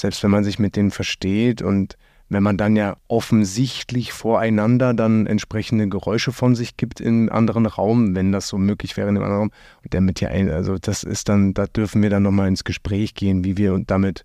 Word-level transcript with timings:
selbst 0.00 0.22
wenn 0.22 0.30
man 0.30 0.44
sich 0.44 0.58
mit 0.58 0.76
denen 0.76 0.90
versteht 0.90 1.62
und 1.62 1.96
wenn 2.30 2.42
man 2.42 2.58
dann 2.58 2.76
ja 2.76 2.96
offensichtlich 3.08 4.12
voreinander 4.12 4.92
dann 4.92 5.26
entsprechende 5.26 5.88
Geräusche 5.88 6.32
von 6.32 6.54
sich 6.54 6.76
gibt 6.76 7.00
im 7.00 7.32
anderen 7.32 7.66
Raum, 7.66 8.14
wenn 8.14 8.32
das 8.32 8.48
so 8.48 8.58
möglich 8.58 8.96
wäre 8.96 9.08
in 9.08 9.14
dem 9.14 9.24
anderen 9.24 9.42
Raum. 9.42 9.52
Und 9.82 9.94
damit 9.94 10.20
ja, 10.20 10.28
also 10.28 10.76
das 10.76 11.04
ist 11.04 11.28
dann, 11.28 11.54
da 11.54 11.66
dürfen 11.66 12.02
wir 12.02 12.10
dann 12.10 12.22
nochmal 12.22 12.48
ins 12.48 12.64
Gespräch 12.64 13.14
gehen, 13.14 13.44
wie 13.44 13.56
wir 13.56 13.78
damit, 13.86 14.24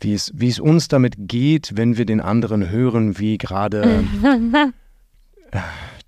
wie 0.00 0.12
es, 0.12 0.30
wie 0.34 0.48
es 0.48 0.60
uns 0.60 0.88
damit 0.88 1.14
geht, 1.16 1.72
wenn 1.74 1.96
wir 1.96 2.04
den 2.04 2.20
anderen 2.20 2.68
hören, 2.68 3.18
wie 3.18 3.38
gerade 3.38 4.04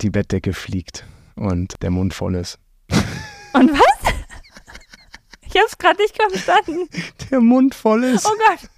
die 0.02 0.10
Bettdecke 0.10 0.52
fliegt 0.52 1.06
und 1.36 1.82
der 1.82 1.90
Mund 1.90 2.12
voll 2.12 2.34
ist. 2.34 2.58
Und 3.54 3.70
was? 3.70 4.12
Ich 5.46 5.60
hab's 5.60 5.78
gerade 5.78 6.02
nicht 6.02 6.16
verstanden. 6.16 6.88
Der 7.30 7.40
Mund 7.40 7.74
voll 7.74 8.02
ist. 8.02 8.26
Oh 8.26 8.34
Gott. 8.48 8.68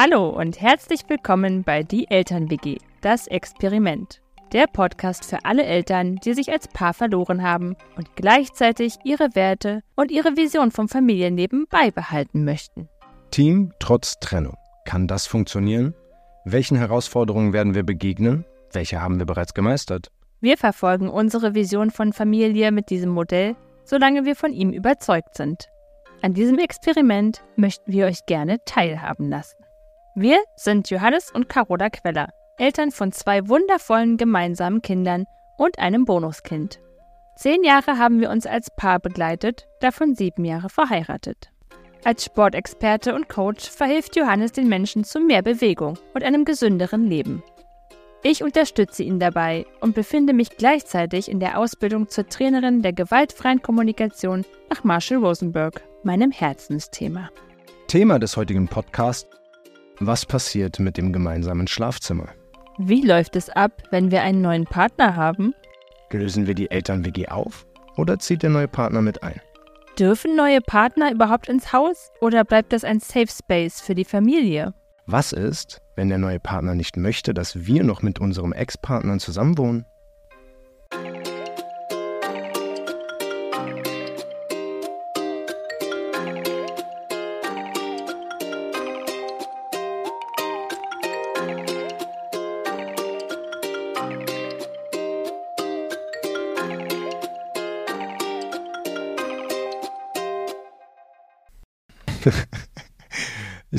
Hallo 0.00 0.28
und 0.28 0.60
herzlich 0.60 1.00
willkommen 1.08 1.64
bei 1.64 1.82
Die 1.82 2.08
Eltern-WG, 2.08 2.78
das 3.00 3.26
Experiment. 3.26 4.20
Der 4.52 4.68
Podcast 4.68 5.24
für 5.24 5.44
alle 5.44 5.64
Eltern, 5.64 6.20
die 6.24 6.34
sich 6.34 6.52
als 6.52 6.68
Paar 6.68 6.94
verloren 6.94 7.42
haben 7.42 7.74
und 7.96 8.14
gleichzeitig 8.14 8.94
ihre 9.02 9.34
Werte 9.34 9.82
und 9.96 10.12
ihre 10.12 10.36
Vision 10.36 10.70
vom 10.70 10.88
Familienleben 10.88 11.66
beibehalten 11.68 12.44
möchten. 12.44 12.88
Team 13.32 13.72
trotz 13.80 14.20
Trennung. 14.20 14.54
Kann 14.84 15.08
das 15.08 15.26
funktionieren? 15.26 15.94
Welchen 16.44 16.76
Herausforderungen 16.76 17.52
werden 17.52 17.74
wir 17.74 17.82
begegnen? 17.82 18.44
Welche 18.72 19.02
haben 19.02 19.18
wir 19.18 19.26
bereits 19.26 19.52
gemeistert? 19.52 20.12
Wir 20.40 20.56
verfolgen 20.56 21.08
unsere 21.08 21.56
Vision 21.56 21.90
von 21.90 22.12
Familie 22.12 22.70
mit 22.70 22.90
diesem 22.90 23.10
Modell, 23.10 23.56
solange 23.88 24.24
wir 24.26 24.36
von 24.36 24.52
ihm 24.52 24.70
überzeugt 24.70 25.34
sind. 25.34 25.68
An 26.20 26.34
diesem 26.34 26.58
Experiment 26.58 27.42
möchten 27.56 27.90
wir 27.90 28.06
euch 28.06 28.26
gerne 28.26 28.58
teilhaben 28.64 29.30
lassen. 29.30 29.56
Wir 30.14 30.38
sind 30.56 30.90
Johannes 30.90 31.30
und 31.30 31.48
Carola 31.48 31.88
Queller, 31.90 32.28
Eltern 32.58 32.90
von 32.90 33.12
zwei 33.12 33.48
wundervollen 33.48 34.16
gemeinsamen 34.16 34.82
Kindern 34.82 35.24
und 35.56 35.78
einem 35.78 36.04
Bonuskind. 36.04 36.80
Zehn 37.36 37.62
Jahre 37.62 37.98
haben 37.98 38.20
wir 38.20 38.30
uns 38.30 38.46
als 38.46 38.68
Paar 38.74 38.98
begleitet, 38.98 39.68
davon 39.80 40.16
sieben 40.16 40.44
Jahre 40.44 40.68
verheiratet. 40.68 41.50
Als 42.04 42.24
Sportexperte 42.24 43.14
und 43.14 43.28
Coach 43.28 43.70
verhilft 43.70 44.16
Johannes 44.16 44.52
den 44.52 44.68
Menschen 44.68 45.04
zu 45.04 45.20
mehr 45.20 45.42
Bewegung 45.42 45.98
und 46.14 46.24
einem 46.24 46.44
gesünderen 46.44 47.06
Leben. 47.06 47.42
Ich 48.22 48.42
unterstütze 48.42 49.02
ihn 49.02 49.18
dabei 49.20 49.66
und 49.80 49.94
befinde 49.94 50.32
mich 50.32 50.56
gleichzeitig 50.56 51.30
in 51.30 51.40
der 51.40 51.58
Ausbildung 51.58 52.08
zur 52.08 52.28
Trainerin 52.28 52.82
der 52.82 52.92
gewaltfreien 52.92 53.62
Kommunikation 53.62 54.44
nach 54.70 54.82
Marshall 54.84 55.18
Rosenberg, 55.18 55.82
meinem 56.02 56.30
Herzensthema. 56.32 57.30
Thema 57.86 58.18
des 58.18 58.36
heutigen 58.36 58.68
Podcasts 58.68 59.28
was 60.00 60.24
passiert 60.24 60.78
mit 60.78 60.96
dem 60.96 61.12
gemeinsamen 61.12 61.66
Schlafzimmer? 61.66 62.28
Wie 62.78 63.04
läuft 63.04 63.34
es 63.34 63.50
ab, 63.50 63.82
wenn 63.90 64.12
wir 64.12 64.22
einen 64.22 64.40
neuen 64.40 64.64
Partner 64.64 65.16
haben? 65.16 65.54
Lösen 66.12 66.46
wir 66.46 66.54
die 66.54 66.70
Eltern-WG 66.70 67.26
auf 67.26 67.66
oder 67.96 68.18
zieht 68.20 68.44
der 68.44 68.50
neue 68.50 68.68
Partner 68.68 69.02
mit 69.02 69.24
ein? 69.24 69.40
Dürfen 69.98 70.36
neue 70.36 70.60
Partner 70.60 71.10
überhaupt 71.10 71.48
ins 71.48 71.72
Haus 71.72 72.12
oder 72.20 72.44
bleibt 72.44 72.72
das 72.72 72.84
ein 72.84 73.00
Safe 73.00 73.26
Space 73.26 73.80
für 73.80 73.96
die 73.96 74.04
Familie? 74.04 74.72
Was 75.06 75.32
ist, 75.32 75.82
wenn 75.98 76.08
der 76.08 76.18
neue 76.18 76.38
Partner 76.38 76.76
nicht 76.76 76.96
möchte, 76.96 77.34
dass 77.34 77.66
wir 77.66 77.82
noch 77.82 78.02
mit 78.02 78.20
unserem 78.20 78.52
Ex-Partnern 78.52 79.18
zusammenwohnen? 79.18 79.84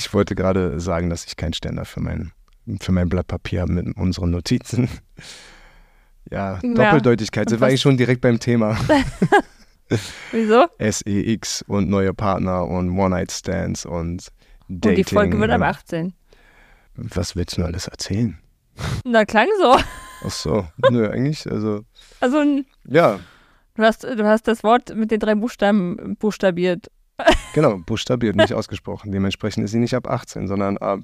Ich 0.09 0.14
wollte 0.16 0.34
gerade 0.34 0.80
sagen, 0.80 1.12
dass 1.12 1.25
ich 1.25 1.36
keinen 1.36 1.53
Ständer 1.53 1.86
für 1.86 2.00
mein, 2.00 2.31
für 2.81 2.92
mein 2.92 3.09
Blatt 3.09 3.28
Papier 3.28 3.62
habe 3.62 3.74
mit 3.74 3.96
unseren 3.96 4.31
Notizen. 4.31 4.90
Ja, 6.31 6.59
ja. 6.62 6.74
Doppeldeutigkeit 6.75 7.50
sind 7.50 7.59
wir 7.59 7.66
eigentlich 7.66 7.81
schon 7.81 7.97
direkt 7.97 8.22
beim 8.22 8.40
Thema. 8.40 8.78
Wieso? 10.31 10.68
SEX 10.78 11.64
und 11.64 11.90
neue 11.90 12.14
Partner 12.14 12.68
und 12.68 12.92
One-Night-Stands 12.92 13.84
und 13.88 14.28
Dating. 14.68 14.92
Und 14.92 14.97
die 14.97 15.03
Folge 15.06 15.40
wird 15.40 15.50
ab 15.50 15.62
18. 15.62 16.14
Was 16.94 17.36
willst 17.36 17.58
du 17.58 17.64
alles 17.64 17.88
erzählen? 17.88 18.38
Na, 19.06 19.26
klang 19.26 19.47
so. 19.59 19.78
Ach 20.24 20.30
so, 20.30 20.68
nö, 20.91 21.09
eigentlich, 21.09 21.50
also. 21.50 21.84
Also, 22.20 22.44
ja. 22.86 23.20
Du 23.74 23.81
hast, 23.81 24.03
du 24.03 24.24
hast 24.24 24.47
das 24.47 24.64
Wort 24.64 24.96
mit 24.96 25.09
den 25.09 25.20
drei 25.20 25.34
Buchstaben 25.34 26.16
buchstabiert. 26.20 26.91
Genau, 27.53 27.78
buchstabiert, 27.80 28.35
nicht 28.35 28.53
ausgesprochen. 28.53 29.12
Dementsprechend 29.12 29.66
ist 29.66 29.72
sie 29.72 29.80
nicht 29.80 29.96
ab 29.96 30.07
18, 30.07 30.47
sondern 30.47 30.78
ab 30.78 31.00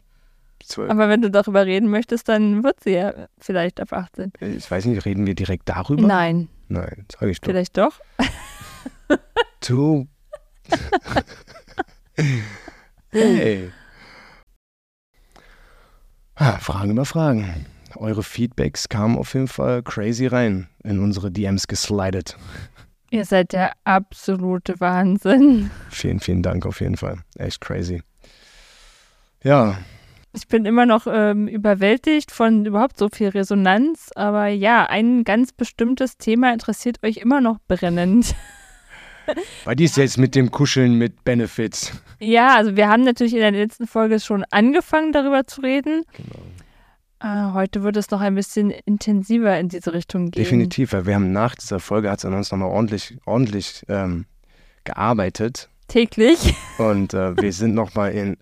12. 0.63 0.89
Aber 0.91 1.09
wenn 1.09 1.21
du 1.21 1.29
darüber 1.31 1.65
reden 1.65 1.89
möchtest, 1.89 2.29
dann 2.29 2.63
wird 2.63 2.81
sie 2.81 2.91
ja 2.91 3.27
vielleicht 3.39 3.79
ab 3.79 3.91
18. 3.91 4.31
Ich 4.39 4.69
weiß 4.69 4.85
nicht, 4.85 5.05
reden 5.05 5.25
wir 5.25 5.35
direkt 5.35 5.67
darüber? 5.67 6.03
Nein. 6.03 6.47
Nein, 6.67 7.05
sage 7.11 7.31
ich 7.31 7.41
doch. 7.41 7.49
Vielleicht 7.49 7.77
doch. 7.77 7.99
Du. 9.67 10.07
hey. 13.11 13.71
Ah, 16.35 16.57
Fragen 16.59 16.91
über 16.91 17.05
Fragen. 17.05 17.65
Eure 17.95 18.21
Feedbacks 18.21 18.89
kamen 18.89 19.17
auf 19.17 19.33
jeden 19.33 19.47
Fall 19.47 19.81
crazy 19.81 20.27
rein 20.27 20.67
in 20.83 20.99
unsere 20.99 21.31
DMs 21.31 21.67
geslidet. 21.67 22.37
Ihr 23.15 23.23
seid 23.23 23.53
der 23.53 23.71
absolute 23.85 24.77
Wahnsinn. 24.81 25.71
Vielen, 25.89 26.19
vielen 26.19 26.43
Dank 26.43 26.65
auf 26.65 26.81
jeden 26.81 26.97
Fall. 26.97 27.19
Echt 27.37 27.61
crazy. 27.61 28.03
Ja. 29.41 29.77
Ich 30.33 30.49
bin 30.49 30.65
immer 30.65 30.85
noch 30.85 31.07
ähm, 31.09 31.47
überwältigt 31.47 32.29
von 32.29 32.65
überhaupt 32.65 32.97
so 32.97 33.07
viel 33.07 33.29
Resonanz, 33.29 34.09
aber 34.15 34.47
ja, 34.47 34.87
ein 34.87 35.23
ganz 35.23 35.53
bestimmtes 35.53 36.17
Thema 36.17 36.51
interessiert 36.51 37.01
euch 37.03 37.15
immer 37.15 37.39
noch 37.39 37.59
brennend. 37.69 38.35
Bei 39.63 39.75
dir 39.75 39.85
ist 39.85 39.95
jetzt 39.95 40.17
mit 40.17 40.35
dem 40.35 40.51
Kuscheln 40.51 40.95
mit 40.95 41.23
Benefits. 41.23 41.93
Ja, 42.19 42.57
also 42.57 42.75
wir 42.75 42.89
haben 42.89 43.03
natürlich 43.05 43.33
in 43.33 43.39
der 43.39 43.51
letzten 43.51 43.87
Folge 43.87 44.19
schon 44.19 44.43
angefangen, 44.51 45.13
darüber 45.13 45.47
zu 45.47 45.61
reden. 45.61 46.03
Genau. 46.17 46.43
Ah, 47.27 47.53
heute 47.53 47.81
wird 47.81 47.97
es 47.97 48.11
noch 48.11 48.21
ein 48.21 48.35
bisschen 48.35 48.69
intensiver 48.69 49.59
in 49.59 49.67
diese 49.67 49.93
Richtung 49.93 50.29
gehen. 50.29 50.43
Definitiv, 50.43 50.93
weil 50.93 51.07
wir 51.07 51.15
haben 51.15 51.31
nach 51.31 51.55
dieser 51.55 51.79
Folge 51.79 52.11
hat 52.11 52.19
es 52.19 52.25
an 52.25 52.35
uns 52.35 52.51
nochmal 52.51 52.69
ordentlich, 52.69 53.17
ordentlich 53.25 53.83
ähm, 53.89 54.27
gearbeitet. 54.83 55.67
Täglich. 55.87 56.53
Und 56.77 57.15
äh, 57.15 57.35
wir 57.35 57.51
sind 57.53 57.73
nochmal 57.73 58.11
in 58.11 58.37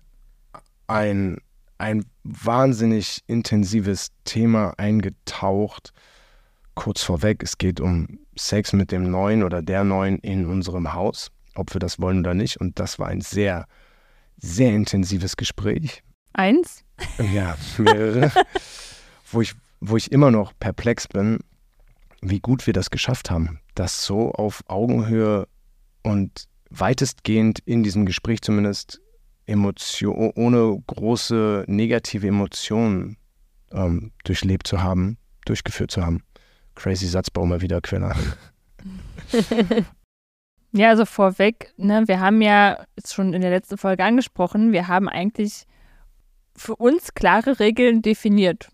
ein, 0.86 1.38
ein 1.78 2.04
wahnsinnig 2.24 3.22
intensives 3.26 4.08
Thema 4.24 4.74
eingetaucht. 4.76 5.94
Kurz 6.74 7.02
vorweg, 7.02 7.42
es 7.42 7.56
geht 7.56 7.80
um 7.80 8.18
Sex 8.36 8.74
mit 8.74 8.92
dem 8.92 9.10
Neuen 9.10 9.44
oder 9.44 9.62
der 9.62 9.84
Neuen 9.84 10.18
in 10.18 10.44
unserem 10.44 10.92
Haus, 10.92 11.30
ob 11.54 11.72
wir 11.72 11.78
das 11.78 12.00
wollen 12.00 12.18
oder 12.18 12.34
nicht. 12.34 12.60
Und 12.60 12.78
das 12.78 12.98
war 12.98 13.08
ein 13.08 13.22
sehr, 13.22 13.64
sehr 14.36 14.74
intensives 14.74 15.38
Gespräch. 15.38 16.02
Eins? 16.34 16.84
Ja, 17.32 17.56
mehrere. 17.78 18.30
wo, 19.30 19.40
ich, 19.40 19.54
wo 19.80 19.96
ich 19.96 20.12
immer 20.12 20.30
noch 20.30 20.52
perplex 20.58 21.08
bin, 21.08 21.38
wie 22.20 22.40
gut 22.40 22.66
wir 22.66 22.72
das 22.72 22.90
geschafft 22.90 23.30
haben, 23.30 23.60
das 23.74 24.04
so 24.04 24.32
auf 24.32 24.62
Augenhöhe 24.66 25.46
und 26.02 26.46
weitestgehend 26.70 27.60
in 27.60 27.82
diesem 27.82 28.04
Gespräch 28.04 28.42
zumindest 28.42 29.00
Emotion, 29.46 30.32
ohne 30.34 30.82
große 30.86 31.64
negative 31.68 32.26
Emotionen 32.26 33.16
ähm, 33.72 34.12
durchlebt 34.24 34.66
zu 34.66 34.82
haben, 34.82 35.18
durchgeführt 35.44 35.90
zu 35.90 36.04
haben. 36.04 36.22
Crazy 36.74 37.06
Satzbau 37.06 37.46
mal 37.46 37.60
wieder, 37.60 37.80
Queller. 37.80 38.16
ja, 40.72 40.88
also 40.88 41.04
vorweg, 41.04 41.72
ne, 41.76 42.02
wir 42.06 42.18
haben 42.18 42.42
ja 42.42 42.84
schon 43.04 43.34
in 43.34 43.42
der 43.42 43.50
letzten 43.50 43.78
Folge 43.78 44.02
angesprochen, 44.04 44.72
wir 44.72 44.88
haben 44.88 45.08
eigentlich 45.08 45.66
für 46.56 46.76
uns 46.76 47.14
klare 47.14 47.58
Regeln 47.58 48.02
definiert. 48.02 48.68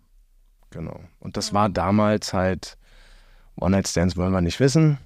Genau. 0.70 1.00
Und 1.18 1.36
das 1.36 1.52
war 1.52 1.68
damals 1.68 2.32
halt, 2.32 2.76
One-Night-Stands 3.56 4.16
wollen 4.16 4.32
wir 4.32 4.40
nicht 4.40 4.60
wissen. 4.60 4.98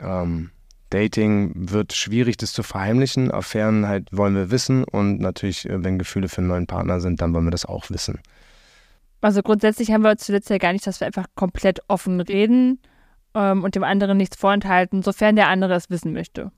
Ähm, 0.00 0.50
Dating 0.90 1.52
wird 1.54 1.92
schwierig, 1.92 2.36
das 2.36 2.52
zu 2.52 2.62
verheimlichen. 2.62 3.30
Affären 3.30 3.86
halt 3.86 4.08
wollen 4.12 4.34
wir 4.34 4.50
wissen. 4.50 4.84
Und 4.84 5.20
natürlich, 5.20 5.68
äh, 5.68 5.82
wenn 5.82 5.98
Gefühle 5.98 6.28
für 6.28 6.38
einen 6.38 6.48
neuen 6.48 6.66
Partner 6.66 7.00
sind, 7.00 7.20
dann 7.20 7.32
wollen 7.32 7.46
wir 7.46 7.50
das 7.50 7.64
auch 7.64 7.88
wissen. 7.90 8.20
Also 9.20 9.42
grundsätzlich 9.42 9.92
haben 9.92 10.02
wir 10.02 10.16
zuletzt 10.18 10.50
ja 10.50 10.58
gar 10.58 10.72
nicht, 10.72 10.86
dass 10.86 11.00
wir 11.00 11.06
einfach 11.06 11.26
komplett 11.34 11.80
offen 11.88 12.20
reden. 12.20 12.80
ähm, 13.34 13.64
und 13.64 13.74
dem 13.74 13.84
anderen 13.84 14.16
nichts 14.18 14.36
vorenthalten, 14.36 15.02
sofern 15.02 15.36
der 15.36 15.48
andere 15.48 15.74
es 15.74 15.90
wissen 15.90 16.12
möchte. 16.12 16.52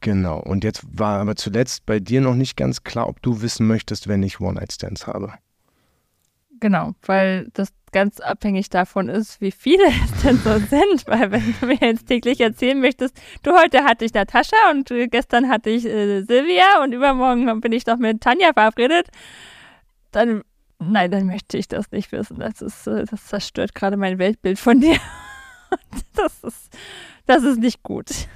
Genau. 0.00 0.40
Und 0.40 0.64
jetzt 0.64 0.84
war 0.92 1.20
aber 1.20 1.36
zuletzt 1.36 1.86
bei 1.86 1.98
dir 1.98 2.20
noch 2.20 2.34
nicht 2.34 2.56
ganz 2.56 2.84
klar, 2.84 3.08
ob 3.08 3.20
du 3.22 3.42
wissen 3.42 3.66
möchtest, 3.66 4.08
wenn 4.08 4.22
ich 4.22 4.40
One-Night-Stands 4.40 5.06
habe. 5.06 5.34
Genau, 6.60 6.92
weil 7.02 7.48
das 7.54 7.68
ganz 7.92 8.20
abhängig 8.20 8.68
davon 8.68 9.08
ist, 9.08 9.40
wie 9.40 9.50
viele 9.50 9.84
es 10.04 10.22
denn 10.22 10.38
so 10.38 10.58
sind. 10.58 11.06
Weil 11.06 11.30
wenn 11.30 11.54
du 11.60 11.66
mir 11.66 11.78
jetzt 11.80 12.06
täglich 12.06 12.40
erzählen 12.40 12.80
möchtest, 12.80 13.20
du 13.42 13.52
heute 13.56 13.84
hatte 13.84 14.04
ich 14.04 14.14
Natascha 14.14 14.70
und 14.70 14.92
gestern 15.10 15.48
hatte 15.48 15.70
ich 15.70 15.84
äh, 15.84 16.22
Silvia 16.22 16.82
und 16.82 16.92
übermorgen 16.92 17.60
bin 17.60 17.72
ich 17.72 17.86
noch 17.86 17.98
mit 17.98 18.20
Tanja 18.20 18.52
verabredet, 18.52 19.08
dann 20.12 20.42
nein, 20.78 21.10
dann 21.10 21.26
möchte 21.26 21.58
ich 21.58 21.68
das 21.68 21.90
nicht 21.90 22.12
wissen. 22.12 22.38
Das 22.38 22.62
ist, 22.62 22.86
äh, 22.86 23.04
das 23.04 23.26
zerstört 23.26 23.74
gerade 23.74 23.96
mein 23.96 24.18
Weltbild 24.18 24.58
von 24.58 24.80
dir. 24.80 24.98
das 26.14 26.44
ist, 26.44 26.76
das 27.26 27.42
ist 27.42 27.58
nicht 27.58 27.82
gut. 27.82 28.28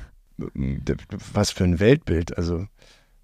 Was 1.32 1.50
für 1.50 1.64
ein 1.64 1.80
Weltbild. 1.80 2.36
Also 2.36 2.66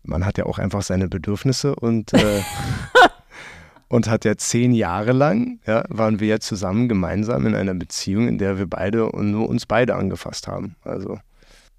man 0.03 0.25
hat 0.25 0.39
ja 0.39 0.47
auch 0.47 0.59
einfach 0.59 0.83
seine 0.83 1.09
Bedürfnisse 1.09 1.75
und 1.77 2.13
äh, 2.15 2.43
und 3.89 4.09
hat 4.09 4.25
ja 4.25 4.37
zehn 4.37 4.73
Jahre 4.73 5.13
lang, 5.13 5.61
ja, 5.67 5.85
waren 5.89 6.21
wir 6.21 6.29
ja 6.29 6.41
zusammen 6.41 6.89
gemeinsam 6.89 7.47
in 7.47 7.55
einer 7.55 7.75
Beziehung, 7.75 8.29
in 8.29 8.39
der 8.39 8.59
wir 8.59 8.67
beide 8.67 9.11
und 9.11 9.31
nur 9.31 9.49
uns 9.49 9.67
beide 9.67 9.95
angefasst 9.97 10.47
haben. 10.47 10.77
Also. 10.85 11.19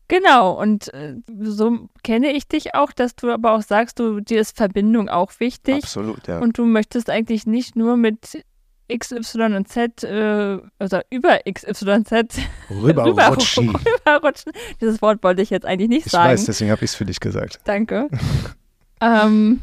Genau, 0.07 0.59
und 0.59 0.91
äh, 0.93 1.17
so 1.39 1.87
kenne 2.03 2.31
ich 2.31 2.47
dich 2.47 2.73
auch, 2.73 2.91
dass 2.91 3.15
du 3.15 3.29
aber 3.29 3.51
auch 3.51 3.61
sagst, 3.61 3.99
du, 3.99 4.21
dir 4.21 4.41
ist 4.41 4.57
Verbindung 4.57 5.07
auch 5.07 5.31
wichtig. 5.39 5.83
Absolut, 5.83 6.27
ja. 6.27 6.39
Und 6.39 6.57
du 6.57 6.65
möchtest 6.65 7.11
eigentlich 7.11 7.45
nicht 7.45 7.75
nur 7.75 7.95
mit 7.95 8.43
X, 8.89 9.11
Y 9.11 9.53
und 9.55 9.67
Z, 9.67 10.03
äh, 10.03 10.59
also 10.79 10.99
über 11.09 11.45
X, 11.45 11.63
Y, 11.63 12.05
Z 12.05 12.33
rüberrutschen. 12.69 13.69
rüberrutschen. 14.05 14.51
Dieses 14.81 15.01
Wort 15.01 15.23
wollte 15.23 15.41
ich 15.41 15.49
jetzt 15.49 15.65
eigentlich 15.65 15.89
nicht 15.89 16.05
ich 16.07 16.11
sagen. 16.11 16.33
Ich 16.33 16.39
weiß, 16.39 16.45
deswegen 16.45 16.71
habe 16.71 16.83
ich 16.83 16.91
es 16.91 16.95
für 16.95 17.05
dich 17.05 17.19
gesagt. 17.19 17.59
Danke. 17.63 18.09
ähm, 19.01 19.61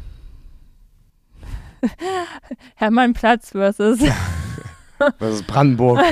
Hermannplatz 2.75 3.51
versus. 3.51 3.99
versus 5.19 5.43
Brandenburg. 5.43 6.03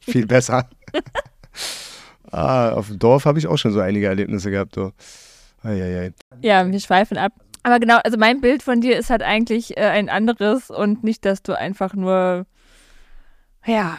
Viel 0.00 0.26
besser. 0.26 0.68
ah, 2.30 2.70
auf 2.70 2.88
dem 2.88 2.98
Dorf 2.98 3.24
habe 3.26 3.38
ich 3.38 3.46
auch 3.46 3.58
schon 3.58 3.72
so 3.72 3.80
einige 3.80 4.06
Erlebnisse 4.06 4.50
gehabt. 4.50 4.74
So. 4.74 4.92
Ja, 6.40 6.70
wir 6.70 6.80
schweifen 6.80 7.18
ab. 7.18 7.32
Aber 7.62 7.80
genau, 7.80 7.98
also 8.04 8.16
mein 8.18 8.40
Bild 8.40 8.62
von 8.62 8.80
dir 8.80 8.96
ist 8.98 9.10
halt 9.10 9.22
eigentlich 9.22 9.76
äh, 9.76 9.86
ein 9.86 10.08
anderes 10.08 10.70
und 10.70 11.04
nicht, 11.04 11.24
dass 11.24 11.42
du 11.42 11.56
einfach 11.56 11.94
nur, 11.94 12.46
ja, 13.64 13.98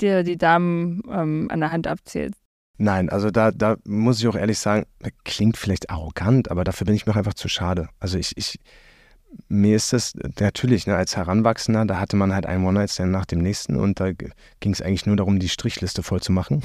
dir 0.00 0.22
die 0.22 0.36
Damen 0.36 1.02
ähm, 1.10 1.48
an 1.50 1.60
der 1.60 1.72
Hand 1.72 1.86
abzählst. 1.86 2.40
Nein, 2.80 3.08
also 3.08 3.30
da, 3.30 3.50
da 3.50 3.76
muss 3.84 4.20
ich 4.20 4.28
auch 4.28 4.36
ehrlich 4.36 4.60
sagen, 4.60 4.86
klingt 5.24 5.56
vielleicht 5.56 5.90
arrogant, 5.90 6.48
aber 6.50 6.62
dafür 6.62 6.86
bin 6.86 6.94
ich 6.94 7.06
mir 7.06 7.16
einfach 7.16 7.34
zu 7.34 7.48
schade. 7.48 7.88
Also 7.98 8.18
ich, 8.18 8.36
ich 8.36 8.60
mir 9.48 9.76
ist 9.76 9.92
das 9.92 10.14
natürlich, 10.38 10.86
ne, 10.86 10.96
als 10.96 11.16
Heranwachsender, 11.16 11.84
da 11.86 12.00
hatte 12.00 12.16
man 12.16 12.32
halt 12.32 12.46
einen 12.46 12.64
One-Night-Stand 12.64 13.10
nach 13.10 13.26
dem 13.26 13.40
nächsten 13.40 13.76
und 13.76 14.00
da 14.00 14.12
ging 14.12 14.72
es 14.72 14.80
eigentlich 14.80 15.06
nur 15.06 15.16
darum, 15.16 15.38
die 15.38 15.48
Strichliste 15.48 16.02
voll 16.02 16.20
zu 16.20 16.32
machen. 16.32 16.62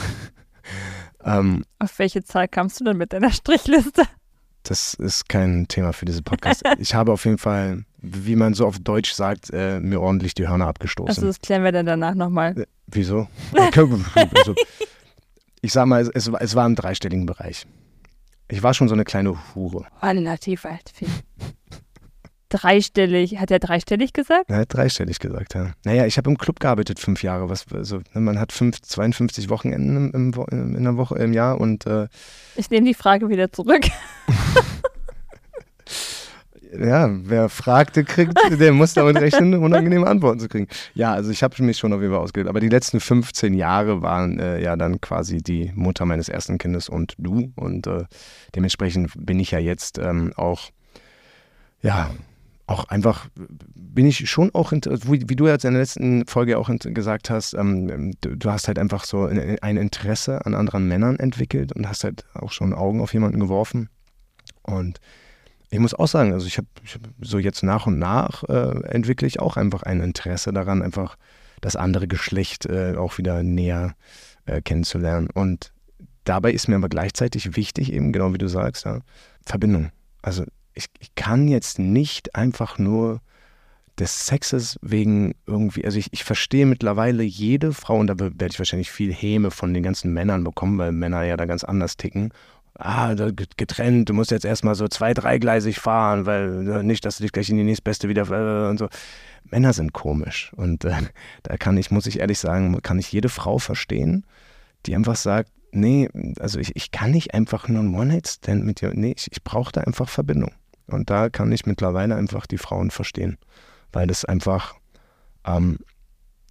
ähm, 1.25 1.65
Auf 1.79 1.97
welche 1.99 2.23
Zahl 2.23 2.47
kamst 2.47 2.79
du 2.79 2.85
denn 2.85 2.97
mit 2.97 3.11
deiner 3.11 3.31
Strichliste? 3.31 4.03
Das 4.63 4.93
ist 4.93 5.27
kein 5.27 5.67
Thema 5.67 5.91
für 5.93 6.05
diesen 6.05 6.23
Podcast. 6.23 6.63
ich 6.79 6.95
habe 6.95 7.11
auf 7.11 7.25
jeden 7.25 7.37
Fall, 7.37 7.83
wie 7.97 8.35
man 8.35 8.53
so 8.53 8.65
auf 8.65 8.79
Deutsch 8.79 9.11
sagt, 9.11 9.49
äh, 9.51 9.79
mir 9.79 10.01
ordentlich 10.01 10.33
die 10.33 10.47
Hörner 10.47 10.67
abgestoßen. 10.67 11.09
Also 11.09 11.27
das 11.27 11.39
klären 11.39 11.63
wir 11.63 11.71
dann 11.71 11.85
danach 11.85 12.15
nochmal. 12.15 12.57
Äh, 12.57 12.65
wieso? 12.87 13.27
also, 13.53 14.55
ich 15.61 15.73
sag 15.73 15.85
mal, 15.85 16.01
es, 16.01 16.27
es, 16.27 16.55
war 16.55 16.65
im 16.65 16.75
dreistelligen 16.75 17.25
Bereich. 17.25 17.65
Ich 18.47 18.63
war 18.63 18.73
schon 18.73 18.87
so 18.87 18.93
eine 18.93 19.03
kleine 19.03 19.37
Hure. 19.55 19.85
Relativ 20.01 20.65
alt, 20.65 20.91
viel. 20.93 21.09
Dreistellig, 22.53 23.39
hat 23.39 23.49
er 23.49 23.57
dreistellig 23.57 24.13
gesagt? 24.13 24.45
Er 24.47 24.57
hat 24.57 24.73
dreistellig 24.73 25.19
gesagt, 25.19 25.55
ja. 25.55 25.71
Naja, 25.83 26.05
ich 26.05 26.17
habe 26.17 26.29
im 26.29 26.37
Club 26.37 26.59
gearbeitet 26.59 26.99
fünf 26.99 27.23
Jahre. 27.23 27.49
Was, 27.49 27.65
also, 27.73 28.01
man 28.13 28.39
hat 28.39 28.51
fünf, 28.51 28.81
52 28.81 29.49
Wochenenden 29.49 30.11
im, 30.13 30.33
im, 30.51 30.75
in 30.75 30.83
der 30.83 30.97
Woche 30.97 31.17
im 31.17 31.33
Jahr 31.33 31.59
und 31.59 31.87
äh, 31.87 32.07
Ich 32.55 32.69
nehme 32.69 32.85
die 32.85 32.93
Frage 32.93 33.29
wieder 33.29 33.51
zurück. 33.51 33.85
ja, 36.79 37.09
wer 37.11 37.49
fragte, 37.49 38.03
kriegt, 38.03 38.33
der 38.59 38.71
muss 38.71 38.93
damit 38.93 39.17
rechnen, 39.17 39.55
unangenehme 39.55 40.07
Antworten 40.07 40.39
zu 40.39 40.47
kriegen. 40.47 40.67
Ja, 40.93 41.13
also 41.13 41.31
ich 41.31 41.41
habe 41.41 41.61
mich 41.63 41.77
schon 41.77 41.93
auf 41.93 42.01
jeden 42.01 42.13
Fall 42.13 42.21
ausgebildet. 42.21 42.49
Aber 42.49 42.59
die 42.59 42.69
letzten 42.69 42.99
15 42.99 43.53
Jahre 43.53 44.01
waren 44.01 44.39
äh, 44.39 44.61
ja 44.61 44.75
dann 44.75 45.01
quasi 45.01 45.37
die 45.37 45.71
Mutter 45.75 46.05
meines 46.05 46.29
ersten 46.29 46.59
Kindes 46.59 46.89
und 46.89 47.15
du. 47.17 47.51
Und 47.55 47.87
äh, 47.87 48.05
dementsprechend 48.55 49.11
bin 49.17 49.39
ich 49.39 49.51
ja 49.51 49.59
jetzt 49.59 49.97
ähm, 49.97 50.33
auch, 50.35 50.69
ja, 51.81 52.11
auch 52.65 52.85
einfach, 52.85 53.27
bin 53.75 54.05
ich 54.05 54.29
schon 54.29 54.53
auch, 54.53 54.71
wie, 54.71 55.35
du 55.35 55.47
jetzt 55.47 55.65
in 55.65 55.73
der 55.73 55.81
letzten 55.81 56.25
Folge 56.27 56.57
auch 56.57 56.69
gesagt 56.79 57.29
hast, 57.29 57.53
ähm, 57.53 58.13
du, 58.21 58.37
du, 58.37 58.49
hast 58.49 58.67
halt 58.67 58.79
einfach 58.79 59.03
so 59.03 59.25
ein 59.25 59.77
Interesse 59.77 60.45
an 60.45 60.55
anderen 60.55 60.87
Männern 60.87 61.17
entwickelt 61.17 61.73
und 61.73 61.87
hast 61.87 62.03
halt 62.05 62.25
auch 62.33 62.51
schon 62.51 62.73
Augen 62.73 63.01
auf 63.01 63.13
jemanden 63.13 63.39
geworfen. 63.39 63.89
Und 64.61 64.99
ich 65.69 65.79
muss 65.79 65.93
auch 65.93 66.07
sagen, 66.07 66.33
also 66.33 66.47
ich 66.47 66.57
habe 66.57 66.67
hab 66.85 67.01
so 67.19 67.37
jetzt 67.37 67.63
nach 67.63 67.85
und 67.85 67.99
nach 67.99 68.43
äh, 68.43 68.83
entwickle 68.85 69.27
ich 69.27 69.39
auch 69.39 69.57
einfach 69.57 69.83
ein 69.83 69.99
Interesse 70.01 70.53
daran, 70.53 70.81
einfach 70.81 71.17
das 71.61 71.75
andere 71.75 72.07
Geschlecht 72.07 72.65
äh, 72.65 72.95
auch 72.95 73.17
wieder 73.17 73.43
näher 73.43 73.95
äh, 74.45 74.61
kennenzulernen. 74.61 75.29
Und 75.33 75.73
dabei 76.23 76.51
ist 76.51 76.67
mir 76.67 76.75
aber 76.75 76.89
gleichzeitig 76.89 77.57
wichtig, 77.57 77.91
eben 77.91 78.13
genau 78.13 78.33
wie 78.33 78.37
du 78.37 78.47
sagst, 78.47 78.85
ja, 78.85 78.99
Verbindung. 79.45 79.91
Also 80.21 80.45
ich, 80.73 80.87
ich 80.99 81.15
kann 81.15 81.47
jetzt 81.47 81.79
nicht 81.79 82.35
einfach 82.35 82.77
nur 82.77 83.21
des 83.99 84.25
Sexes 84.25 84.79
wegen 84.81 85.35
irgendwie, 85.45 85.85
also 85.85 85.99
ich, 85.99 86.07
ich 86.11 86.23
verstehe 86.23 86.65
mittlerweile 86.65 87.23
jede 87.23 87.73
Frau, 87.73 87.97
und 87.97 88.07
da 88.07 88.19
werde 88.19 88.47
ich 88.49 88.59
wahrscheinlich 88.59 88.91
viel 88.91 89.13
Häme 89.13 89.51
von 89.51 89.73
den 89.73 89.83
ganzen 89.83 90.13
Männern 90.13 90.43
bekommen, 90.43 90.79
weil 90.79 90.91
Männer 90.91 91.23
ja 91.23 91.37
da 91.37 91.45
ganz 91.45 91.63
anders 91.63 91.95
ticken 91.95 92.33
ah, 92.79 93.13
getrennt, 93.57 94.09
du 94.09 94.13
musst 94.13 94.31
jetzt 94.31 94.45
erstmal 94.45 94.75
so 94.75 94.87
zwei, 94.87 95.13
dreigleisig 95.13 95.79
fahren, 95.79 96.25
weil 96.25 96.67
äh, 96.67 96.83
nicht, 96.83 97.05
dass 97.05 97.17
du 97.17 97.23
dich 97.23 97.31
gleich 97.31 97.49
in 97.49 97.57
die 97.57 97.63
nächstbeste 97.63 98.09
wieder 98.09 98.29
äh, 98.29 98.69
und 98.69 98.77
so. 98.77 98.89
Männer 99.45 99.73
sind 99.73 99.93
komisch. 99.93 100.51
Und 100.55 100.85
äh, 100.85 100.93
da 101.43 101.57
kann 101.57 101.77
ich, 101.77 101.91
muss 101.91 102.07
ich 102.07 102.19
ehrlich 102.19 102.39
sagen, 102.39 102.81
kann 102.81 102.99
ich 102.99 103.11
jede 103.11 103.29
Frau 103.29 103.59
verstehen, 103.59 104.25
die 104.85 104.95
einfach 104.95 105.15
sagt, 105.15 105.51
nee, 105.71 106.09
also 106.39 106.59
ich, 106.59 106.75
ich 106.75 106.91
kann 106.91 107.11
nicht 107.11 107.33
einfach 107.33 107.67
nur 107.67 107.81
ein 107.81 107.95
One-Night-Stand 107.95 108.63
mit 108.65 108.81
dir, 108.81 108.91
nee, 108.93 109.13
ich, 109.15 109.31
ich 109.31 109.43
brauche 109.43 109.71
da 109.71 109.81
einfach 109.81 110.09
Verbindung. 110.09 110.51
Und 110.87 111.09
da 111.09 111.29
kann 111.29 111.51
ich 111.51 111.65
mittlerweile 111.65 112.15
einfach 112.15 112.45
die 112.45 112.57
Frauen 112.57 112.91
verstehen, 112.91 113.37
weil 113.91 114.07
das 114.07 114.25
einfach, 114.25 114.75
ähm, 115.45 115.79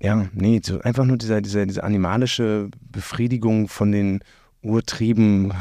ja, 0.01 0.27
nee, 0.33 0.61
so 0.65 0.81
einfach 0.81 1.05
nur 1.05 1.19
dieser, 1.19 1.41
dieser, 1.41 1.67
diese 1.67 1.85
animalische 1.85 2.71
Befriedigung 2.81 3.69
von 3.69 3.93
den 3.93 4.21
Urtrieben, 4.63 5.53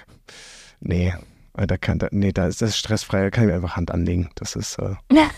nee, 0.80 1.14
da 1.54 1.76
kann, 1.76 1.98
da, 1.98 2.08
nee, 2.10 2.32
da 2.32 2.46
ist 2.46 2.62
das 2.62 2.78
stressfrei, 2.78 3.22
da 3.22 3.30
kann 3.30 3.44
ich 3.44 3.48
mir 3.50 3.56
einfach 3.56 3.76
Hand 3.76 3.90
anlegen. 3.90 4.30
Das 4.34 4.56
ist, 4.56 4.78
äh, 4.78 4.94
ja, 5.12 5.28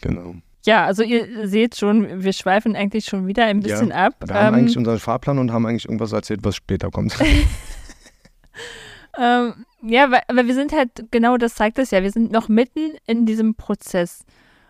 genau. 0.00 0.34
Ja, 0.66 0.84
also 0.84 1.04
ihr 1.04 1.46
seht 1.48 1.76
schon, 1.76 2.24
wir 2.24 2.32
schweifen 2.32 2.74
eigentlich 2.74 3.04
schon 3.04 3.28
wieder 3.28 3.44
ein 3.44 3.60
bisschen 3.60 3.90
ja, 3.90 4.06
ab. 4.06 4.14
Wir 4.26 4.34
haben 4.34 4.54
ähm, 4.54 4.60
eigentlich 4.60 4.76
unseren 4.76 4.98
Fahrplan 4.98 5.38
und 5.38 5.52
haben 5.52 5.64
eigentlich 5.64 5.84
irgendwas 5.84 6.10
erzählt, 6.10 6.40
was 6.42 6.56
später 6.56 6.90
kommt. 6.90 7.16
ähm, 9.18 9.64
ja, 9.82 10.04
aber 10.04 10.46
wir 10.46 10.54
sind 10.54 10.72
halt, 10.72 10.90
genau 11.10 11.36
das 11.36 11.54
zeigt 11.54 11.78
es 11.78 11.90
ja, 11.90 12.02
wir 12.02 12.10
sind 12.10 12.32
noch 12.32 12.48
mitten 12.48 12.96
in 13.06 13.26
diesem 13.26 13.54
Prozess. 13.54 14.24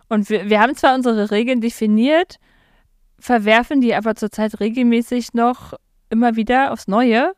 Und 0.09 0.31
wir, 0.31 0.49
wir 0.49 0.61
haben 0.61 0.77
zwar 0.77 0.95
unsere 0.95 1.31
Regeln 1.31 1.61
definiert, 1.61 2.39
verwerfen 3.19 3.81
die 3.81 3.95
aber 3.95 4.15
zurzeit 4.15 4.61
regelmäßig 4.61 5.35
noch 5.35 5.75
immer 6.11 6.37
wieder 6.37 6.73
aufs 6.73 6.87
Neue 6.87 7.35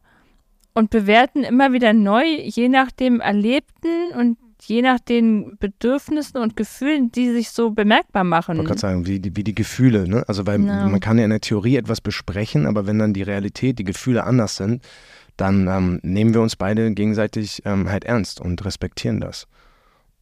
und 0.74 0.90
bewerten 0.90 1.44
immer 1.44 1.72
wieder 1.72 1.92
neu, 1.92 2.24
je 2.24 2.68
nach 2.68 2.90
dem 2.90 3.20
Erlebten 3.20 4.12
und 4.14 4.38
je 4.62 4.82
nach 4.82 4.98
den 4.98 5.56
Bedürfnissen 5.58 6.40
und 6.40 6.56
Gefühlen, 6.56 7.12
die 7.12 7.30
sich 7.30 7.50
so 7.50 7.70
bemerkbar 7.70 8.24
machen. 8.24 8.52
Ich 8.52 8.58
wollte 8.58 8.68
gerade 8.68 8.80
sagen, 8.80 9.06
wie 9.06 9.20
die, 9.20 9.36
wie 9.36 9.44
die 9.44 9.54
Gefühle, 9.54 10.08
ne? 10.08 10.24
Also 10.28 10.46
weil 10.46 10.60
ja. 10.64 10.88
man 10.88 11.00
kann 11.00 11.18
ja 11.18 11.24
in 11.24 11.30
der 11.30 11.40
Theorie 11.40 11.76
etwas 11.76 12.00
besprechen, 12.00 12.66
aber 12.66 12.86
wenn 12.86 12.98
dann 12.98 13.14
die 13.14 13.22
Realität, 13.22 13.78
die 13.78 13.84
Gefühle 13.84 14.24
anders 14.24 14.56
sind, 14.56 14.82
dann 15.36 15.68
ähm, 15.68 16.00
nehmen 16.02 16.34
wir 16.34 16.40
uns 16.40 16.56
beide 16.56 16.92
gegenseitig 16.92 17.62
ähm, 17.64 17.88
halt 17.88 18.04
ernst 18.04 18.40
und 18.40 18.64
respektieren 18.64 19.20
das. 19.20 19.46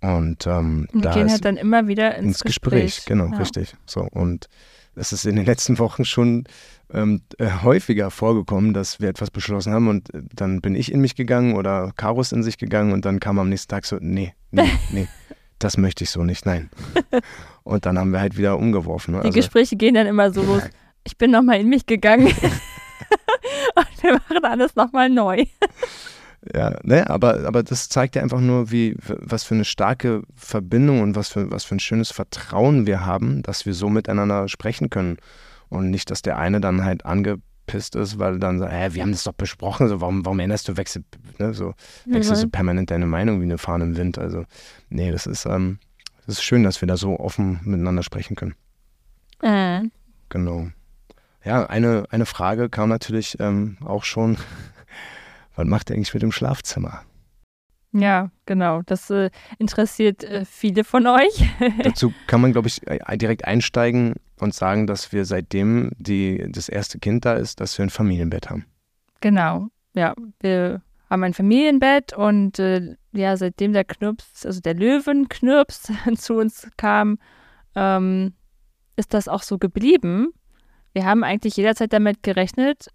Und, 0.00 0.46
ähm, 0.46 0.86
und 0.92 1.04
da 1.04 1.14
gehen 1.14 1.30
halt 1.30 1.44
dann 1.44 1.56
immer 1.56 1.88
wieder 1.88 2.16
ins, 2.16 2.26
ins 2.26 2.40
Gespräch. 2.40 2.96
Gespräch. 2.96 3.06
Genau, 3.06 3.26
ja. 3.32 3.38
richtig. 3.38 3.74
So 3.86 4.02
und 4.02 4.48
das 4.94 5.12
ist 5.12 5.24
in 5.24 5.36
den 5.36 5.46
letzten 5.46 5.78
Wochen 5.78 6.04
schon 6.04 6.44
ähm, 6.92 7.22
äh, 7.38 7.48
häufiger 7.62 8.10
vorgekommen, 8.10 8.74
dass 8.74 9.00
wir 9.00 9.08
etwas 9.08 9.30
beschlossen 9.30 9.72
haben 9.72 9.88
und 9.88 10.12
äh, 10.14 10.22
dann 10.34 10.60
bin 10.60 10.74
ich 10.74 10.92
in 10.92 11.00
mich 11.00 11.16
gegangen 11.16 11.56
oder 11.56 11.92
ist 12.18 12.32
in 12.32 12.42
sich 12.42 12.58
gegangen 12.58 12.92
und 12.92 13.04
dann 13.04 13.20
kam 13.20 13.38
am 13.38 13.48
nächsten 13.48 13.70
Tag 13.70 13.84
so, 13.86 13.98
nee, 14.00 14.34
nee, 14.50 14.70
nee, 14.92 15.08
das 15.58 15.76
möchte 15.76 16.04
ich 16.04 16.10
so 16.10 16.22
nicht, 16.24 16.46
nein. 16.46 16.70
und 17.64 17.86
dann 17.86 17.98
haben 17.98 18.12
wir 18.12 18.20
halt 18.20 18.36
wieder 18.36 18.58
umgeworfen. 18.58 19.14
Ne? 19.14 19.20
Die 19.20 19.26
also, 19.26 19.36
Gespräche 19.36 19.76
gehen 19.76 19.94
dann 19.94 20.06
immer 20.06 20.32
so 20.32 20.42
los. 20.42 20.62
Ich 21.08 21.16
bin 21.16 21.30
nochmal 21.30 21.60
in 21.60 21.68
mich 21.68 21.86
gegangen. 21.86 22.26
und 22.26 24.02
wir 24.02 24.14
machen 24.14 24.44
alles 24.44 24.74
nochmal 24.74 25.08
neu. 25.08 25.44
Ja, 26.52 26.78
ne, 26.82 27.08
aber, 27.08 27.46
aber 27.46 27.62
das 27.62 27.88
zeigt 27.88 28.16
ja 28.16 28.22
einfach 28.22 28.40
nur, 28.40 28.70
wie, 28.70 28.96
was 28.98 29.44
für 29.44 29.54
eine 29.54 29.64
starke 29.64 30.22
Verbindung 30.34 31.02
und 31.02 31.14
was 31.14 31.28
für, 31.28 31.50
was 31.50 31.64
für 31.64 31.76
ein 31.76 31.80
schönes 31.80 32.10
Vertrauen 32.10 32.86
wir 32.86 33.06
haben, 33.06 33.42
dass 33.42 33.66
wir 33.66 33.74
so 33.74 33.88
miteinander 33.88 34.48
sprechen 34.48 34.90
können. 34.90 35.18
Und 35.68 35.90
nicht, 35.90 36.10
dass 36.10 36.22
der 36.22 36.38
eine 36.38 36.60
dann 36.60 36.84
halt 36.84 37.04
angepisst 37.04 37.96
ist, 37.96 38.18
weil 38.18 38.38
dann 38.38 38.58
sagt, 38.58 38.72
hä, 38.72 38.88
wir 38.92 39.02
haben 39.02 39.12
das 39.12 39.24
doch 39.24 39.32
besprochen, 39.32 39.88
so, 39.88 40.00
warum, 40.00 40.24
warum 40.24 40.38
änderst 40.38 40.68
du, 40.68 40.76
wechsel, 40.76 41.04
ne, 41.38 41.54
so, 41.54 41.74
wechselst 42.04 42.42
mhm. 42.42 42.46
du 42.46 42.50
permanent 42.50 42.90
deine 42.90 43.06
Meinung 43.06 43.40
wie 43.40 43.44
eine 43.44 43.58
Fahne 43.58 43.84
im 43.84 43.96
Wind. 43.96 44.18
Also, 44.18 44.44
nee, 44.88 45.10
das 45.10 45.26
ist, 45.26 45.46
ähm, 45.46 45.78
das 46.26 46.36
ist 46.36 46.44
schön, 46.44 46.62
dass 46.62 46.80
wir 46.80 46.88
da 46.88 46.96
so 46.96 47.18
offen 47.18 47.60
miteinander 47.64 48.02
sprechen 48.02 48.36
können. 48.36 48.54
Mhm. 49.42 49.90
Genau. 50.28 50.68
Ja, 51.44 51.66
eine, 51.66 52.04
eine 52.10 52.26
Frage 52.26 52.68
kam 52.68 52.88
natürlich 52.88 53.38
ähm, 53.38 53.76
auch 53.84 54.04
schon 54.04 54.36
was 55.56 55.66
macht 55.66 55.90
er 55.90 55.96
eigentlich 55.96 56.14
mit 56.14 56.22
dem 56.22 56.32
Schlafzimmer? 56.32 57.02
Ja, 57.92 58.30
genau. 58.44 58.82
Das 58.82 59.10
äh, 59.10 59.30
interessiert 59.58 60.22
äh, 60.22 60.44
viele 60.44 60.84
von 60.84 61.06
euch. 61.06 61.44
Dazu 61.82 62.12
kann 62.26 62.42
man, 62.42 62.52
glaube 62.52 62.68
ich, 62.68 62.82
direkt 63.14 63.46
einsteigen 63.46 64.14
und 64.40 64.54
sagen, 64.54 64.86
dass 64.86 65.12
wir 65.12 65.24
seitdem 65.24 65.90
die, 65.98 66.46
das 66.50 66.68
erste 66.68 66.98
Kind 66.98 67.24
da 67.24 67.34
ist, 67.34 67.60
dass 67.60 67.76
wir 67.78 67.84
ein 67.84 67.90
Familienbett 67.90 68.50
haben. 68.50 68.66
Genau. 69.20 69.68
Ja, 69.94 70.14
wir 70.40 70.82
haben 71.08 71.22
ein 71.22 71.34
Familienbett 71.34 72.12
und 72.12 72.58
äh, 72.58 72.96
ja, 73.12 73.36
seitdem 73.36 73.72
der 73.72 73.84
Knirps, 73.84 74.44
also 74.44 74.60
der 74.60 74.74
Löwenknirps 74.74 75.92
zu 76.16 76.34
uns 76.34 76.68
kam, 76.76 77.18
ähm, 77.74 78.34
ist 78.96 79.14
das 79.14 79.28
auch 79.28 79.42
so 79.42 79.58
geblieben. 79.58 80.32
Wir 80.92 81.04
haben 81.04 81.24
eigentlich 81.24 81.56
jederzeit 81.56 81.92
damit 81.92 82.22
gerechnet, 82.22 82.88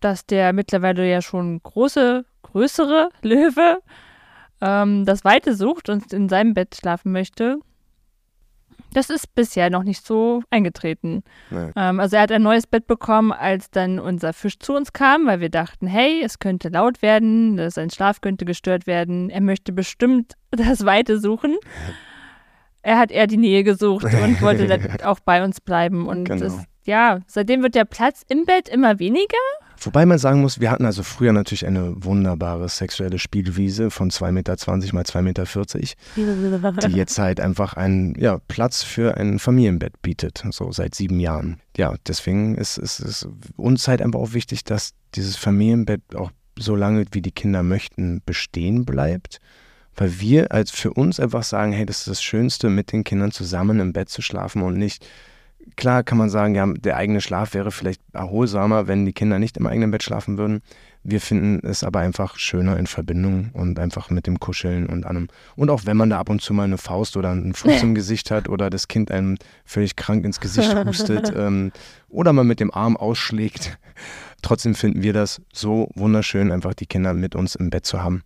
dass 0.00 0.24
der 0.26 0.52
mittlerweile 0.52 1.08
ja 1.08 1.20
schon 1.20 1.62
große, 1.62 2.24
größere 2.42 3.10
Löwe 3.22 3.78
ähm, 4.60 5.04
das 5.04 5.24
Weite 5.24 5.54
sucht 5.54 5.88
und 5.88 6.12
in 6.12 6.28
seinem 6.28 6.54
Bett 6.54 6.76
schlafen 6.76 7.12
möchte. 7.12 7.58
Das 8.92 9.08
ist 9.10 9.34
bisher 9.34 9.70
noch 9.70 9.84
nicht 9.84 10.04
so 10.04 10.42
eingetreten. 10.50 11.22
Nee. 11.50 11.70
Ähm, 11.76 12.00
also 12.00 12.16
er 12.16 12.22
hat 12.22 12.32
ein 12.32 12.42
neues 12.42 12.66
Bett 12.66 12.86
bekommen, 12.86 13.32
als 13.32 13.70
dann 13.70 13.98
unser 13.98 14.32
Fisch 14.32 14.58
zu 14.58 14.74
uns 14.74 14.92
kam, 14.92 15.26
weil 15.26 15.40
wir 15.40 15.50
dachten, 15.50 15.86
hey, 15.86 16.22
es 16.24 16.38
könnte 16.38 16.68
laut 16.68 17.02
werden, 17.02 17.70
sein 17.70 17.90
Schlaf 17.90 18.20
könnte 18.20 18.44
gestört 18.44 18.86
werden. 18.86 19.30
Er 19.30 19.40
möchte 19.40 19.72
bestimmt 19.72 20.34
das 20.50 20.84
Weite 20.84 21.20
suchen. 21.20 21.56
Er 22.82 22.98
hat 22.98 23.10
eher 23.10 23.26
die 23.26 23.36
Nähe 23.36 23.62
gesucht 23.62 24.04
und 24.04 24.40
wollte 24.42 24.66
dann 24.66 25.00
auch 25.04 25.20
bei 25.20 25.44
uns 25.44 25.60
bleiben. 25.60 26.08
Und 26.08 26.24
genau. 26.24 26.40
das, 26.40 26.64
ja, 26.84 27.20
seitdem 27.26 27.62
wird 27.62 27.74
der 27.74 27.84
Platz 27.84 28.24
im 28.28 28.44
Bett 28.44 28.68
immer 28.68 28.98
weniger. 28.98 29.36
Wobei 29.82 30.04
man 30.04 30.18
sagen 30.18 30.42
muss, 30.42 30.60
wir 30.60 30.70
hatten 30.70 30.84
also 30.84 31.02
früher 31.02 31.32
natürlich 31.32 31.66
eine 31.66 32.04
wunderbare 32.04 32.68
sexuelle 32.68 33.18
Spielwiese 33.18 33.90
von 33.90 34.10
2,20 34.10 34.32
Meter 34.32 34.56
mal 34.92 35.04
2,40 35.04 35.22
Meter, 35.22 36.88
die 36.88 36.96
jetzt 36.96 37.18
halt 37.18 37.40
einfach 37.40 37.74
einen 37.74 38.14
ja, 38.18 38.38
Platz 38.48 38.82
für 38.82 39.16
ein 39.16 39.38
Familienbett 39.38 40.02
bietet, 40.02 40.44
so 40.50 40.70
seit 40.72 40.94
sieben 40.94 41.18
Jahren. 41.18 41.60
Ja, 41.76 41.94
deswegen 42.06 42.56
ist 42.56 42.78
es 42.78 43.26
uns 43.56 43.88
halt 43.88 44.02
einfach 44.02 44.20
auch 44.20 44.32
wichtig, 44.34 44.64
dass 44.64 44.92
dieses 45.14 45.36
Familienbett 45.36 46.02
auch 46.14 46.30
so 46.58 46.76
lange, 46.76 47.06
wie 47.12 47.22
die 47.22 47.32
Kinder 47.32 47.62
möchten, 47.62 48.22
bestehen 48.24 48.84
bleibt. 48.84 49.40
Weil 49.96 50.20
wir 50.20 50.52
als 50.52 50.70
für 50.70 50.92
uns 50.92 51.18
einfach 51.18 51.42
sagen, 51.42 51.72
hey, 51.72 51.84
das 51.84 52.00
ist 52.00 52.08
das 52.08 52.22
Schönste, 52.22 52.70
mit 52.70 52.92
den 52.92 53.04
Kindern 53.04 53.32
zusammen 53.32 53.80
im 53.80 53.92
Bett 53.92 54.08
zu 54.08 54.22
schlafen 54.22 54.62
und 54.62 54.78
nicht 54.78 55.06
Klar 55.76 56.02
kann 56.02 56.18
man 56.18 56.30
sagen, 56.30 56.54
ja, 56.54 56.66
der 56.66 56.96
eigene 56.96 57.20
Schlaf 57.20 57.54
wäre 57.54 57.70
vielleicht 57.70 58.02
erholsamer, 58.12 58.86
wenn 58.86 59.06
die 59.06 59.12
Kinder 59.12 59.38
nicht 59.38 59.56
im 59.56 59.66
eigenen 59.66 59.90
Bett 59.90 60.02
schlafen 60.02 60.38
würden. 60.38 60.60
Wir 61.02 61.20
finden 61.20 61.66
es 61.66 61.82
aber 61.82 62.00
einfach 62.00 62.38
schöner 62.38 62.76
in 62.76 62.86
Verbindung 62.86 63.50
und 63.54 63.78
einfach 63.78 64.10
mit 64.10 64.26
dem 64.26 64.38
Kuscheln 64.38 64.86
und 64.86 65.06
allem. 65.06 65.28
Und 65.56 65.70
auch 65.70 65.86
wenn 65.86 65.96
man 65.96 66.10
da 66.10 66.18
ab 66.18 66.28
und 66.28 66.42
zu 66.42 66.52
mal 66.52 66.64
eine 66.64 66.78
Faust 66.78 67.16
oder 67.16 67.30
einen 67.30 67.54
Fuß 67.54 67.82
im 67.82 67.94
Gesicht 67.94 68.30
hat 68.30 68.48
oder 68.48 68.68
das 68.68 68.88
Kind 68.88 69.10
einem 69.10 69.36
völlig 69.64 69.96
krank 69.96 70.24
ins 70.24 70.40
Gesicht 70.40 70.74
hustet 70.84 71.32
ähm, 71.36 71.72
oder 72.08 72.32
man 72.32 72.46
mit 72.46 72.60
dem 72.60 72.72
Arm 72.72 72.96
ausschlägt. 72.96 73.78
Trotzdem 74.42 74.74
finden 74.74 75.02
wir 75.02 75.12
das 75.12 75.40
so 75.52 75.90
wunderschön, 75.94 76.52
einfach 76.52 76.74
die 76.74 76.86
Kinder 76.86 77.14
mit 77.14 77.34
uns 77.34 77.54
im 77.54 77.70
Bett 77.70 77.86
zu 77.86 78.02
haben. 78.02 78.22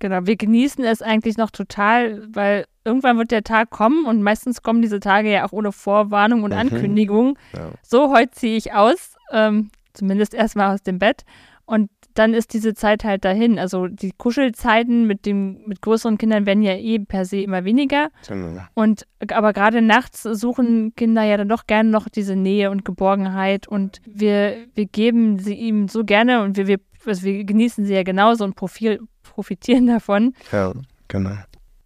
Genau, 0.00 0.26
wir 0.26 0.36
genießen 0.36 0.82
es 0.84 1.02
eigentlich 1.02 1.36
noch 1.36 1.50
total, 1.50 2.26
weil 2.34 2.64
irgendwann 2.84 3.18
wird 3.18 3.30
der 3.30 3.44
Tag 3.44 3.70
kommen 3.70 4.06
und 4.06 4.22
meistens 4.22 4.62
kommen 4.62 4.82
diese 4.82 4.98
Tage 4.98 5.30
ja 5.30 5.46
auch 5.46 5.52
ohne 5.52 5.72
Vorwarnung 5.72 6.42
und 6.42 6.52
mhm. 6.52 6.58
Ankündigung. 6.58 7.38
Ja. 7.54 7.70
So, 7.82 8.10
heute 8.10 8.30
ziehe 8.32 8.56
ich 8.56 8.72
aus, 8.72 9.14
ähm, 9.30 9.70
zumindest 9.92 10.34
erstmal 10.34 10.74
aus 10.74 10.82
dem 10.82 10.98
Bett. 10.98 11.24
Und 11.66 11.90
dann 12.14 12.34
ist 12.34 12.54
diese 12.54 12.74
Zeit 12.74 13.04
halt 13.04 13.24
dahin. 13.24 13.58
Also 13.58 13.86
die 13.86 14.12
Kuschelzeiten 14.16 15.06
mit 15.06 15.26
dem, 15.26 15.60
mit 15.66 15.82
größeren 15.82 16.18
Kindern 16.18 16.46
werden 16.46 16.62
ja 16.62 16.74
eh 16.74 16.98
per 16.98 17.24
se 17.24 17.42
immer 17.42 17.64
weniger. 17.64 18.08
Genau. 18.26 18.62
Und 18.74 19.06
aber 19.30 19.52
gerade 19.52 19.80
nachts 19.80 20.22
suchen 20.22 20.94
Kinder 20.96 21.22
ja 21.22 21.36
dann 21.36 21.48
doch 21.48 21.66
gerne 21.66 21.90
noch 21.90 22.08
diese 22.08 22.34
Nähe 22.34 22.70
und 22.70 22.84
Geborgenheit 22.84 23.68
und 23.68 24.00
wir, 24.04 24.56
wir 24.74 24.86
geben 24.86 25.38
sie 25.38 25.54
ihm 25.54 25.86
so 25.86 26.04
gerne 26.04 26.42
und 26.42 26.56
wir, 26.56 26.66
wir, 26.66 26.80
also 27.06 27.22
wir 27.22 27.44
genießen 27.44 27.84
sie 27.84 27.94
ja 27.94 28.02
genauso 28.02 28.44
und 28.44 28.56
Profil, 28.56 29.00
profitieren 29.40 29.86
davon. 29.86 30.34
Ja, 30.52 30.74
genau. 31.08 31.36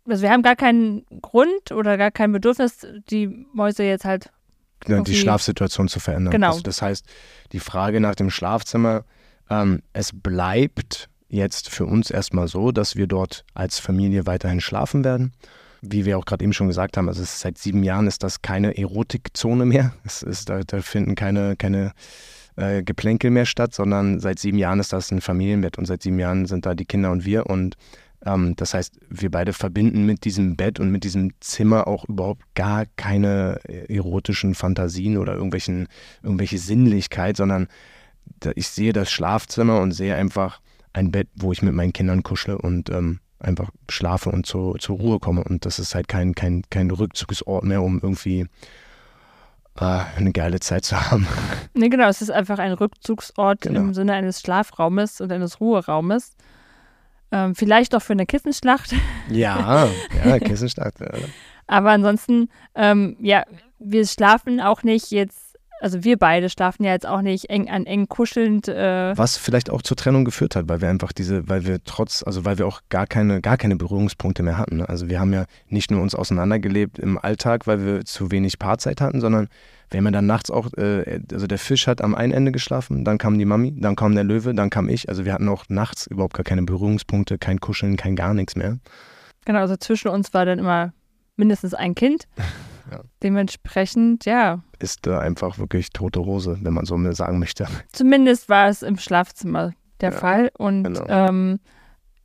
Also 0.08 0.22
wir 0.22 0.30
haben 0.30 0.42
gar 0.42 0.56
keinen 0.56 1.06
Grund 1.22 1.70
oder 1.70 1.96
gar 1.96 2.10
kein 2.10 2.32
Bedürfnis, 2.32 2.84
die 3.08 3.46
Mäuse 3.52 3.84
jetzt 3.84 4.04
halt 4.04 4.30
ja, 4.88 5.00
die 5.00 5.14
Schlafsituation 5.14 5.86
zu 5.86 6.00
verändern. 6.00 6.32
Genau. 6.32 6.48
Also 6.48 6.62
das 6.62 6.82
heißt, 6.82 7.06
die 7.52 7.60
Frage 7.60 8.00
nach 8.00 8.16
dem 8.16 8.28
Schlafzimmer, 8.28 9.04
ähm, 9.48 9.82
es 9.92 10.10
bleibt 10.12 11.08
jetzt 11.28 11.70
für 11.70 11.86
uns 11.86 12.10
erstmal 12.10 12.48
so, 12.48 12.72
dass 12.72 12.96
wir 12.96 13.06
dort 13.06 13.44
als 13.54 13.78
Familie 13.78 14.26
weiterhin 14.26 14.60
schlafen 14.60 15.04
werden. 15.04 15.32
Wie 15.80 16.04
wir 16.04 16.18
auch 16.18 16.24
gerade 16.24 16.42
eben 16.42 16.52
schon 16.52 16.66
gesagt 16.66 16.96
haben, 16.96 17.08
also 17.08 17.22
seit 17.24 17.58
sieben 17.58 17.84
Jahren 17.84 18.08
ist 18.08 18.24
das 18.24 18.42
keine 18.42 18.76
Erotikzone 18.76 19.64
mehr. 19.64 19.94
Es 20.04 20.22
ist, 20.22 20.48
da, 20.48 20.60
da 20.66 20.82
finden 20.82 21.14
keine, 21.14 21.54
keine 21.56 21.92
äh, 22.56 22.82
Geplänkel 22.82 23.30
mehr 23.30 23.46
statt, 23.46 23.74
sondern 23.74 24.20
seit 24.20 24.38
sieben 24.38 24.58
Jahren 24.58 24.80
ist 24.80 24.92
das 24.92 25.10
ein 25.10 25.20
Familienbett 25.20 25.78
und 25.78 25.86
seit 25.86 26.02
sieben 26.02 26.18
Jahren 26.18 26.46
sind 26.46 26.66
da 26.66 26.74
die 26.74 26.84
Kinder 26.84 27.10
und 27.10 27.24
wir 27.24 27.46
und 27.46 27.76
ähm, 28.24 28.54
das 28.56 28.74
heißt, 28.74 28.98
wir 29.08 29.30
beide 29.30 29.52
verbinden 29.52 30.06
mit 30.06 30.24
diesem 30.24 30.56
Bett 30.56 30.80
und 30.80 30.90
mit 30.90 31.04
diesem 31.04 31.32
Zimmer 31.40 31.86
auch 31.86 32.04
überhaupt 32.04 32.42
gar 32.54 32.86
keine 32.96 33.60
äh, 33.64 33.94
erotischen 33.94 34.54
Fantasien 34.54 35.18
oder 35.18 35.34
irgendwelchen, 35.34 35.88
irgendwelche 36.22 36.58
Sinnlichkeit, 36.58 37.36
sondern 37.36 37.68
ich 38.54 38.68
sehe 38.68 38.92
das 38.92 39.10
Schlafzimmer 39.10 39.80
und 39.80 39.92
sehe 39.92 40.14
einfach 40.14 40.60
ein 40.94 41.10
Bett, 41.10 41.28
wo 41.34 41.52
ich 41.52 41.62
mit 41.62 41.74
meinen 41.74 41.92
Kindern 41.92 42.22
kuschle 42.22 42.56
und 42.56 42.88
ähm, 42.88 43.20
einfach 43.38 43.70
schlafe 43.90 44.30
und 44.30 44.46
zu, 44.46 44.74
zur 44.78 44.96
Ruhe 44.96 45.18
komme. 45.18 45.44
Und 45.44 45.66
das 45.66 45.78
ist 45.78 45.94
halt 45.94 46.08
kein, 46.08 46.34
kein, 46.34 46.62
kein 46.70 46.90
Rückzugsort 46.90 47.64
mehr, 47.64 47.82
um 47.82 48.00
irgendwie 48.02 48.46
eine 49.76 50.32
geile 50.32 50.60
Zeit 50.60 50.84
zu 50.84 51.10
haben. 51.10 51.26
Nee, 51.74 51.88
genau, 51.88 52.08
es 52.08 52.22
ist 52.22 52.30
einfach 52.30 52.58
ein 52.58 52.72
Rückzugsort 52.72 53.62
genau. 53.62 53.80
im 53.80 53.94
Sinne 53.94 54.12
eines 54.12 54.40
Schlafraumes 54.40 55.20
und 55.20 55.32
eines 55.32 55.60
Ruheraumes. 55.60 56.36
Ähm, 57.32 57.54
vielleicht 57.56 57.94
auch 57.94 58.02
für 58.02 58.12
eine 58.12 58.26
Kissenschlacht. 58.26 58.94
Ja, 59.30 59.88
ja, 60.24 60.38
Kissenschlacht. 60.40 61.00
Ja. 61.00 61.08
Aber 61.66 61.90
ansonsten, 61.90 62.50
ähm, 62.74 63.16
ja, 63.20 63.44
wir 63.78 64.06
schlafen 64.06 64.60
auch 64.60 64.82
nicht 64.82 65.10
jetzt 65.10 65.43
also 65.80 66.04
wir 66.04 66.16
beide 66.18 66.48
schlafen 66.48 66.84
ja 66.84 66.92
jetzt 66.92 67.06
auch 67.06 67.20
nicht 67.20 67.50
eng 67.50 67.68
an 67.68 67.86
eng 67.86 68.08
kuschelnd. 68.08 68.68
Äh 68.68 69.16
Was 69.16 69.36
vielleicht 69.36 69.70
auch 69.70 69.82
zur 69.82 69.96
Trennung 69.96 70.24
geführt 70.24 70.56
hat, 70.56 70.68
weil 70.68 70.80
wir 70.80 70.88
einfach 70.88 71.12
diese, 71.12 71.48
weil 71.48 71.66
wir 71.66 71.82
trotz, 71.84 72.22
also 72.22 72.44
weil 72.44 72.58
wir 72.58 72.66
auch 72.66 72.80
gar 72.88 73.06
keine, 73.06 73.40
gar 73.40 73.56
keine 73.56 73.76
Berührungspunkte 73.76 74.42
mehr 74.42 74.56
hatten. 74.58 74.78
Ne? 74.78 74.88
Also 74.88 75.08
wir 75.08 75.20
haben 75.20 75.32
ja 75.32 75.44
nicht 75.68 75.90
nur 75.90 76.00
uns 76.00 76.14
auseinandergelebt 76.14 76.98
im 76.98 77.18
Alltag, 77.18 77.66
weil 77.66 77.84
wir 77.84 78.04
zu 78.04 78.30
wenig 78.30 78.58
Paarzeit 78.58 79.00
hatten, 79.00 79.20
sondern 79.20 79.48
wir 79.90 79.98
haben 79.98 80.06
ja 80.06 80.10
dann 80.12 80.26
nachts 80.26 80.50
auch, 80.50 80.72
äh, 80.76 81.20
also 81.32 81.46
der 81.46 81.58
Fisch 81.58 81.86
hat 81.86 82.02
am 82.02 82.14
einen 82.14 82.32
Ende 82.32 82.52
geschlafen, 82.52 83.04
dann 83.04 83.18
kam 83.18 83.38
die 83.38 83.44
Mami, 83.44 83.74
dann 83.78 83.96
kam 83.96 84.14
der 84.14 84.24
Löwe, 84.24 84.54
dann 84.54 84.70
kam 84.70 84.88
ich. 84.88 85.08
Also 85.08 85.24
wir 85.24 85.32
hatten 85.32 85.48
auch 85.48 85.64
nachts 85.68 86.06
überhaupt 86.06 86.34
gar 86.34 86.44
keine 86.44 86.62
Berührungspunkte, 86.62 87.38
kein 87.38 87.60
Kuscheln, 87.60 87.96
kein 87.96 88.16
gar 88.16 88.34
nichts 88.34 88.56
mehr. 88.56 88.78
Genau, 89.44 89.60
also 89.60 89.76
zwischen 89.76 90.08
uns 90.08 90.32
war 90.32 90.46
dann 90.46 90.58
immer 90.58 90.92
mindestens 91.36 91.74
ein 91.74 91.94
Kind. 91.94 92.26
Ja. 92.90 93.00
Dementsprechend, 93.22 94.24
ja. 94.24 94.62
Ist 94.78 95.06
da 95.06 95.18
einfach 95.18 95.58
wirklich 95.58 95.90
tote 95.90 96.24
Hose, 96.24 96.58
wenn 96.62 96.74
man 96.74 96.84
so 96.84 96.98
sagen 97.12 97.38
möchte. 97.38 97.66
Zumindest 97.92 98.48
war 98.48 98.68
es 98.68 98.82
im 98.82 98.98
Schlafzimmer 98.98 99.72
der 100.00 100.12
ja, 100.12 100.18
Fall. 100.18 100.50
Und 100.58 100.84
genau. 100.84 101.06
ähm, 101.08 101.60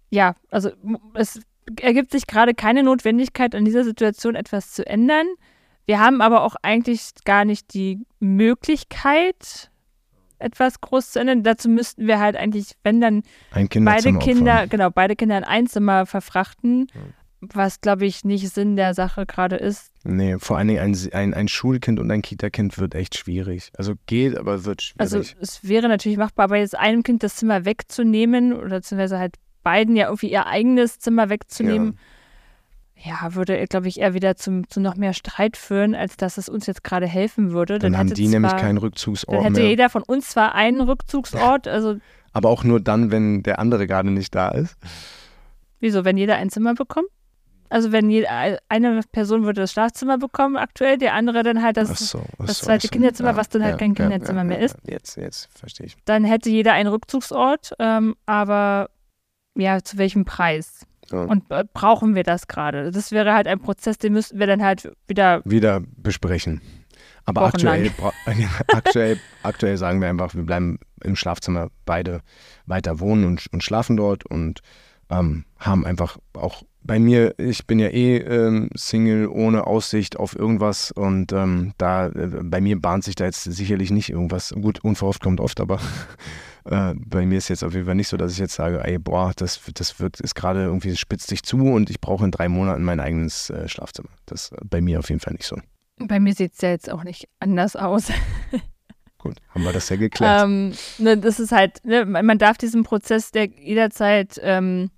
ja, 0.09 0.35
also 0.51 0.71
es 1.13 1.39
ergibt 1.81 2.11
sich 2.11 2.27
gerade 2.27 2.53
keine 2.53 2.83
Notwendigkeit, 2.83 3.55
an 3.55 3.65
dieser 3.65 3.83
Situation 3.83 4.35
etwas 4.35 4.71
zu 4.71 4.85
ändern. 4.85 5.27
Wir 5.85 5.99
haben 5.99 6.21
aber 6.21 6.43
auch 6.43 6.55
eigentlich 6.61 7.11
gar 7.25 7.45
nicht 7.45 7.73
die 7.73 8.05
Möglichkeit, 8.19 9.71
etwas 10.39 10.81
groß 10.81 11.11
zu 11.11 11.19
ändern. 11.19 11.43
Dazu 11.43 11.69
müssten 11.69 12.07
wir 12.07 12.19
halt 12.19 12.35
eigentlich, 12.35 12.73
wenn 12.83 13.01
dann 13.01 13.23
beide 13.51 14.17
Kinder, 14.17 14.53
opfern. 14.53 14.69
genau, 14.69 14.89
beide 14.89 15.15
Kinder 15.15 15.37
in 15.37 15.43
ein 15.43 15.67
Zimmer 15.67 16.05
verfrachten. 16.05 16.87
Was, 17.41 17.79
glaube 17.81 18.05
ich, 18.05 18.25
nicht 18.25 18.49
Sinn 18.49 18.75
der 18.75 18.93
Sache 18.93 19.25
gerade 19.25 19.55
ist. 19.55 19.91
Nee, 20.03 20.37
vor 20.39 20.57
allen 20.57 20.67
Dingen 20.67 20.79
ein, 20.81 20.97
ein, 21.13 21.33
ein 21.33 21.47
Schulkind 21.47 21.99
und 21.99 22.11
ein 22.11 22.21
Kita-Kind 22.21 22.77
wird 22.77 22.95
echt 22.95 23.17
schwierig. 23.17 23.71
Also 23.77 23.93
geht, 24.07 24.37
aber 24.37 24.65
wird 24.65 24.81
schwierig. 24.81 24.99
Also 24.99 25.19
es 25.39 25.67
wäre 25.67 25.87
natürlich 25.87 26.17
machbar, 26.17 26.45
aber 26.45 26.57
jetzt 26.57 26.77
einem 26.77 27.03
Kind 27.03 27.23
das 27.23 27.37
Zimmer 27.37 27.65
wegzunehmen 27.65 28.53
oder 28.53 28.77
beziehungsweise 28.77 29.19
halt 29.19 29.35
beiden 29.63 29.95
ja 29.95 30.07
irgendwie 30.07 30.31
ihr 30.31 30.47
eigenes 30.47 30.99
Zimmer 30.99 31.29
wegzunehmen, 31.29 31.97
ja, 32.95 33.19
ja 33.23 33.35
würde, 33.35 33.65
glaube 33.67 33.87
ich, 33.87 33.99
eher 33.99 34.13
wieder 34.13 34.35
zum, 34.35 34.67
zu 34.69 34.81
noch 34.81 34.95
mehr 34.95 35.13
Streit 35.13 35.55
führen, 35.55 35.95
als 35.95 36.17
dass 36.17 36.37
es 36.37 36.49
uns 36.49 36.65
jetzt 36.65 36.83
gerade 36.83 37.07
helfen 37.07 37.51
würde. 37.51 37.79
dann, 37.79 37.93
Dann, 37.93 37.99
haben 37.99 38.13
die 38.13 38.23
zwar, 38.23 38.31
nämlich 38.31 38.57
keinen 38.57 38.77
Rückzugsort 38.77 39.37
Dann 39.37 39.43
hätte 39.43 39.61
mehr. 39.61 39.69
jeder 39.69 39.89
von 39.89 40.03
uns 40.03 40.29
zwar 40.29 40.55
einen 40.55 40.81
Rückzugsort, 40.81 41.67
also 41.69 41.97
Aber 42.33 42.49
auch 42.49 42.65
nur 42.65 42.81
dann, 42.81 43.11
wenn 43.11 43.43
der 43.43 43.59
andere 43.59 43.87
gerade 43.87 44.11
nicht 44.11 44.35
da 44.35 44.49
ist. 44.49 44.75
wieso, 45.79 46.03
wenn 46.03 46.17
jeder 46.17 46.35
ein 46.35 46.49
Zimmer 46.49 46.73
bekommt? 46.73 47.07
Also 47.69 47.91
wenn 47.91 48.09
jede, 48.09 48.27
eine 48.67 49.01
Person 49.11 49.45
würde 49.45 49.61
das 49.61 49.71
Schlafzimmer 49.71 50.17
bekommen 50.17 50.57
aktuell, 50.57 50.97
der 50.97 51.13
andere 51.13 51.43
dann 51.43 51.61
halt 51.61 51.77
das 51.77 52.09
so, 52.09 52.23
das 52.39 52.59
so, 52.59 52.65
zweite 52.65 52.87
so. 52.87 52.91
Kinderzimmer, 52.91 53.35
was 53.35 53.49
dann 53.49 53.63
halt 53.63 53.77
kein 53.77 53.93
Kinderzimmer 53.93 54.43
mehr 54.43 54.59
ist. 54.59 54.75
Jetzt, 54.85 55.17
jetzt 55.17 55.49
verstehe 55.57 55.85
ich. 55.87 55.97
dann 56.05 56.23
hätte 56.23 56.49
jeder 56.49 56.73
einen 56.73 56.89
Rückzugsort, 56.89 57.73
ähm, 57.79 58.15
aber 58.25 58.89
ja, 59.55 59.83
zu 59.83 59.97
welchem 59.97 60.25
Preis? 60.25 60.85
Ja. 61.11 61.23
Und 61.23 61.49
äh, 61.51 61.63
brauchen 61.73 62.15
wir 62.15 62.23
das 62.23 62.47
gerade? 62.47 62.91
Das 62.91 63.11
wäre 63.11 63.33
halt 63.33 63.47
ein 63.47 63.59
Prozess, 63.59 63.97
den 63.97 64.13
müssten 64.13 64.39
wir 64.39 64.47
dann 64.47 64.63
halt 64.63 64.91
wieder. 65.07 65.41
Wieder 65.45 65.81
besprechen. 65.97 66.61
Aber 67.25 67.43
aktuell, 67.43 67.91
aktuell, 68.67 69.19
aktuell 69.43 69.77
sagen 69.77 70.01
wir 70.01 70.09
einfach, 70.09 70.33
wir 70.33 70.43
bleiben 70.43 70.79
im 71.03 71.15
Schlafzimmer 71.15 71.69
beide 71.85 72.21
weiter 72.65 72.99
wohnen 72.99 73.25
und, 73.25 73.45
und 73.51 73.63
schlafen 73.63 73.97
dort 73.97 74.25
und 74.25 74.61
ähm, 75.09 75.45
haben 75.57 75.85
einfach 75.85 76.17
auch 76.33 76.63
bei 76.81 76.97
mir, 76.97 77.35
ich 77.37 77.67
bin 77.67 77.77
ja 77.77 77.89
eh 77.89 78.17
ähm, 78.17 78.69
Single 78.75 79.27
ohne 79.27 79.67
Aussicht 79.67 80.17
auf 80.17 80.35
irgendwas 80.35 80.91
und 80.91 81.31
ähm, 81.33 81.73
da 81.77 82.07
äh, 82.07 82.41
bei 82.43 82.61
mir 82.61 82.79
bahnt 82.79 83.03
sich 83.03 83.15
da 83.15 83.25
jetzt 83.25 83.43
sicherlich 83.43 83.91
nicht 83.91 84.09
irgendwas. 84.09 84.53
Gut, 84.59 84.83
unverhofft 84.83 85.21
kommt 85.21 85.39
oft, 85.39 85.59
aber 85.59 85.79
äh, 86.65 86.93
bei 86.95 87.25
mir 87.25 87.37
ist 87.37 87.49
jetzt 87.49 87.63
auf 87.63 87.73
jeden 87.73 87.85
Fall 87.85 87.95
nicht 87.95 88.07
so, 88.07 88.17
dass 88.17 88.31
ich 88.31 88.39
jetzt 88.39 88.55
sage, 88.55 88.81
ey, 88.83 88.97
boah, 88.97 89.33
das, 89.35 89.59
das 89.73 89.99
wird 89.99 90.19
ist 90.19 90.35
gerade 90.35 90.63
irgendwie 90.63 90.95
spitzt 90.95 91.27
sich 91.27 91.43
zu 91.43 91.57
und 91.57 91.89
ich 91.89 91.99
brauche 91.99 92.25
in 92.25 92.31
drei 92.31 92.49
Monaten 92.49 92.83
mein 92.83 92.99
eigenes 92.99 93.49
äh, 93.49 93.67
Schlafzimmer. 93.67 94.09
Das 94.25 94.51
äh, 94.51 94.57
bei 94.63 94.81
mir 94.81 94.99
auf 94.99 95.09
jeden 95.09 95.21
Fall 95.21 95.33
nicht 95.33 95.45
so. 95.45 95.57
Bei 95.97 96.19
mir 96.19 96.33
sieht 96.33 96.53
es 96.53 96.61
ja 96.61 96.69
jetzt 96.69 96.89
auch 96.89 97.03
nicht 97.03 97.27
anders 97.39 97.75
aus. 97.75 98.07
Gut, 99.17 99.35
haben 99.49 99.63
wir 99.63 99.73
das 99.73 99.89
ja 99.89 99.97
geklärt. 99.97 100.45
ähm, 100.45 100.71
ne, 100.97 101.17
das 101.17 101.41
ist 101.41 101.51
halt, 101.51 101.83
ne, 101.83 102.05
man 102.05 102.25
man 102.25 102.37
darf 102.37 102.57
diesen 102.57 102.83
Prozess 102.83 103.31
der 103.31 103.47
jederzeit 103.47 104.39
ähm, 104.41 104.89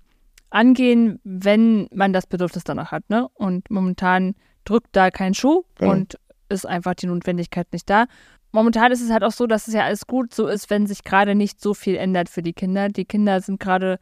angehen, 0.52 1.18
wenn 1.24 1.88
man 1.92 2.12
das 2.12 2.26
Bedürfnis 2.26 2.64
danach 2.64 2.92
hat. 2.92 3.08
Ne? 3.08 3.26
Und 3.34 3.70
momentan 3.70 4.34
drückt 4.64 4.88
da 4.92 5.10
kein 5.10 5.34
Schuh 5.34 5.62
Genau. 5.78 5.92
und 5.92 6.18
ist 6.48 6.66
einfach 6.66 6.94
die 6.94 7.06
Notwendigkeit 7.06 7.66
nicht 7.72 7.88
da. 7.88 8.06
Momentan 8.52 8.92
ist 8.92 9.00
es 9.00 9.10
halt 9.10 9.24
auch 9.24 9.32
so, 9.32 9.46
dass 9.46 9.66
es 9.66 9.74
ja 9.74 9.84
alles 9.84 10.06
gut 10.06 10.34
so 10.34 10.46
ist, 10.46 10.68
wenn 10.68 10.86
sich 10.86 11.04
gerade 11.04 11.34
nicht 11.34 11.60
so 11.60 11.72
viel 11.72 11.96
ändert 11.96 12.28
für 12.28 12.42
die 12.42 12.52
Kinder. 12.52 12.90
Die 12.90 13.06
Kinder 13.06 13.40
sind 13.40 13.58
gerade 13.58 13.98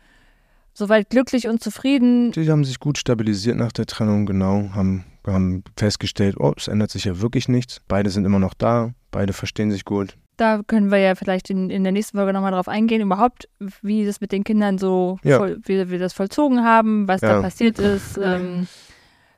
soweit 0.75 1.09
glücklich 1.11 1.47
und 1.47 1.63
zufrieden. 1.63 2.33
Die 2.33 2.51
haben 2.51 2.65
sich 2.65 2.81
gut 2.81 2.99
stabilisiert 2.99 3.57
nach 3.57 3.71
der 3.73 3.87
Trennung, 3.87 4.27
genau, 4.27 4.71
haben, 4.75 5.05
haben 5.25 5.63
festgestellt, 5.77 6.37
oh, 6.39 6.53
es 6.57 6.67
ändert 6.67 6.91
sich 6.91 7.05
ja 7.05 7.21
wirklich 7.21 7.49
nichts. 7.49 7.81
Beide 7.87 8.11
sind 8.11 8.25
immer 8.25 8.41
noch 8.41 8.55
da, 8.55 8.93
beide 9.13 9.33
verstehen 9.33 9.71
sich 9.71 9.85
gut. 9.85 10.17
Da 10.41 10.63
können 10.67 10.91
wir 10.91 10.97
ja 10.99 11.15
vielleicht 11.17 11.51
in, 11.51 11.69
in 11.69 11.83
der 11.83 11.93
nächsten 11.93 12.17
Folge 12.17 12.33
nochmal 12.33 12.53
drauf 12.53 12.67
eingehen, 12.67 13.03
überhaupt, 13.03 13.47
wie 13.83 14.07
das 14.07 14.23
mit 14.23 14.33
den 14.33 14.43
Kindern 14.43 14.79
so, 14.79 15.19
Ja. 15.23 15.37
voll, 15.37 15.59
wie 15.65 15.91
wir 15.91 15.99
das 15.99 16.15
vollzogen 16.15 16.65
haben, 16.65 17.07
was 17.07 17.21
da 17.21 17.35
Ja. 17.35 17.43
passiert 17.43 17.79
ist 17.79 18.19
ähm, 18.23 18.67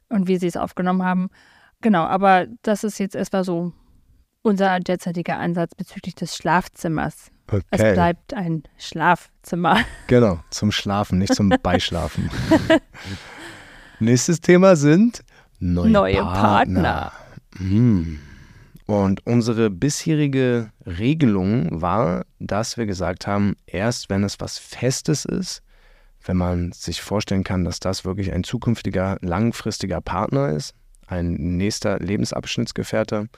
und 0.08 0.28
wie 0.28 0.36
sie 0.36 0.46
es 0.46 0.56
aufgenommen 0.56 1.02
haben. 1.02 1.28
Genau, 1.80 2.04
aber 2.04 2.46
das 2.62 2.84
ist 2.84 2.98
jetzt 2.98 3.16
erstmal 3.16 3.42
so 3.42 3.72
unser 4.42 4.78
derzeitiger 4.78 5.38
Ansatz 5.38 5.74
bezüglich 5.74 6.14
des 6.14 6.36
Schlafzimmers. 6.36 7.32
Es 7.72 7.80
Okay, 7.80 7.94
bleibt 7.94 8.34
ein 8.34 8.62
Schlafzimmer. 8.78 9.78
genau, 10.06 10.38
zum 10.50 10.70
Schlafen, 10.70 11.18
nicht 11.18 11.34
zum 11.34 11.48
Beischlafen. 11.62 12.30
Nächstes 13.98 14.40
Thema 14.40 14.76
sind 14.76 15.22
neue, 15.58 15.90
Neue 15.90 16.22
Partner. 16.22 16.82
Partner. 16.82 17.12
Mm. 17.58 18.18
Und 18.86 19.24
unsere 19.26 19.70
bisherige 19.70 20.70
Regelung 20.84 21.80
war, 21.80 22.24
dass 22.40 22.76
wir 22.76 22.86
gesagt 22.86 23.26
haben, 23.26 23.54
erst 23.66 24.10
wenn 24.10 24.24
es 24.24 24.40
was 24.40 24.58
Festes 24.58 25.24
ist, 25.24 25.62
wenn 26.24 26.36
man 26.36 26.72
sich 26.72 27.00
vorstellen 27.00 27.44
kann, 27.44 27.64
dass 27.64 27.80
das 27.80 28.04
wirklich 28.04 28.32
ein 28.32 28.44
zukünftiger, 28.44 29.18
langfristiger 29.20 30.00
Partner 30.00 30.50
ist, 30.50 30.74
ein 31.06 31.56
nächster 31.56 31.98
Lebensabschnittsgefährte, 31.98 33.28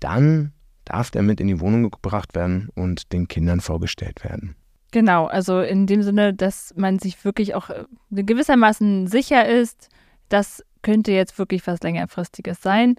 dann 0.00 0.52
darf 0.84 1.10
der 1.10 1.22
mit 1.22 1.40
in 1.40 1.48
die 1.48 1.60
Wohnung 1.60 1.90
gebracht 1.90 2.34
werden 2.34 2.68
und 2.74 3.12
den 3.12 3.28
Kindern 3.28 3.60
vorgestellt 3.60 4.24
werden. 4.24 4.54
Genau, 4.90 5.26
also 5.26 5.60
in 5.60 5.86
dem 5.86 6.02
Sinne, 6.02 6.34
dass 6.34 6.72
man 6.76 6.98
sich 6.98 7.24
wirklich 7.24 7.54
auch 7.54 7.70
äh, 7.70 7.84
gewissermaßen 8.10 9.06
sicher 9.06 9.46
ist, 9.46 9.88
das 10.28 10.62
könnte 10.82 11.12
jetzt 11.12 11.38
wirklich 11.38 11.66
was 11.66 11.82
längerfristiges 11.82 12.62
sein. 12.62 12.96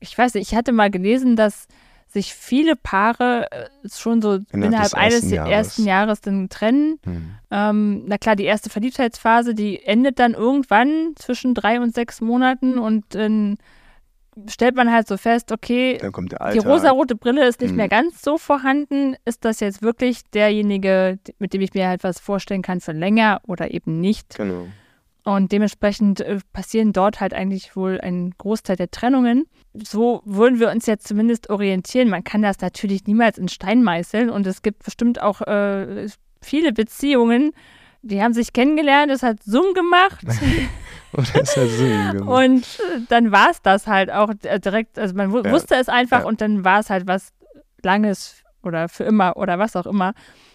Ich 0.00 0.16
weiß 0.16 0.34
nicht, 0.34 0.50
ich 0.50 0.56
hatte 0.56 0.72
mal 0.72 0.90
gelesen, 0.90 1.36
dass 1.36 1.66
sich 2.06 2.34
viele 2.34 2.76
Paare 2.76 3.50
äh, 3.50 3.88
schon 3.92 4.22
so 4.22 4.38
innerhalb, 4.52 4.84
des 4.84 4.94
eines 4.94 5.14
ersten 5.24 5.32
ersten 5.32 5.84
Jahres. 5.84 5.86
Jahres, 5.86 6.20
dann 6.20 6.48
trennen. 6.48 6.98
Hm. 7.04 7.30
Ähm, 7.50 8.04
na 8.06 8.18
klar, 8.18 8.36
die 8.36 8.44
erste 8.44 8.70
Verliebtheitsphase, 8.70 9.54
die 9.54 9.82
endet 9.84 10.18
dann 10.18 10.34
irgendwann 10.34 11.14
zwischen 11.16 11.54
drei 11.54 11.80
und 11.80 11.94
sechs 11.94 12.20
Monaten 12.20 12.78
und 12.78 13.04
dann 13.14 13.56
stellt 14.48 14.74
man 14.74 14.92
halt 14.92 15.06
so 15.06 15.16
fest, 15.16 15.52
okay, 15.52 15.98
die 16.52 16.58
rosarote 16.58 17.14
Brille 17.14 17.46
ist 17.46 17.60
nicht 17.60 17.70
Mhm. 17.70 17.76
mehr 17.76 17.88
ganz 17.88 18.20
so 18.22 18.36
vorhanden. 18.36 19.14
Ist 19.24 19.44
das 19.44 19.60
jetzt 19.60 19.80
wirklich 19.80 20.22
derjenige, 20.32 21.18
mit 21.38 21.52
dem 21.52 21.60
ich 21.60 21.72
mir 21.74 21.88
halt 21.88 22.02
was 22.04 22.18
vorstellen 22.18 22.62
kann 22.62 22.80
für 22.80 22.92
länger 22.92 23.40
oder 23.46 23.72
eben 23.72 24.00
nicht? 24.00 24.36
Genau. 24.36 24.66
Und 25.24 25.52
dementsprechend 25.52 26.20
äh, 26.20 26.38
passieren 26.52 26.92
dort 26.92 27.20
halt 27.20 27.32
eigentlich 27.32 27.76
wohl 27.76 27.98
ein 28.00 28.34
Großteil 28.36 28.76
der 28.76 28.90
Trennungen. 28.90 29.46
So 29.72 30.20
würden 30.26 30.60
wir 30.60 30.70
uns 30.70 30.84
jetzt 30.86 31.08
zumindest 31.08 31.48
orientieren. 31.48 32.10
Man 32.10 32.24
kann 32.24 32.42
das 32.42 32.60
natürlich 32.60 33.06
niemals 33.06 33.38
in 33.38 33.48
Stein 33.48 33.82
meißeln 33.82 34.28
und 34.28 34.46
es 34.46 34.60
gibt 34.60 34.84
bestimmt 34.84 35.22
auch 35.22 35.40
äh, 35.40 36.06
viele 36.42 36.72
Beziehungen, 36.74 37.52
die 38.02 38.22
haben 38.22 38.34
sich 38.34 38.52
kennengelernt, 38.52 39.10
es 39.10 39.22
hat 39.22 39.42
Zoom 39.42 39.72
gemacht 39.72 40.22
Und 41.12 41.34
das 41.34 41.48
ist 41.48 41.56
ja 41.56 41.66
Sinn, 41.68 42.12
genau. 42.12 42.38
und 42.44 42.64
äh, 42.64 43.00
dann 43.08 43.32
war 43.32 43.48
es 43.50 43.62
das 43.62 43.86
halt 43.86 44.10
auch 44.12 44.30
äh, 44.42 44.60
direkt, 44.60 44.98
also 44.98 45.14
man 45.14 45.32
Ja. 45.32 45.50
wusste 45.50 45.76
es 45.76 45.88
einfach 45.88 46.20
Ja. 46.20 46.26
und 46.26 46.42
dann 46.42 46.64
war 46.64 46.80
es 46.80 46.90
halt 46.90 47.06
was 47.06 47.32
Langes 47.82 48.42
oder 48.62 48.90
für 48.90 49.04
immer 49.04 49.38
oder 49.38 49.58
was 49.58 49.74
auch 49.74 49.86
immer. 49.86 50.12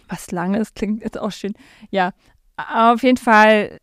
Was 0.08 0.30
Langes 0.30 0.74
klingt 0.74 1.02
jetzt 1.02 1.18
auch 1.18 1.32
schön. 1.32 1.54
Ja, 1.90 2.12
auf 2.56 3.02
jeden 3.02 3.16
Fall 3.16 3.78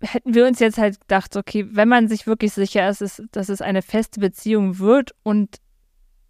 hätten 0.00 0.34
wir 0.34 0.46
uns 0.46 0.58
jetzt 0.60 0.78
halt 0.78 1.00
gedacht, 1.00 1.36
okay, 1.36 1.66
wenn 1.70 1.88
man 1.88 2.08
sich 2.08 2.26
wirklich 2.26 2.52
sicher 2.52 2.88
ist, 2.88 3.02
ist, 3.02 3.22
dass 3.32 3.48
es 3.48 3.60
eine 3.62 3.82
feste 3.82 4.20
Beziehung 4.20 4.78
wird 4.78 5.12
und 5.22 5.56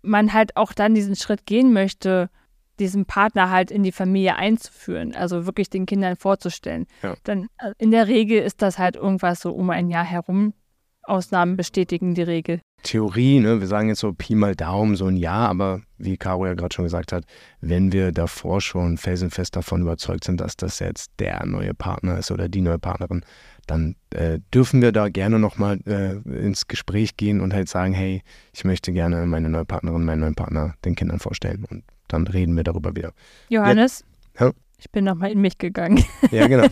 man 0.02 0.32
halt 0.32 0.56
auch 0.56 0.72
dann 0.72 0.94
diesen 0.94 1.16
Schritt 1.16 1.44
gehen 1.46 1.72
möchte, 1.72 2.30
diesen 2.78 3.04
Partner 3.06 3.50
halt 3.50 3.70
in 3.70 3.82
die 3.82 3.92
Familie 3.92 4.36
einzuführen, 4.36 5.14
also 5.14 5.46
wirklich 5.46 5.68
den 5.68 5.84
Kindern 5.86 6.16
vorzustellen, 6.16 6.86
Ja. 7.02 7.16
dann 7.24 7.48
äh, 7.58 7.72
in 7.78 7.90
der 7.90 8.06
Regel 8.06 8.40
ist 8.40 8.62
das 8.62 8.78
halt 8.78 8.96
irgendwas 8.96 9.40
so 9.40 9.52
um 9.52 9.70
ein 9.70 9.90
Jahr 9.90 10.04
herum. 10.04 10.54
Ausnahmen 11.02 11.56
bestätigen 11.56 12.14
die 12.14 12.22
Regel. 12.22 12.60
Theorie, 12.84 13.40
ne, 13.40 13.60
wir 13.60 13.66
sagen 13.66 13.88
jetzt 13.88 14.00
so 14.00 14.12
Pi 14.12 14.34
mal 14.34 14.54
Daumen, 14.54 14.94
so 14.96 15.06
ein 15.06 15.16
Jahr, 15.16 15.48
aber 15.48 15.80
wie 15.98 16.16
Caro 16.16 16.46
ja 16.46 16.54
gerade 16.54 16.74
schon 16.74 16.84
gesagt 16.84 17.12
hat, 17.12 17.24
wenn 17.60 17.92
wir 17.92 18.12
davor 18.12 18.60
schon 18.60 18.96
felsenfest 18.98 19.56
davon 19.56 19.82
überzeugt 19.82 20.24
sind, 20.24 20.40
dass 20.40 20.56
das 20.56 20.78
jetzt 20.78 21.10
der 21.18 21.44
neue 21.44 21.74
Partner 21.74 22.18
ist 22.18 22.30
oder 22.30 22.48
die 22.48 22.60
neue 22.60 22.78
Partnerin, 22.78 23.24
dann 23.66 23.96
äh, 24.10 24.38
dürfen 24.54 24.80
wir 24.80 24.92
da 24.92 25.08
gerne 25.08 25.38
nochmal 25.38 25.78
äh, 25.86 26.12
ins 26.30 26.68
Gespräch 26.68 27.16
gehen 27.16 27.40
und 27.40 27.52
halt 27.52 27.68
sagen, 27.68 27.92
hey, 27.94 28.22
ich 28.54 28.64
möchte 28.64 28.92
gerne 28.92 29.26
meine 29.26 29.50
neue 29.50 29.64
Partnerin, 29.64 30.04
meinen 30.04 30.20
neuen 30.20 30.34
Partner 30.36 30.74
den 30.84 30.94
Kindern 30.94 31.18
vorstellen 31.18 31.64
und 31.68 31.82
dann 32.06 32.26
reden 32.26 32.56
wir 32.56 32.64
darüber 32.64 32.94
wieder. 32.96 33.12
Johannes, 33.48 34.04
Ja. 34.38 34.52
ich 34.78 34.90
bin 34.90 35.04
nochmal 35.04 35.32
in 35.32 35.40
mich 35.40 35.58
gegangen. 35.58 36.02
Ja, 36.30 36.46
genau. 36.46 36.68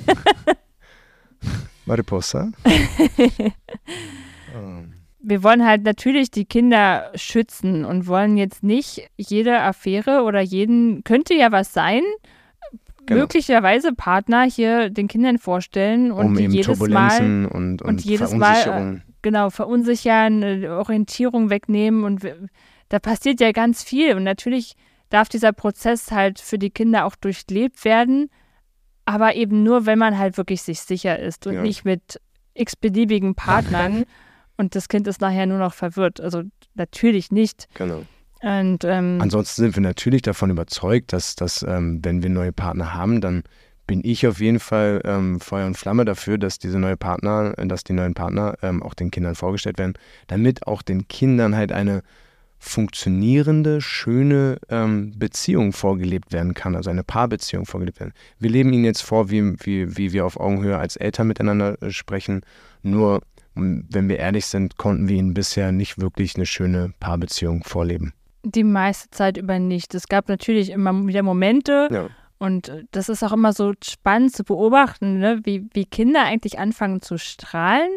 Mariposa. 1.85 2.51
Ähm, 4.55 4.92
Wir 5.29 5.43
wollen 5.43 5.67
halt 5.67 5.83
natürlich 5.83 6.31
die 6.31 6.45
Kinder 6.45 7.11
schützen 7.17 7.85
und 7.85 8.07
wollen 8.07 8.37
jetzt 8.37 8.62
nicht 8.62 9.09
jede 9.17 9.61
Affäre 9.61 10.23
oder 10.23 10.41
jeden, 10.41 11.03
könnte 11.05 11.35
ja 11.35 11.51
was 11.53 11.73
sein, 11.73 12.03
Genau. 13.07 13.21
möglicherweise 13.21 13.93
Partner 13.93 14.43
hier 14.43 14.91
den 14.91 15.07
Kindern 15.07 15.39
vorstellen 15.39 16.11
und 16.11 16.27
um 16.27 16.39
jedes 16.39 16.81
Mal 16.89 17.23
und, 17.23 17.47
und, 17.47 17.83
und 17.83 18.05
jedes 18.05 18.35
Mal, 18.35 18.97
äh, 18.97 19.01
genau 19.23 19.51
verunsichern, 19.51 20.43
äh, 20.43 20.67
Orientierung 20.67 21.49
wegnehmen 21.49 22.03
und 22.03 22.27
da 22.89 22.99
passiert 22.99 23.41
ja 23.41 23.53
ganz 23.53 23.85
viel 23.85 24.17
und 24.17 24.25
natürlich 24.25 24.75
darf 25.11 25.29
dieser 25.29 25.53
Prozess 25.53 26.11
halt 26.11 26.41
für 26.41 26.59
die 26.59 26.71
Kinder 26.71 27.05
auch 27.05 27.15
durchlebt 27.15 27.85
werden, 27.85 28.29
aber 29.05 29.37
eben 29.37 29.62
nur, 29.62 29.87
wenn 29.87 30.01
man 30.01 30.19
halt 30.19 30.37
wirklich 30.37 30.62
sich 30.62 30.81
sicher 30.81 31.17
ist 31.17 31.47
und 31.47 31.55
Ja. 31.55 31.62
nicht 31.62 31.85
mit 31.85 32.21
x-beliebigen 32.55 33.37
Partnern 33.37 34.05
und 34.57 34.75
das 34.75 34.88
Kind 34.88 35.07
ist 35.07 35.21
nachher 35.21 35.47
nur 35.47 35.59
noch 35.59 35.75
verwirrt. 35.75 36.21
Also 36.21 36.42
natürlich 36.75 37.31
nicht. 37.31 37.69
Genau. 37.75 38.03
Und, 38.42 38.85
ähm, 38.85 39.19
Ansonsten 39.21 39.62
sind 39.62 39.77
wir 39.77 39.83
natürlich 39.83 40.23
davon 40.23 40.51
überzeugt, 40.51 41.12
dass, 41.12 41.37
dass 41.37 41.62
ähm, 41.62 42.01
wenn 42.03 42.23
wir 42.23 42.31
neue 42.31 42.53
Partner 42.53 42.95
haben, 42.95 43.21
dann 43.21 43.42
bin 43.87 44.03
ich 44.05 44.27
auf 44.27 44.40
jeden 44.40 44.61
Fall 44.61 45.01
ähm, 45.05 45.40
Feuer 45.40 45.66
und 45.66 45.77
Flamme 45.77 46.05
dafür, 46.05 46.38
dass 46.38 46.59
diese 46.59 46.79
neue 46.79 46.97
Partner, 46.97 47.55
äh, 47.57 47.66
dass 47.66 47.85
die 47.85 47.92
neuen 47.92 48.14
Partner 48.14 48.55
ähm, 48.62 48.83
auch 48.83 48.95
den 48.95 49.11
Kindern 49.11 49.35
vorgestellt 49.35 49.79
werden, 49.79 49.95
damit 50.27 50.66
auch 50.66 50.83
den 50.83 51.09
Kindern 51.09 51.57
halt 51.57 51.73
eine 51.73 52.03
funktionierende, 52.59 53.81
schöne 53.81 54.59
ähm, 54.71 55.12
Beziehung 55.16 55.73
vorgelebt 55.73 56.33
werden 56.33 56.55
kann, 56.55 56.75
also 56.75 56.90
eine 56.90 57.05
Paarbeziehung 57.05 57.66
vorgelebt 57.66 58.01
werden. 58.01 58.12
Wir 58.38 58.51
leben 58.51 58.73
ihnen 58.73 58.85
jetzt 58.85 59.03
vor, 59.03 59.31
wie, 59.31 59.55
wie, 59.61 59.97
wie 59.97 60.12
wir 60.12 60.25
auf 60.25 60.38
Augenhöhe 60.38 60.79
als 60.79 60.97
Eltern 60.97 61.29
miteinander 61.29 61.81
äh, 61.83 61.90
sprechen, 61.90 62.42
nur 62.83 63.21
wenn 63.57 64.09
wir 64.09 64.19
ehrlich 64.19 64.47
sind, 64.47 64.77
konnten 64.77 65.09
wir 65.09 65.16
ihnen 65.16 65.35
bisher 65.35 65.73
nicht 65.73 66.01
wirklich 66.01 66.37
eine 66.37 66.47
schöne 66.47 66.92
Paarbeziehung 67.01 67.64
vorleben. 67.64 68.12
Die 68.45 68.64
meiste 68.64 69.11
Zeit 69.11 69.37
über 69.37 69.59
nicht. 69.59 69.95
Es 69.95 70.07
gab 70.07 70.29
natürlich 70.29 70.71
immer 70.71 71.07
wieder 71.07 71.23
Momente, 71.23 71.88
ja. 71.90 72.09
Und 72.38 72.69
äh, 72.69 72.85
das 72.90 73.09
ist 73.09 73.23
auch 73.23 73.33
immer 73.33 73.53
so 73.53 73.73
spannend 73.83 74.35
zu 74.35 74.45
beobachten, 74.45 75.19
ne? 75.19 75.40
wie, 75.45 75.69
wie 75.73 75.87
Kinder 75.87 76.25
eigentlich 76.25 76.59
anfangen 76.59 77.01
zu 77.01 77.19
strahlen. 77.19 77.90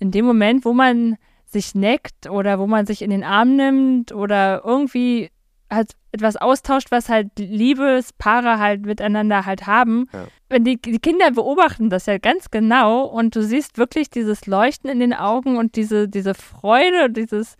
In 0.00 0.10
dem 0.10 0.24
Moment, 0.24 0.64
wo 0.64 0.72
man 0.72 1.16
sich 1.46 1.74
neckt 1.74 2.28
oder 2.28 2.58
wo 2.58 2.66
man 2.66 2.86
sich 2.86 3.02
in 3.02 3.10
den 3.10 3.24
Arm 3.24 3.56
nimmt 3.56 4.12
oder 4.12 4.62
irgendwie 4.64 5.30
halt 5.70 5.92
etwas 6.12 6.36
austauscht, 6.36 6.90
was 6.90 7.08
halt 7.08 7.30
Liebespaare 7.38 8.58
halt 8.58 8.86
miteinander 8.86 9.44
halt 9.46 9.66
haben. 9.66 10.06
Ja. 10.12 10.26
Wenn 10.48 10.64
die, 10.64 10.80
die 10.80 10.98
Kinder 10.98 11.30
beobachten 11.30 11.90
das 11.90 12.06
ja 12.06 12.18
ganz 12.18 12.50
genau 12.50 13.04
und 13.04 13.36
du 13.36 13.42
siehst 13.42 13.78
wirklich 13.78 14.10
dieses 14.10 14.46
Leuchten 14.46 14.88
in 14.90 15.00
den 15.00 15.12
Augen 15.12 15.58
und 15.58 15.76
diese, 15.76 16.08
diese 16.08 16.34
Freude 16.34 17.04
und 17.04 17.16
dieses, 17.16 17.56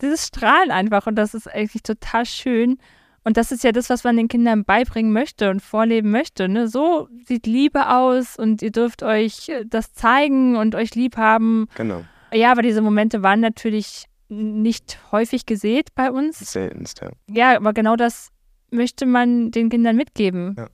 dieses 0.00 0.26
Strahlen 0.26 0.70
einfach 0.70 1.06
und 1.06 1.14
das 1.14 1.34
ist 1.34 1.46
eigentlich 1.46 1.82
total 1.82 2.26
schön. 2.26 2.78
Und 3.24 3.36
das 3.36 3.52
ist 3.52 3.62
ja 3.62 3.70
das, 3.70 3.88
was 3.88 4.02
man 4.02 4.16
den 4.16 4.28
Kindern 4.28 4.64
beibringen 4.64 5.12
möchte 5.12 5.48
und 5.50 5.60
vorleben 5.60 6.10
möchte. 6.10 6.48
Ne? 6.48 6.66
So 6.66 7.08
sieht 7.24 7.46
Liebe 7.46 7.88
aus 7.88 8.36
und 8.36 8.62
ihr 8.62 8.72
dürft 8.72 9.02
euch 9.02 9.48
äh, 9.48 9.64
das 9.64 9.92
zeigen 9.92 10.56
und 10.56 10.74
euch 10.74 10.94
lieb 10.94 11.16
haben. 11.16 11.68
Genau. 11.76 12.02
Ja, 12.32 12.50
aber 12.50 12.62
diese 12.62 12.82
Momente 12.82 13.22
waren 13.22 13.40
natürlich 13.40 14.06
nicht 14.32 14.98
häufig 15.12 15.46
gesät 15.46 15.94
bei 15.94 16.10
uns. 16.10 16.38
Seltenst, 16.38 17.00
ja. 17.00 17.10
Ja, 17.28 17.56
aber 17.56 17.72
genau 17.72 17.96
das 17.96 18.28
möchte 18.70 19.06
man 19.06 19.50
den 19.50 19.68
Kindern 19.68 19.96
mitgeben. 19.96 20.54
Ja. 20.56 20.68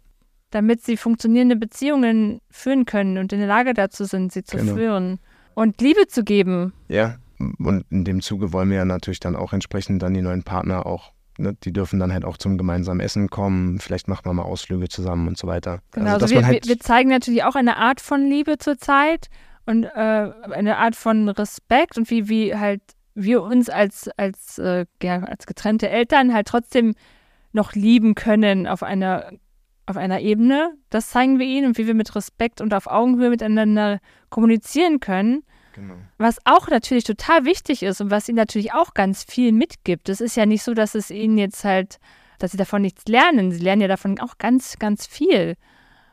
Damit 0.51 0.83
sie 0.83 0.97
funktionierende 0.97 1.57
Beziehungen 1.57 2.41
führen 2.51 2.87
können 2.87 3.19
und 3.19 3.33
in 3.33 3.39
der 3.39 3.49
Lage 3.49 3.75
dazu 3.75 4.05
sind, 4.05 4.33
sie 4.33 4.45
zu 4.45 4.57
genau. 4.57 4.75
führen. 4.75 5.19
Und 5.55 5.81
Liebe 5.81 6.07
zu 6.07 6.25
geben. 6.25 6.73
Ja, 6.89 7.17
und 7.39 7.85
in 7.91 8.05
dem 8.05 8.23
Zuge 8.23 8.53
wollen 8.53 8.71
wir 8.71 8.79
ja 8.79 8.85
natürlich 8.85 9.21
dann 9.21 9.37
auch 9.37 9.53
entsprechend 9.53 10.03
dann 10.03 10.15
die 10.15 10.23
neuen 10.23 10.45
Partner 10.45 10.87
auch 10.87 11.13
Ne, 11.41 11.55
die 11.63 11.73
dürfen 11.73 12.01
dann 12.01 12.13
halt 12.13 12.25
auch 12.25 12.37
zum 12.37 12.59
gemeinsamen 12.59 12.99
Essen 12.99 13.31
kommen, 13.31 13.79
vielleicht 13.79 14.09
macht 14.09 14.27
man 14.27 14.35
mal 14.35 14.43
Ausflüge 14.43 14.89
zusammen 14.89 15.29
und 15.29 15.39
so 15.39 15.47
weiter. 15.47 15.79
Genau, 15.93 16.15
also, 16.15 16.25
also 16.25 16.35
wir, 16.35 16.45
halt 16.45 16.67
wir, 16.67 16.81
zeigen 16.81 17.11
natürlich 17.11 17.45
auch 17.45 17.55
eine 17.55 17.77
Art 17.77 18.01
von 18.01 18.27
Liebe 18.27 18.59
zur 18.59 18.77
Zeit 18.77 19.29
und 19.65 19.85
äh, 19.85 19.89
eine 20.51 20.79
Art 20.79 20.97
von 20.97 21.29
Respekt 21.29 21.97
und 21.97 22.11
wie, 22.11 22.29
wie 22.29 22.57
halt 22.57 22.83
wir 23.19 23.43
uns 23.43 23.69
als, 23.69 24.09
als, 24.17 24.59
äh, 24.59 24.87
ja, 25.03 25.21
als 25.21 25.47
getrennte 25.47 25.89
Eltern 25.89 26.33
halt 26.33 26.47
trotzdem 26.47 26.95
noch 27.53 27.73
lieben 27.73 28.15
können 28.15 28.67
auf 28.67 28.83
einer, 28.83 29.33
auf 29.87 29.97
einer 29.97 30.21
Ebene. 30.21 30.75
Das 30.91 31.11
zeigen 31.11 31.39
wir 31.39 31.47
ihnen 31.47 31.67
und 31.69 31.79
wie 31.79 31.87
wir 31.87 31.95
mit 31.95 32.15
Respekt 32.15 32.61
und 32.61 32.73
auf 32.75 32.87
Augenhöhe 32.87 33.31
miteinander 33.31 33.99
kommunizieren 34.31 35.01
können. 35.01 35.43
Genau. 35.75 35.95
Was 36.17 36.39
auch 36.45 36.69
natürlich 36.69 37.05
total 37.05 37.45
wichtig 37.45 37.83
ist 37.83 38.01
und 38.01 38.11
was 38.11 38.29
ihnen 38.29 38.37
natürlich 38.37 38.73
auch 38.73 38.95
ganz 38.95 39.25
viel 39.25 39.53
mitgibt. 39.53 40.09
Es 40.09 40.21
ist 40.21 40.37
ja 40.37 40.47
nicht 40.47 40.63
so, 40.63 40.75
dass 40.75 40.95
es 40.95 41.11
ihnen 41.11 41.39
jetzt 41.39 41.65
halt, 41.65 41.99
dass 42.39 42.53
sie 42.53 42.57
davon 42.57 42.83
nichts 42.83 43.07
lernen. 43.07 43.51
Sie 43.51 43.61
lernen 43.63 43.83
ja 43.83 43.89
davon 43.89 44.19
auch 44.21 44.39
ganz, 44.39 44.79
ganz 44.79 45.07
viel. 45.07 45.57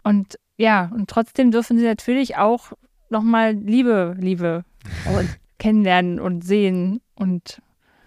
Und 0.04 0.36
ja, 0.58 0.92
und 0.94 1.10
trotzdem 1.10 1.52
dürfen 1.52 1.78
sie 1.78 1.86
natürlich 1.86 2.38
auch 2.38 2.74
nochmal 3.10 3.54
Liebe, 3.54 4.16
Liebe 4.20 4.64
kennenlernen 5.66 6.20
und 6.20 6.46
sehen 6.46 7.02
und 7.16 7.60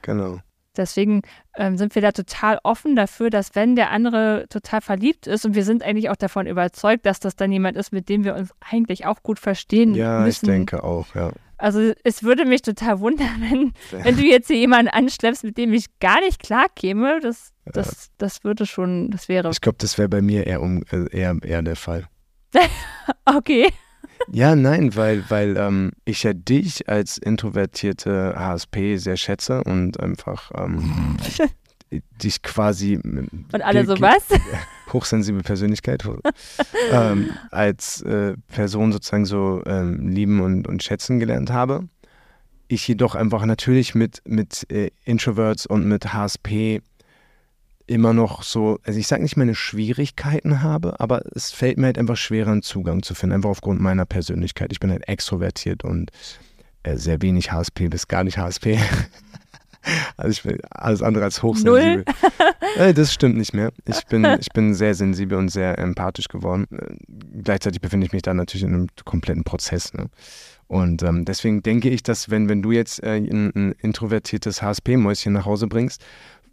genau. 0.02 0.38
Deswegen 0.76 1.22
ähm, 1.56 1.76
sind 1.76 1.96
wir 1.96 2.02
da 2.02 2.12
total 2.12 2.60
offen 2.62 2.94
dafür, 2.94 3.30
dass 3.30 3.56
wenn 3.56 3.74
der 3.74 3.90
andere 3.90 4.46
total 4.48 4.80
verliebt 4.80 5.26
ist 5.26 5.44
und 5.44 5.56
wir 5.56 5.64
sind 5.64 5.82
eigentlich 5.82 6.08
auch 6.08 6.16
davon 6.16 6.46
überzeugt, 6.46 7.04
dass 7.04 7.18
das 7.18 7.34
dann 7.34 7.50
jemand 7.50 7.76
ist, 7.76 7.92
mit 7.92 8.08
dem 8.08 8.22
wir 8.22 8.36
uns 8.36 8.52
eigentlich 8.60 9.06
auch 9.06 9.24
gut 9.24 9.40
verstehen 9.40 9.96
ja, 9.96 10.20
müssen. 10.20 10.46
Ja, 10.46 10.52
ich 10.52 10.56
denke 10.58 10.84
auch, 10.84 11.16
ja. 11.16 11.32
Also 11.56 11.92
es 12.04 12.22
würde 12.22 12.44
mich 12.44 12.62
total 12.62 13.00
wundern, 13.00 13.40
wenn, 13.90 14.04
wenn 14.04 14.16
du 14.16 14.22
jetzt 14.22 14.46
hier 14.46 14.58
jemanden 14.58 14.92
anschleppst, 14.92 15.42
mit 15.42 15.58
dem 15.58 15.72
ich 15.72 15.86
gar 15.98 16.20
nicht 16.20 16.40
klar 16.40 16.66
käme. 16.76 17.18
Das, 17.18 17.50
das, 17.64 17.88
ja. 17.88 18.12
das 18.18 18.44
würde 18.44 18.66
schon, 18.66 19.10
das 19.10 19.28
wäre. 19.28 19.50
Ich 19.50 19.60
glaube, 19.60 19.78
das 19.80 19.98
wäre 19.98 20.08
bei 20.08 20.22
mir 20.22 20.46
eher, 20.46 20.62
um, 20.62 20.84
äh, 20.92 21.10
eher, 21.10 21.34
eher 21.42 21.62
der 21.62 21.74
Fall. 21.74 22.06
okay. 23.24 23.66
Ja, 24.30 24.56
nein, 24.56 24.94
weil, 24.96 25.24
weil 25.28 25.56
ähm, 25.56 25.92
ich 26.04 26.22
ja 26.22 26.32
dich 26.32 26.88
als 26.88 27.18
introvertierte 27.18 28.34
HSP 28.36 28.96
sehr 28.96 29.16
schätze 29.16 29.64
und 29.64 30.00
einfach 30.00 30.50
ähm, 30.54 31.16
dich 32.22 32.42
quasi. 32.42 32.96
Und 32.96 33.62
alle 33.62 33.86
so 33.86 34.00
was? 34.00 34.24
Hochsensible 34.92 35.42
Persönlichkeit 35.42 36.04
ähm, 36.92 37.30
als 37.50 38.02
äh, 38.02 38.34
Person 38.48 38.92
sozusagen 38.92 39.26
so 39.26 39.62
ähm, 39.66 40.08
lieben 40.08 40.40
und, 40.40 40.66
und 40.66 40.82
schätzen 40.82 41.18
gelernt 41.18 41.50
habe. 41.50 41.88
Ich 42.68 42.86
jedoch 42.86 43.14
einfach 43.14 43.44
natürlich 43.46 43.94
mit, 43.94 44.20
mit 44.26 44.70
äh, 44.70 44.90
Introverts 45.04 45.66
und 45.66 45.86
mit 45.86 46.12
HSP 46.12 46.82
immer 47.88 48.12
noch 48.12 48.42
so, 48.42 48.78
also 48.84 48.98
ich 48.98 49.06
sage 49.06 49.22
nicht 49.22 49.36
meine 49.36 49.54
Schwierigkeiten 49.54 50.62
habe, 50.62 51.00
aber 51.00 51.22
es 51.34 51.50
fällt 51.50 51.78
mir 51.78 51.86
halt 51.86 51.98
einfach 51.98 52.16
schwerer, 52.16 52.52
einen 52.52 52.62
Zugang 52.62 53.02
zu 53.02 53.14
finden, 53.14 53.34
einfach 53.34 53.50
aufgrund 53.50 53.80
meiner 53.80 54.04
Persönlichkeit. 54.04 54.72
Ich 54.72 54.80
bin 54.80 54.90
halt 54.90 55.08
extrovertiert 55.08 55.84
und 55.84 56.10
äh, 56.82 56.96
sehr 56.96 57.22
wenig 57.22 57.50
HSP 57.50 57.88
bis 57.88 58.06
gar 58.06 58.24
nicht 58.24 58.38
HSP. 58.38 58.78
also 60.16 60.30
ich 60.30 60.42
bin 60.42 60.58
alles 60.70 61.02
andere 61.02 61.24
als 61.24 61.42
hochsensibel. 61.42 62.04
äh, 62.76 62.92
das 62.92 63.12
stimmt 63.12 63.36
nicht 63.36 63.54
mehr. 63.54 63.72
Ich 63.86 64.04
bin, 64.06 64.24
ich 64.38 64.48
bin 64.52 64.74
sehr 64.74 64.94
sensibel 64.94 65.38
und 65.38 65.48
sehr 65.48 65.78
empathisch 65.78 66.28
geworden. 66.28 66.66
Äh, 66.70 66.94
gleichzeitig 67.42 67.80
befinde 67.80 68.06
ich 68.06 68.12
mich 68.12 68.22
da 68.22 68.34
natürlich 68.34 68.64
in 68.64 68.74
einem 68.74 68.86
kompletten 69.04 69.44
Prozess. 69.44 69.94
Ne? 69.94 70.10
Und 70.66 71.02
ähm, 71.02 71.24
deswegen 71.24 71.62
denke 71.62 71.88
ich, 71.88 72.02
dass 72.02 72.28
wenn, 72.28 72.50
wenn 72.50 72.60
du 72.60 72.72
jetzt 72.72 73.02
äh, 73.02 73.16
ein, 73.16 73.50
ein 73.54 73.72
introvertiertes 73.80 74.60
HSP-Mäuschen 74.60 75.32
nach 75.32 75.46
Hause 75.46 75.66
bringst 75.66 76.04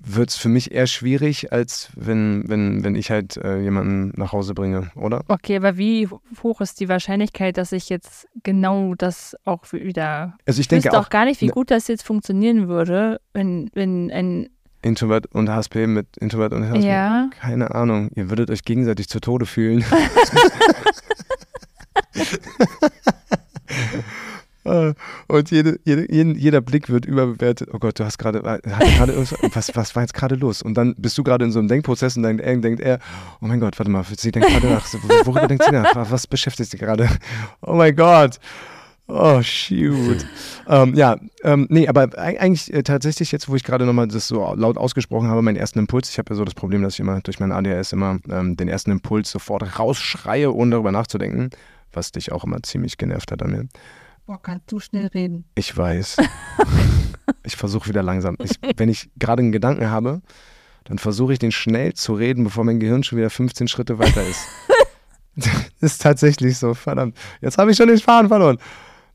wird 0.05 0.29
es 0.29 0.35
für 0.35 0.49
mich 0.49 0.71
eher 0.71 0.87
schwierig, 0.87 1.51
als 1.51 1.89
wenn, 1.95 2.47
wenn, 2.47 2.83
wenn 2.83 2.95
ich 2.95 3.11
halt 3.11 3.37
äh, 3.37 3.59
jemanden 3.59 4.13
nach 4.15 4.31
Hause 4.31 4.53
bringe, 4.53 4.91
oder? 4.95 5.23
Okay, 5.27 5.57
aber 5.57 5.77
wie 5.77 6.07
hoch 6.43 6.61
ist 6.61 6.79
die 6.79 6.87
Wahrscheinlichkeit, 6.89 7.57
dass 7.57 7.71
ich 7.71 7.89
jetzt 7.89 8.27
genau 8.43 8.93
das 8.95 9.35
auch 9.45 9.71
wieder. 9.73 10.35
Also 10.45 10.61
ich 10.61 10.67
denke 10.67 10.91
auch, 10.91 11.05
auch 11.05 11.09
gar 11.09 11.25
nicht, 11.25 11.41
wie 11.41 11.47
ne 11.47 11.51
gut 11.51 11.71
das 11.71 11.87
jetzt 11.87 12.03
funktionieren 12.03 12.67
würde, 12.67 13.19
wenn, 13.33 13.69
wenn 13.73 14.11
ein 14.11 14.49
Introvert 14.81 15.25
und 15.33 15.49
HSP 15.49 15.87
mit 15.87 16.15
Introvert 16.17 16.53
und 16.53 16.69
HSP. 16.69 16.87
Ja. 16.87 17.29
Keine 17.39 17.73
Ahnung. 17.73 18.11
Ihr 18.15 18.29
würdet 18.29 18.51
euch 18.51 18.63
gegenseitig 18.63 19.09
zu 19.09 19.19
Tode 19.19 19.47
fühlen. 19.47 19.83
Äh, 24.65 24.93
und 25.27 25.51
jede, 25.51 25.79
jede, 25.83 26.11
jeder 26.11 26.61
Blick 26.61 26.89
wird 26.89 27.05
überbewertet. 27.05 27.69
Oh 27.71 27.79
Gott, 27.79 27.99
du 27.99 28.05
hast 28.05 28.17
gerade, 28.17 28.43
was, 29.53 29.75
was 29.75 29.95
war 29.95 30.03
jetzt 30.03 30.13
gerade 30.13 30.35
los? 30.35 30.61
Und 30.61 30.73
dann 30.75 30.95
bist 30.97 31.17
du 31.17 31.23
gerade 31.23 31.45
in 31.45 31.51
so 31.51 31.59
einem 31.59 31.67
Denkprozess 31.67 32.17
und 32.17 32.23
dann 32.23 32.37
denkt 32.37 32.79
er, 32.79 32.99
oh 33.41 33.45
mein 33.47 33.59
Gott, 33.59 33.77
warte 33.79 33.91
mal, 33.91 34.03
sie 34.17 34.31
denkt 34.31 34.49
gerade 34.49 34.67
nach, 34.67 34.85
worüber 35.25 35.47
denkt 35.47 35.63
sie 35.63 35.71
nach? 35.71 35.93
Was 36.09 36.27
beschäftigt 36.27 36.71
sie 36.71 36.77
gerade? 36.77 37.07
Oh 37.61 37.73
mein 37.73 37.95
Gott. 37.95 38.39
Oh, 39.07 39.41
shoot. 39.41 40.25
ähm, 40.67 40.95
ja, 40.95 41.17
ähm, 41.43 41.67
nee, 41.69 41.87
aber 41.87 42.09
eigentlich 42.17 42.73
äh, 42.73 42.81
tatsächlich 42.81 43.31
jetzt, 43.31 43.47
wo 43.47 43.55
ich 43.55 43.63
gerade 43.63 43.85
nochmal 43.85 44.07
das 44.07 44.27
so 44.27 44.53
laut 44.55 44.77
ausgesprochen 44.77 45.27
habe, 45.29 45.41
meinen 45.41 45.57
ersten 45.57 45.79
Impuls, 45.79 46.09
ich 46.09 46.17
habe 46.17 46.31
ja 46.31 46.35
so 46.35 46.43
das 46.43 46.55
Problem, 46.55 46.81
dass 46.81 46.95
ich 46.95 47.01
immer 47.01 47.21
durch 47.21 47.39
mein 47.39 47.51
ADHS 47.51 47.93
immer 47.93 48.19
ähm, 48.29 48.57
den 48.57 48.67
ersten 48.67 48.91
Impuls 48.91 49.29
sofort 49.29 49.79
rausschreie, 49.79 50.51
ohne 50.51 50.71
darüber 50.71 50.91
nachzudenken, 50.91 51.51
was 51.93 52.11
dich 52.11 52.31
auch 52.31 52.43
immer 52.43 52.63
ziemlich 52.63 52.97
genervt 52.97 53.31
hat 53.31 53.43
an 53.43 53.51
mir. 53.51 53.67
Boah, 54.25 54.41
kannst 54.41 54.71
du 54.71 54.79
schnell 54.79 55.05
reden. 55.07 55.45
Ich 55.53 55.75
weiß. 55.77 56.17
ich 57.43 57.55
versuche 57.55 57.89
wieder 57.89 58.01
langsam. 58.01 58.37
Ich, 58.41 58.57
wenn 58.75 58.89
ich 58.89 59.09
gerade 59.19 59.41
einen 59.41 59.51
Gedanken 59.51 59.91
habe, 59.91 60.21
dann 60.85 60.97
versuche 60.97 61.33
ich 61.33 61.39
den 61.39 61.51
schnell 61.51 61.93
zu 61.93 62.15
reden, 62.15 62.43
bevor 62.43 62.63
mein 62.63 62.79
Gehirn 62.79 63.03
schon 63.03 63.19
wieder 63.19 63.29
15 63.29 63.67
Schritte 63.67 63.99
weiter 63.99 64.25
ist. 64.25 64.47
das 65.35 65.51
ist 65.79 66.01
tatsächlich 66.01 66.57
so, 66.57 66.73
verdammt. 66.73 67.15
Jetzt 67.41 67.59
habe 67.59 67.69
ich 67.69 67.77
schon 67.77 67.87
den 67.87 67.99
Faden 67.99 68.29
verloren. 68.29 68.57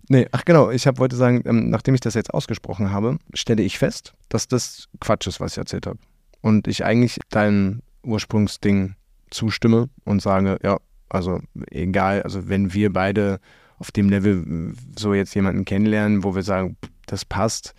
Nee, 0.08 0.28
ach 0.30 0.44
genau, 0.44 0.70
ich 0.70 0.86
hab, 0.86 0.98
wollte 0.98 1.16
sagen, 1.16 1.42
ähm, 1.44 1.70
nachdem 1.70 1.94
ich 1.94 2.00
das 2.00 2.14
jetzt 2.14 2.32
ausgesprochen 2.32 2.92
habe, 2.92 3.18
stelle 3.34 3.62
ich 3.62 3.78
fest, 3.78 4.14
dass 4.28 4.46
das 4.46 4.88
Quatsch 5.00 5.26
ist, 5.26 5.40
was 5.40 5.52
ich 5.52 5.58
erzählt 5.58 5.86
habe. 5.86 5.98
Und 6.40 6.68
ich 6.68 6.84
eigentlich 6.84 7.18
dein 7.30 7.82
Ursprungsding 8.04 8.94
zustimme 9.30 9.88
und 10.04 10.22
sage, 10.22 10.58
ja, 10.62 10.78
also 11.08 11.40
egal, 11.70 12.22
also 12.22 12.48
wenn 12.48 12.72
wir 12.72 12.92
beide 12.92 13.40
auf 13.80 13.90
dem 13.90 14.08
Level 14.10 14.74
so 14.96 15.14
jetzt 15.14 15.34
jemanden 15.34 15.64
kennenlernen, 15.64 16.22
wo 16.22 16.34
wir 16.34 16.42
sagen, 16.42 16.76
das 17.06 17.24
passt, 17.24 17.74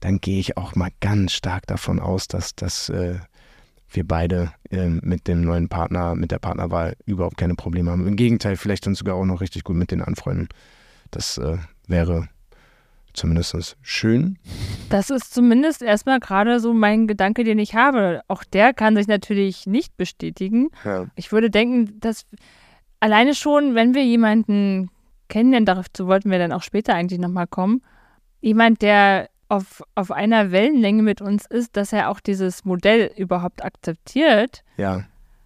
dann 0.00 0.20
gehe 0.20 0.40
ich 0.40 0.56
auch 0.56 0.74
mal 0.74 0.90
ganz 1.00 1.32
stark 1.32 1.66
davon 1.66 2.00
aus, 2.00 2.26
dass, 2.26 2.56
dass 2.56 2.88
äh, 2.88 3.18
wir 3.90 4.06
beide 4.06 4.52
äh, 4.70 4.88
mit 4.88 5.28
dem 5.28 5.42
neuen 5.42 5.68
Partner, 5.68 6.14
mit 6.14 6.30
der 6.30 6.38
Partnerwahl 6.38 6.96
überhaupt 7.04 7.36
keine 7.36 7.54
Probleme 7.54 7.90
haben. 7.90 8.06
Im 8.06 8.16
Gegenteil, 8.16 8.56
vielleicht 8.56 8.86
uns 8.86 8.98
sogar 8.98 9.14
auch 9.14 9.26
noch 9.26 9.40
richtig 9.40 9.62
gut 9.62 9.76
mit 9.76 9.90
den 9.90 10.02
anfreunden. 10.02 10.48
Das 11.10 11.38
äh, 11.38 11.58
wäre 11.86 12.28
zumindest 13.12 13.76
schön. 13.82 14.38
Das 14.88 15.10
ist 15.10 15.34
zumindest 15.34 15.82
erstmal 15.82 16.18
gerade 16.18 16.60
so 16.60 16.72
mein 16.72 17.06
Gedanke, 17.06 17.44
den 17.44 17.58
ich 17.58 17.74
habe. 17.74 18.22
Auch 18.26 18.42
der 18.42 18.72
kann 18.72 18.96
sich 18.96 19.06
natürlich 19.06 19.66
nicht 19.66 19.96
bestätigen. 19.98 20.70
Ja. 20.84 21.06
Ich 21.14 21.30
würde 21.30 21.50
denken, 21.50 22.00
dass 22.00 22.24
alleine 23.00 23.34
schon, 23.34 23.74
wenn 23.74 23.94
wir 23.94 24.04
jemanden 24.04 24.88
kennen, 25.32 25.64
dazu 25.64 26.06
wollten 26.06 26.30
wir 26.30 26.38
dann 26.38 26.52
auch 26.52 26.62
später 26.62 26.94
eigentlich 26.94 27.18
nochmal 27.18 27.46
kommen, 27.46 27.82
jemand, 28.42 28.82
der 28.82 29.30
auf, 29.48 29.82
auf 29.94 30.10
einer 30.10 30.52
Wellenlänge 30.52 31.02
mit 31.02 31.22
uns 31.22 31.46
ist, 31.46 31.74
dass 31.76 31.94
er 31.94 32.10
auch 32.10 32.20
dieses 32.20 32.66
Modell 32.66 33.10
überhaupt 33.16 33.64
akzeptiert, 33.64 34.62
ja, 34.76 35.04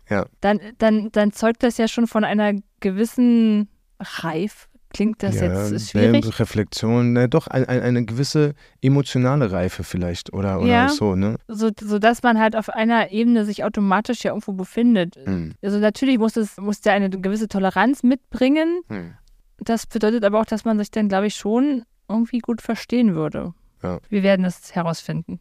ja. 0.09 0.27
Dann, 0.40 0.61
dann, 0.79 1.11
dann 1.12 1.33
zeugt 1.33 1.62
das 1.62 1.79
ja 1.79 1.88
schon 1.88 2.07
von 2.07 2.25
einer 2.25 2.53
gewissen 2.81 3.68
Reif. 4.01 4.68
Klingt 4.90 5.22
das 5.22 5.35
ja, 5.37 5.68
jetzt 5.68 5.90
schwierig? 5.90 6.38
Reflexion, 6.38 7.12
ne, 7.12 7.29
doch 7.29 7.49
ein, 7.49 7.64
ein, 7.64 7.81
eine 7.81 8.05
gewisse 8.05 8.55
emotionale 8.81 9.51
Reife 9.51 9.85
vielleicht 9.85 10.33
oder, 10.33 10.61
oder 10.61 10.68
ja, 10.68 10.88
so, 10.88 11.16
ne? 11.16 11.37
So, 11.49 11.70
so 11.81 11.99
dass 11.99 12.22
man 12.22 12.38
halt 12.38 12.57
auf 12.57 12.70
einer 12.70 13.11
Ebene 13.11 13.44
sich 13.44 13.64
automatisch 13.64 14.22
ja 14.22 14.31
irgendwo 14.31 14.53
befindet. 14.53 15.16
Hm. 15.16 15.55
Also 15.61 15.79
natürlich 15.79 16.18
muss 16.18 16.37
es 16.37 16.57
muss 16.57 16.81
der 16.81 16.92
eine 16.92 17.11
gewisse 17.11 17.49
Toleranz 17.49 18.05
mitbringen. 18.05 18.81
Hm. 18.88 19.14
Das 19.59 19.87
bedeutet 19.87 20.25
aber 20.25 20.40
auch, 20.40 20.47
dass 20.47 20.64
man 20.64 20.79
sich 20.79 20.90
dann, 20.90 21.09
glaube 21.09 21.27
ich, 21.27 21.35
schon 21.35 21.85
irgendwie 22.09 22.38
gut 22.38 22.62
verstehen 22.62 23.14
würde. 23.14 23.55
Ja. 23.83 24.01
Wir 24.09 24.23
werden 24.23 24.45
es 24.45 24.75
herausfinden. 24.75 25.40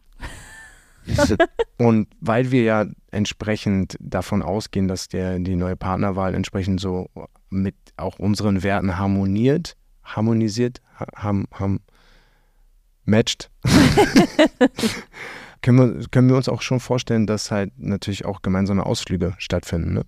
und 1.77 2.07
weil 2.19 2.51
wir 2.51 2.63
ja 2.63 2.85
entsprechend 3.11 3.95
davon 3.99 4.41
ausgehen, 4.41 4.87
dass 4.87 5.07
der, 5.07 5.39
die 5.39 5.55
neue 5.55 5.75
Partnerwahl 5.75 6.33
entsprechend 6.33 6.79
so 6.79 7.09
mit 7.49 7.75
auch 7.97 8.17
unseren 8.17 8.63
Werten 8.63 8.97
harmoniert, 8.97 9.75
harmonisiert, 10.03 10.81
ham, 11.15 11.45
ham, 11.53 11.79
matcht, 13.03 13.51
können, 15.61 15.99
wir, 15.99 16.07
können 16.09 16.29
wir 16.29 16.37
uns 16.37 16.49
auch 16.49 16.61
schon 16.61 16.79
vorstellen, 16.79 17.27
dass 17.27 17.51
halt 17.51 17.73
natürlich 17.77 18.25
auch 18.25 18.41
gemeinsame 18.41 18.85
Ausflüge 18.85 19.33
stattfinden. 19.37 19.93
Ne? 19.93 20.05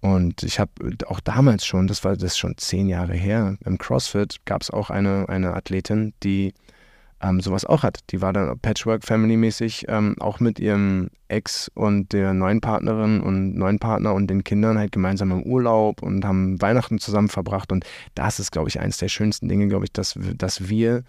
Und 0.00 0.42
ich 0.42 0.58
habe 0.58 0.72
auch 1.06 1.20
damals 1.20 1.66
schon, 1.66 1.86
das 1.86 2.04
war 2.04 2.16
das 2.16 2.38
schon 2.38 2.56
zehn 2.56 2.88
Jahre 2.88 3.14
her, 3.14 3.56
im 3.64 3.76
CrossFit 3.76 4.36
gab 4.46 4.62
es 4.62 4.70
auch 4.70 4.88
eine, 4.88 5.28
eine 5.28 5.54
Athletin, 5.54 6.14
die 6.22 6.54
ähm, 7.22 7.40
sowas 7.40 7.64
auch 7.64 7.82
hat. 7.82 8.00
Die 8.10 8.22
war 8.22 8.32
dann 8.32 8.58
Patchwork-Family-mäßig 8.58 9.86
ähm, 9.88 10.16
auch 10.20 10.40
mit 10.40 10.58
ihrem 10.58 11.10
Ex 11.28 11.70
und 11.74 12.12
der 12.12 12.32
neuen 12.32 12.60
Partnerin 12.60 13.20
und 13.20 13.54
neuen 13.56 13.78
Partner 13.78 14.14
und 14.14 14.28
den 14.28 14.42
Kindern 14.42 14.78
halt 14.78 14.92
gemeinsam 14.92 15.30
im 15.30 15.42
Urlaub 15.42 16.02
und 16.02 16.24
haben 16.24 16.60
Weihnachten 16.60 16.98
zusammen 16.98 17.28
verbracht. 17.28 17.72
Und 17.72 17.84
das 18.14 18.40
ist, 18.40 18.52
glaube 18.52 18.68
ich, 18.68 18.80
eines 18.80 18.96
der 18.98 19.08
schönsten 19.08 19.48
Dinge, 19.48 19.68
glaube 19.68 19.84
ich, 19.84 19.92
dass, 19.92 20.18
dass 20.36 20.68
wir 20.68 21.04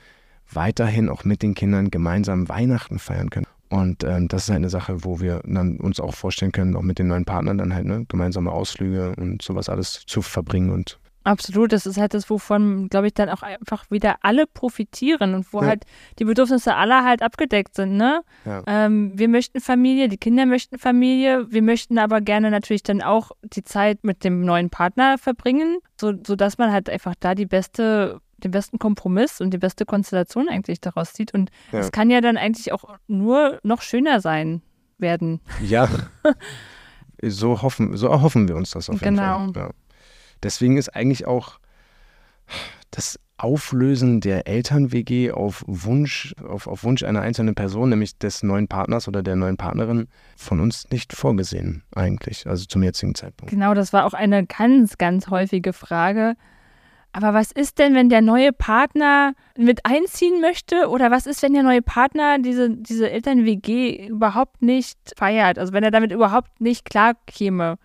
weiterhin 0.52 1.10
auch 1.10 1.24
mit 1.24 1.42
den 1.42 1.54
Kindern 1.56 1.92
gemeinsam 1.92 2.50
Weihnachten 2.50 3.00
feiern 3.00 3.30
können. 3.30 3.48
Und 3.72 4.04
ähm, 4.04 4.28
das 4.28 4.44
ist 4.44 4.50
halt 4.50 4.58
eine 4.58 4.70
Sache, 4.70 5.06
wo 5.06 5.22
wir 5.22 5.42
dann 5.46 5.78
uns 5.78 6.02
auch 6.02 6.14
vorstellen 6.14 6.52
können, 6.52 6.76
auch 6.76 6.82
mit 6.82 7.00
den 7.00 7.08
neuen 7.08 7.24
Partnern 7.24 7.58
dann 7.58 7.74
halt 7.74 7.86
ne, 7.86 8.06
gemeinsame 8.10 8.52
Ausflüge 8.52 9.14
und 9.16 9.42
sowas 9.42 9.70
alles 9.70 10.04
zu 10.06 10.22
verbringen 10.22 10.72
und 10.72 11.00
Absolut, 11.24 11.72
das 11.72 11.86
ist 11.86 12.00
halt 12.00 12.16
das, 12.16 12.32
wovon, 12.32 12.90
glaube 12.90 13.08
ich, 13.08 13.14
dann 13.14 13.30
auch 13.30 13.44
einfach 13.44 13.92
wieder 13.92 14.16
alle 14.22 14.48
profitieren 14.48 15.36
und 15.36 15.54
wo 15.54 15.62
ja. 15.62 15.68
halt 15.68 15.84
die 16.18 16.26
Bedürfnisse 16.26 16.76
aller 16.76 17.04
halt 17.04 17.22
abgedeckt 17.22 17.76
sind, 17.76 17.96
ne? 17.96 18.24
Ja. 18.44 18.64
Ähm, 18.66 19.12
wir 19.14 19.28
möchten 19.28 19.60
Familie, 19.60 20.10
die 20.10 20.18
Kinder 20.18 20.48
möchten 20.48 20.80
Familie, 20.80 21.46
wir 21.52 21.62
möchten 21.62 22.00
aber 22.00 22.22
gerne 22.22 22.50
natürlich 22.50 22.82
dann 22.82 23.04
auch 23.04 23.32
die 23.44 23.64
Zeit 23.64 24.04
mit 24.04 24.24
dem 24.24 24.42
neuen 24.42 24.72
Partner 24.72 25.20
verbringen, 25.20 25.78
so, 26.00 26.12
sodass 26.26 26.58
man 26.58 26.72
halt 26.72 26.90
einfach 26.90 27.14
da 27.20 27.36
die 27.36 27.46
beste, 27.46 28.20
den 28.44 28.52
besten 28.52 28.80
Kompromiss 28.80 29.42
und 29.42 29.52
die 29.54 29.58
beste 29.58 29.86
Konstellation 29.86 30.50
eigentlich 30.50 30.82
daraus 30.82 31.14
zieht. 31.14 31.34
Und 31.34 31.52
es 31.72 31.88
ja. 31.88 31.90
kann 31.92 32.10
ja 32.10 32.22
dann 32.22 32.38
eigentlich 32.38 32.72
auch 32.74 32.98
nur 33.08 33.60
noch 33.64 33.82
schöner 33.82 34.22
sein 34.22 34.62
werden. 34.98 35.42
Ja. 35.62 35.90
so 37.22 37.62
hoffen, 37.62 37.96
so 37.98 38.08
erhoffen 38.08 38.48
wir 38.48 38.56
uns 38.56 38.72
das 38.72 38.90
auf 38.90 39.02
jeden 39.02 39.16
genau. 39.16 39.38
Fall. 39.38 39.48
Genau. 39.48 39.66
Ja. 39.68 39.72
Deswegen 40.44 40.78
ist 40.78 40.90
eigentlich 40.90 41.28
auch 41.28 41.60
das 42.90 43.20
Auflösen 43.38 44.22
der 44.22 44.48
Eltern-WG 44.48 45.32
auf 45.32 45.64
Wunsch, 45.66 46.36
auf, 46.48 46.68
auf 46.68 46.84
Wunsch 46.84 47.02
einer 47.02 47.22
einzelnen 47.22 47.56
Person, 47.56 47.90
nämlich 47.90 48.18
des 48.20 48.44
neuen 48.44 48.68
Partners 48.68 49.08
oder 49.08 49.24
der 49.24 49.36
neuen 49.36 49.58
Partnerin, 49.58 50.08
von 50.38 50.60
uns 50.60 50.88
nicht 50.92 51.14
vorgesehen, 51.14 51.84
eigentlich, 51.96 52.46
also 52.46 52.66
zum 52.66 52.84
jetzigen 52.84 53.16
Zeitpunkt. 53.16 53.52
Genau, 53.52 53.74
das 53.74 53.94
war 53.94 54.06
auch 54.06 54.14
eine 54.14 54.46
ganz, 54.46 55.00
ganz 55.00 55.30
häufige 55.30 55.74
Frage. 55.74 56.36
Aber 57.13 57.34
was 57.34 57.52
ist 57.52 57.78
denn, 57.80 57.93
wenn 57.93 58.10
der 58.10 58.21
neue 58.21 58.54
Partner 58.54 59.34
mit 59.58 59.86
einziehen 59.86 60.39
möchte? 60.39 60.88
Oder 60.89 61.12
was 61.12 61.28
ist, 61.28 61.43
wenn 61.43 61.54
der 61.54 61.63
neue 61.63 61.82
Partner 61.82 62.39
diese, 62.39 62.69
diese 62.69 63.10
Eltern-WG 63.10 64.08
überhaupt 64.08 64.62
nicht 64.62 64.97
feiert? 65.17 65.60
Also 65.60 65.74
wenn 65.74 65.84
er 65.84 65.91
damit 65.91 66.12
überhaupt 66.12 66.62
nicht 66.62 66.86
klar 66.86 67.15
käme? 67.28 67.78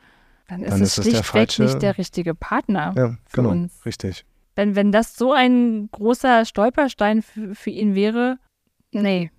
Dann 0.48 0.62
ist, 0.62 0.70
dann 0.70 0.82
es, 0.82 0.98
ist 0.98 1.04
schlichtweg 1.04 1.58
nicht 1.58 1.82
der 1.82 1.98
richtige 1.98 2.34
Partner 2.34 2.94
ja, 2.96 3.08
für 3.26 3.42
genau, 3.42 3.50
uns. 3.50 3.84
Richtig. 3.84 4.24
Wenn, 4.54 4.76
wenn 4.76 4.92
das 4.92 5.16
so 5.16 5.32
ein 5.32 5.88
großer 5.90 6.44
Stolperstein 6.44 7.22
für, 7.22 7.54
für 7.54 7.70
ihn 7.70 7.94
wäre, 7.96 8.38
nee. 8.92 9.30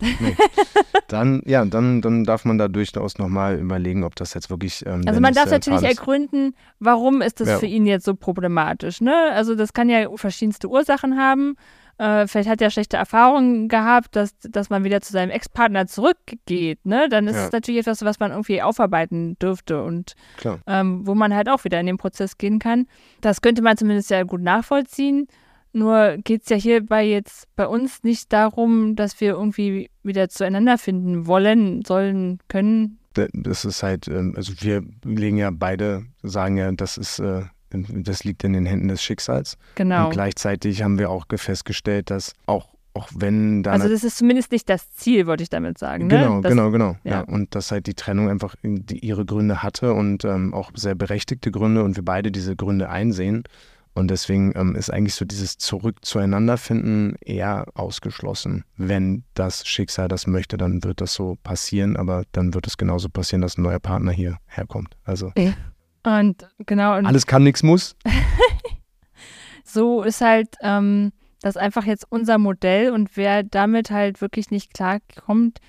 Nee. 0.00 0.36
Dann, 1.08 1.40
ja, 1.46 1.64
dann, 1.64 2.02
dann 2.02 2.24
darf 2.24 2.44
man 2.44 2.58
da 2.58 2.66
durchaus 2.66 3.18
nochmal 3.18 3.60
überlegen, 3.60 4.02
ob 4.02 4.16
das 4.16 4.34
jetzt 4.34 4.50
wirklich. 4.50 4.84
Ähm, 4.84 5.02
also 5.06 5.20
man 5.20 5.34
darf 5.34 5.50
natürlich 5.50 5.82
ergründen, 5.82 6.56
warum 6.80 7.22
ist 7.22 7.38
das 7.40 7.48
ja. 7.48 7.58
für 7.58 7.66
ihn 7.66 7.86
jetzt 7.86 8.04
so 8.04 8.16
problematisch. 8.16 9.00
Ne? 9.00 9.14
Also 9.32 9.54
das 9.54 9.72
kann 9.72 9.88
ja 9.88 10.08
verschiedenste 10.16 10.68
Ursachen 10.68 11.16
haben. 11.16 11.56
Äh, 11.98 12.26
vielleicht 12.26 12.48
hat 12.48 12.60
er 12.60 12.70
schlechte 12.70 12.96
Erfahrungen 12.96 13.68
gehabt, 13.68 14.16
dass, 14.16 14.36
dass 14.40 14.68
man 14.68 14.84
wieder 14.84 15.00
zu 15.00 15.12
seinem 15.12 15.30
Ex-Partner 15.30 15.86
zurückgeht. 15.86 16.84
Ne? 16.84 17.08
Dann 17.08 17.26
ist 17.26 17.36
ja. 17.36 17.46
es 17.46 17.52
natürlich 17.52 17.80
etwas, 17.80 18.04
was 18.04 18.18
man 18.18 18.32
irgendwie 18.32 18.60
aufarbeiten 18.60 19.38
dürfte 19.38 19.82
und 19.82 20.14
ähm, 20.66 21.06
wo 21.06 21.14
man 21.14 21.34
halt 21.34 21.48
auch 21.48 21.64
wieder 21.64 21.80
in 21.80 21.86
den 21.86 21.96
Prozess 21.96 22.36
gehen 22.36 22.58
kann. 22.58 22.86
Das 23.20 23.40
könnte 23.40 23.62
man 23.62 23.76
zumindest 23.76 24.10
ja 24.10 24.24
gut 24.24 24.42
nachvollziehen. 24.42 25.28
Nur 25.76 26.16
geht 26.24 26.44
es 26.44 26.48
ja 26.48 26.56
hierbei 26.56 27.04
jetzt 27.04 27.54
bei 27.54 27.66
uns 27.66 28.02
nicht 28.02 28.32
darum, 28.32 28.96
dass 28.96 29.20
wir 29.20 29.32
irgendwie 29.32 29.90
wieder 30.02 30.30
zueinander 30.30 30.78
finden 30.78 31.26
wollen, 31.26 31.84
sollen, 31.84 32.38
können. 32.48 32.98
Das 33.12 33.66
ist 33.66 33.82
halt, 33.82 34.08
ähm, 34.08 34.32
also 34.36 34.54
wir 34.60 34.82
legen 35.04 35.36
ja 35.36 35.50
beide, 35.52 36.06
sagen 36.22 36.56
ja, 36.56 36.72
das 36.72 36.96
ist 36.96 37.18
äh, 37.18 37.42
das 37.70 38.24
liegt 38.24 38.42
in 38.44 38.54
den 38.54 38.64
Händen 38.64 38.88
des 38.88 39.02
Schicksals. 39.02 39.58
Genau. 39.74 40.06
Und 40.06 40.12
gleichzeitig 40.12 40.82
haben 40.82 40.98
wir 40.98 41.10
auch 41.10 41.26
festgestellt, 41.36 42.08
dass 42.08 42.32
auch 42.46 42.68
auch 42.94 43.10
wenn 43.14 43.62
da. 43.62 43.72
Also 43.72 43.90
das 43.90 44.02
ist 44.02 44.16
zumindest 44.16 44.52
nicht 44.52 44.70
das 44.70 44.90
Ziel, 44.94 45.26
wollte 45.26 45.42
ich 45.42 45.50
damit 45.50 45.76
sagen. 45.76 46.06
Ne? 46.06 46.16
Genau, 46.16 46.40
das, 46.40 46.50
genau, 46.50 46.70
genau. 46.70 46.96
Ja. 47.04 47.10
ja. 47.10 47.20
Und 47.20 47.54
dass 47.54 47.70
halt 47.70 47.86
die 47.86 47.92
Trennung 47.92 48.30
einfach 48.30 48.54
ihre 48.62 49.26
Gründe 49.26 49.62
hatte 49.62 49.92
und 49.92 50.24
ähm, 50.24 50.54
auch 50.54 50.70
sehr 50.74 50.94
berechtigte 50.94 51.50
Gründe 51.50 51.84
und 51.84 51.96
wir 51.96 52.04
beide 52.04 52.32
diese 52.32 52.56
Gründe 52.56 52.88
einsehen. 52.88 53.44
Und 53.96 54.08
deswegen 54.08 54.52
ähm, 54.54 54.76
ist 54.76 54.90
eigentlich 54.90 55.14
so 55.14 55.24
dieses 55.24 55.56
Zurück 55.56 56.04
zueinander 56.04 56.58
finden 56.58 57.16
eher 57.24 57.66
ausgeschlossen. 57.72 58.64
Wenn 58.76 59.24
das 59.32 59.66
Schicksal 59.66 60.06
das 60.06 60.26
möchte, 60.26 60.58
dann 60.58 60.84
wird 60.84 61.00
das 61.00 61.14
so 61.14 61.38
passieren, 61.42 61.96
aber 61.96 62.24
dann 62.32 62.52
wird 62.52 62.66
es 62.66 62.76
genauso 62.76 63.08
passieren, 63.08 63.40
dass 63.40 63.56
ein 63.56 63.62
neuer 63.62 63.78
Partner 63.78 64.12
hier 64.12 64.36
herkommt. 64.48 64.98
Also. 65.04 65.32
Und 66.04 66.46
genau. 66.66 66.98
Und 66.98 67.06
Alles 67.06 67.26
kann, 67.26 67.42
nichts 67.42 67.62
muss. 67.62 67.96
so 69.64 70.02
ist 70.02 70.20
halt 70.20 70.56
ähm, 70.60 71.12
das 71.40 71.56
einfach 71.56 71.86
jetzt 71.86 72.04
unser 72.10 72.36
Modell 72.36 72.90
und 72.90 73.16
wer 73.16 73.44
damit 73.44 73.90
halt 73.90 74.20
wirklich 74.20 74.50
nicht 74.50 74.74
klarkommt, 74.74 75.60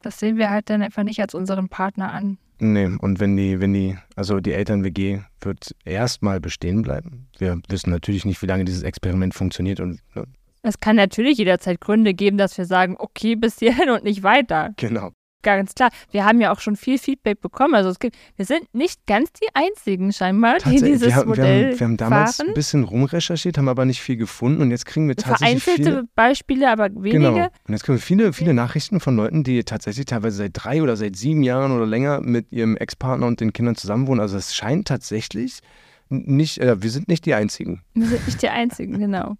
das 0.00 0.18
sehen 0.18 0.38
wir 0.38 0.48
halt 0.48 0.70
dann 0.70 0.80
einfach 0.80 1.02
nicht 1.02 1.20
als 1.20 1.34
unseren 1.34 1.68
Partner 1.68 2.14
an. 2.14 2.38
Nee, 2.58 2.86
und 3.00 3.20
wenn 3.20 3.36
die, 3.36 3.60
wenn 3.60 3.72
die, 3.72 3.96
also 4.16 4.40
die 4.40 4.52
Eltern-WG 4.52 5.20
wird 5.40 5.74
erstmal 5.84 6.40
bestehen 6.40 6.82
bleiben. 6.82 7.28
Wir 7.38 7.60
wissen 7.68 7.90
natürlich 7.90 8.24
nicht, 8.24 8.40
wie 8.42 8.46
lange 8.46 8.64
dieses 8.64 8.82
Experiment 8.82 9.34
funktioniert 9.34 9.80
und 9.80 10.00
ne? 10.14 10.24
Es 10.62 10.80
kann 10.80 10.96
natürlich 10.96 11.36
jederzeit 11.36 11.78
Gründe 11.78 12.14
geben, 12.14 12.38
dass 12.38 12.56
wir 12.56 12.64
sagen, 12.64 12.96
okay, 12.98 13.36
bis 13.36 13.58
hierhin 13.58 13.90
und 13.90 14.02
nicht 14.02 14.22
weiter. 14.22 14.72
Genau 14.78 15.10
ganz 15.44 15.74
klar. 15.74 15.90
Wir 16.10 16.24
haben 16.24 16.40
ja 16.40 16.52
auch 16.52 16.60
schon 16.60 16.76
viel 16.76 16.98
Feedback 16.98 17.40
bekommen. 17.40 17.74
Also 17.74 17.90
es 17.90 17.98
gibt, 17.98 18.16
wir 18.36 18.44
sind 18.44 18.62
nicht 18.74 19.06
ganz 19.06 19.32
die 19.32 19.46
einzigen 19.54 20.12
scheinbar, 20.12 20.58
die 20.58 20.80
dieses 20.80 21.02
wir 21.02 21.14
haben, 21.14 21.28
Modell 21.28 21.44
wir 21.44 21.66
haben, 21.66 21.80
wir 21.80 21.86
haben 21.86 21.96
damals 21.96 22.36
fahren. 22.36 22.48
ein 22.48 22.54
bisschen 22.54 22.84
rumrecherchiert, 22.84 23.58
haben 23.58 23.68
aber 23.68 23.84
nicht 23.84 24.00
viel 24.00 24.16
gefunden 24.16 24.62
und 24.62 24.70
jetzt 24.70 24.86
kriegen 24.86 25.06
wir 25.08 25.16
tatsächlich 25.16 25.62
Vereinzelte 25.62 25.90
viele, 25.90 26.08
Beispiele, 26.14 26.70
aber 26.70 26.90
wenige. 26.94 27.18
Genau. 27.18 27.36
Und 27.36 27.72
jetzt 27.72 27.84
kriegen 27.84 27.98
wir 27.98 28.02
viele, 28.02 28.32
viele 28.32 28.54
Nachrichten 28.54 29.00
von 29.00 29.16
Leuten, 29.16 29.44
die 29.44 29.62
tatsächlich 29.64 30.06
teilweise 30.06 30.38
seit 30.38 30.52
drei 30.54 30.82
oder 30.82 30.96
seit 30.96 31.16
sieben 31.16 31.42
Jahren 31.42 31.72
oder 31.72 31.86
länger 31.86 32.20
mit 32.20 32.50
ihrem 32.50 32.76
Ex-Partner 32.76 33.26
und 33.26 33.40
den 33.40 33.52
Kindern 33.52 33.76
zusammenwohnen. 33.76 34.20
Also 34.20 34.36
es 34.36 34.54
scheint 34.54 34.88
tatsächlich 34.88 35.60
Nicht, 36.08 36.58
äh, 36.58 36.82
wir 36.82 36.90
sind 36.90 37.08
nicht 37.08 37.24
die 37.26 37.34
Einzigen. 37.34 37.82
Wir 37.94 38.06
sind 38.08 38.26
nicht 38.26 38.42
die 38.42 38.48
Einzigen, 38.48 38.98
genau. 38.98 39.36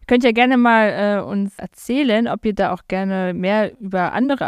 Ihr 0.00 0.06
könnt 0.06 0.24
ja 0.24 0.32
gerne 0.32 0.56
mal 0.56 1.18
äh, 1.18 1.22
uns 1.22 1.56
erzählen, 1.58 2.26
ob 2.26 2.44
ihr 2.44 2.54
da 2.54 2.72
auch 2.72 2.82
gerne 2.88 3.32
mehr 3.32 3.78
über 3.80 4.12
andere 4.12 4.44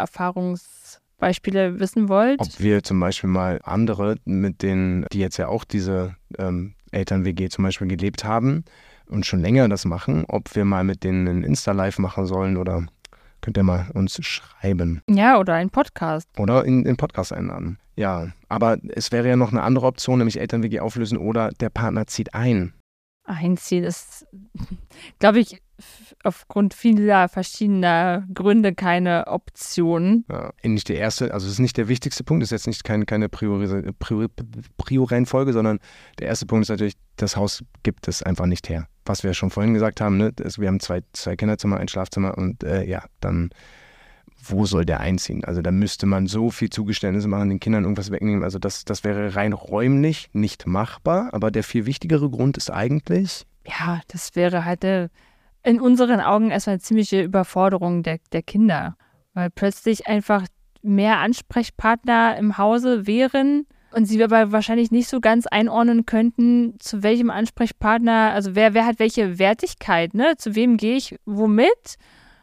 Erfahrungsbeispiele 1.23 1.79
wissen 1.79 2.09
wollt. 2.09 2.39
Ob 2.39 2.59
wir 2.59 2.83
zum 2.83 2.99
Beispiel 2.99 3.29
mal 3.29 3.59
andere, 3.63 4.17
mit 4.25 4.61
denen, 4.61 5.05
die 5.11 5.19
jetzt 5.19 5.37
ja 5.37 5.47
auch 5.47 5.63
diese 5.63 6.15
ähm, 6.37 6.73
Eltern-WG 6.91 7.49
zum 7.49 7.63
Beispiel 7.63 7.87
gelebt 7.87 8.23
haben 8.23 8.63
und 9.07 9.25
schon 9.25 9.41
länger 9.41 9.69
das 9.69 9.85
machen, 9.85 10.25
ob 10.27 10.55
wir 10.55 10.65
mal 10.65 10.83
mit 10.83 11.03
denen 11.03 11.27
ein 11.27 11.43
Insta-Live 11.43 11.99
machen 11.99 12.25
sollen 12.25 12.57
oder 12.57 12.85
könnt 13.41 13.57
ihr 13.57 13.63
mal 13.63 13.87
uns 13.93 14.17
schreiben. 14.23 15.01
Ja, 15.09 15.37
oder 15.39 15.55
ein 15.55 15.69
Podcast. 15.69 16.27
Oder 16.37 16.63
in 16.65 16.83
den 16.83 16.97
Podcast 16.97 17.33
einladen. 17.33 17.77
Ja, 17.95 18.29
aber 18.49 18.77
es 18.95 19.11
wäre 19.11 19.27
ja 19.27 19.35
noch 19.35 19.51
eine 19.51 19.61
andere 19.61 19.85
Option, 19.85 20.17
nämlich 20.17 20.39
Eltern-WG 20.39 20.79
auflösen 20.79 21.17
oder 21.17 21.49
der 21.51 21.69
Partner 21.69 22.07
zieht 22.07 22.33
ein. 22.33 22.73
Einziehen 23.25 23.83
ist, 23.83 24.25
glaube 25.19 25.39
ich, 25.39 25.61
aufgrund 26.23 26.73
vieler 26.73 27.29
verschiedener 27.29 28.25
Gründe 28.33 28.73
keine 28.73 29.27
Option. 29.27 30.25
Ja, 30.29 30.51
nicht 30.63 30.89
der 30.89 30.97
erste, 30.97 31.33
also 31.33 31.47
es 31.47 31.53
ist 31.53 31.59
nicht 31.59 31.77
der 31.77 31.87
wichtigste 31.87 32.23
Punkt, 32.23 32.43
es 32.43 32.47
ist 32.47 32.51
jetzt 32.51 32.67
nicht 32.67 32.83
keine, 32.83 33.05
keine 33.05 33.29
Priori, 33.29 33.87
Priori 34.77 35.25
sondern 35.25 35.79
der 36.19 36.27
erste 36.27 36.45
Punkt 36.45 36.63
ist 36.63 36.69
natürlich, 36.69 36.95
das 37.17 37.35
Haus 37.35 37.63
gibt 37.83 38.07
es 38.07 38.23
einfach 38.23 38.45
nicht 38.45 38.69
her. 38.69 38.87
Was 39.05 39.23
wir 39.23 39.33
schon 39.33 39.49
vorhin 39.49 39.73
gesagt 39.73 39.99
haben, 39.99 40.17
ne? 40.17 40.31
Also 40.41 40.61
wir 40.61 40.69
haben 40.69 40.79
zwei, 40.79 41.01
zwei 41.11 41.35
Kinderzimmer, 41.35 41.77
ein 41.77 41.87
Schlafzimmer 41.87 42.37
und 42.37 42.63
äh, 42.63 42.85
ja, 42.85 43.03
dann 43.19 43.49
wo 44.45 44.65
soll 44.65 44.85
der 44.85 44.99
einziehen? 44.99 45.43
Also 45.45 45.61
da 45.61 45.71
müsste 45.71 46.05
man 46.05 46.27
so 46.27 46.49
viel 46.49 46.69
Zugeständnisse 46.69 47.27
machen, 47.27 47.49
den 47.49 47.59
Kindern 47.59 47.83
irgendwas 47.83 48.11
wegnehmen. 48.11 48.43
Also 48.43 48.59
das, 48.59 48.83
das 48.85 49.03
wäre 49.03 49.35
rein 49.35 49.53
räumlich 49.53 50.29
nicht 50.33 50.67
machbar. 50.67 51.29
Aber 51.33 51.51
der 51.51 51.63
viel 51.63 51.85
wichtigere 51.85 52.29
Grund 52.29 52.57
ist 52.57 52.69
eigentlich. 52.69 53.45
Ja, 53.65 54.01
das 54.09 54.35
wäre 54.35 54.65
halt 54.65 54.83
eine, 54.83 55.09
in 55.63 55.79
unseren 55.79 56.19
Augen 56.19 56.51
erstmal 56.51 56.75
eine 56.75 56.81
ziemliche 56.81 57.21
Überforderung 57.21 58.03
der, 58.03 58.19
der 58.31 58.43
Kinder. 58.43 58.95
Weil 59.33 59.49
plötzlich 59.49 60.07
einfach 60.07 60.45
mehr 60.81 61.19
Ansprechpartner 61.19 62.37
im 62.37 62.57
Hause 62.57 63.07
wären 63.07 63.65
und 63.93 64.05
sie 64.05 64.21
aber 64.23 64.51
wahrscheinlich 64.51 64.91
nicht 64.91 65.07
so 65.07 65.21
ganz 65.21 65.47
einordnen 65.47 66.05
könnten, 66.05 66.75
zu 66.79 67.03
welchem 67.03 67.29
Ansprechpartner, 67.29 68.31
also 68.33 68.55
wer, 68.55 68.73
wer 68.73 68.85
hat 68.85 68.99
welche 68.99 69.39
Wertigkeit, 69.39 70.13
ne? 70.13 70.35
Zu 70.37 70.55
wem 70.55 70.77
gehe 70.77 70.95
ich 70.95 71.15
womit? 71.25 71.95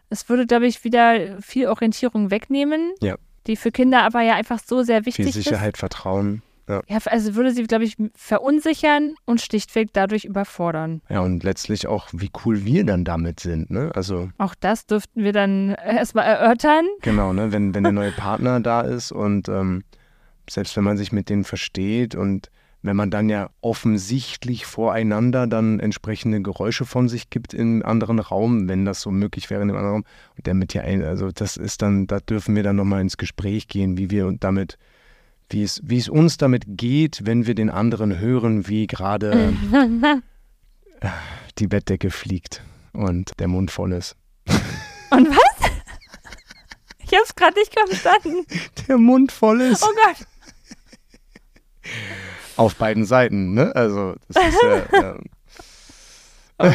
Es 0.09 0.29
würde, 0.29 0.47
glaube 0.47 0.67
ich, 0.67 0.83
wieder 0.85 1.41
viel 1.41 1.69
Orientierung 1.69 2.31
wegnehmen, 2.31 2.93
ja. 3.01 3.17
die 3.47 3.57
für 3.57 3.71
Kinder 3.71 4.03
aber 4.03 4.23
ja 4.23 4.35
einfach 4.35 4.59
so 4.65 4.83
sehr 4.83 5.07
wichtig 5.07 5.27
ist. 5.27 5.35
Viel 5.35 5.43
Sicherheit, 5.43 5.75
ist. 5.75 5.81
Vertrauen. 5.81 6.43
Ja. 6.71 6.83
ja, 6.87 6.99
also 7.07 7.35
würde 7.35 7.53
sie, 7.53 7.65
glaube 7.65 7.85
ich, 7.85 7.97
verunsichern 8.15 9.15
und 9.25 9.41
schlichtweg 9.41 9.89
dadurch 9.93 10.25
überfordern. 10.25 11.03
Ja, 11.09 11.21
und 11.21 11.43
letztlich 11.43 11.87
auch, 11.87 12.09
wie 12.13 12.31
cool 12.45 12.65
wir 12.65 12.85
dann 12.85 13.05
damit 13.05 13.41
sind, 13.41 13.71
ne? 13.71 13.91
Also. 13.95 14.31
Auch 14.39 14.55
das 14.55 14.87
dürften 14.87 15.25
wir 15.25 15.33
dann 15.33 15.71
erstmal 15.75 16.27
erörtern. 16.27 16.87
Genau, 17.03 17.33
ne? 17.33 17.53
Wenn, 17.53 17.75
wenn 17.75 17.83
der 17.83 17.93
neue 17.93 18.13
Partner 18.13 18.61
da 18.61 18.83
ist 18.83 19.11
und 19.11 19.49
ähm, 19.49 19.83
selbst 20.49 20.77
wenn 20.77 20.85
man 20.85 20.97
sich 20.97 21.13
mit 21.13 21.29
denen 21.29 21.45
versteht 21.45 22.15
und 22.15 22.51
wenn 22.83 22.97
man 22.97 23.11
dann 23.11 23.29
ja 23.29 23.51
offensichtlich 23.61 24.65
voreinander 24.65 25.47
dann 25.47 25.81
entsprechende 25.81 26.41
Geräusche 26.41 26.87
von 26.87 27.09
sich 27.09 27.31
gibt 27.31 27.53
im 27.53 27.85
anderen 27.85 28.19
Raum, 28.19 28.69
wenn 28.69 28.85
das 28.85 29.03
so 29.03 29.11
möglich 29.11 29.51
wäre 29.51 29.63
in 29.63 29.69
dem 29.69 29.77
anderen 29.77 29.97
Raum. 29.97 30.05
Und 30.37 30.47
damit 30.47 30.73
ja, 30.73 30.83
also 30.83 31.31
das 31.31 31.57
ist 31.57 31.83
dann, 31.83 32.07
da 32.07 32.21
dürfen 32.21 32.57
wir 32.57 32.63
dann 32.63 32.77
nochmal 32.77 33.03
ins 33.03 33.19
Gespräch 33.19 33.69
gehen, 33.69 33.99
wie 33.99 34.11
wir 34.11 34.35
damit, 34.39 34.79
wie 35.51 35.63
es, 35.63 35.81
wie 35.85 35.99
es 35.99 36.09
uns 36.09 36.37
damit 36.37 36.65
geht, 36.67 37.27
wenn 37.27 37.47
wir 37.47 37.55
den 37.55 37.71
anderen 37.71 38.19
hören, 38.19 38.69
wie 38.69 38.87
gerade 38.87 39.53
die 41.59 41.67
Bettdecke 41.67 42.11
fliegt 42.11 42.63
und 42.93 43.39
der 43.39 43.49
Mund 43.49 43.71
voll 43.71 43.93
ist. 43.93 44.17
Und 45.11 45.29
was? 45.29 45.71
Ich 47.03 47.19
hab's 47.19 47.35
gerade 47.35 47.59
nicht 47.59 47.75
verstanden. 47.75 48.47
Der 48.87 48.97
Mund 48.97 49.33
voll 49.33 49.61
ist. 49.61 49.83
Oh 49.83 49.93
Gott. 50.07 50.27
Auf 52.57 52.77
beiden 52.77 53.05
Seiten, 53.05 53.55
ne? 53.55 53.75
Also, 53.75 54.15
das 54.29 54.49
ist 54.49 54.63
ja. 54.63 54.83
ja. 56.61 56.75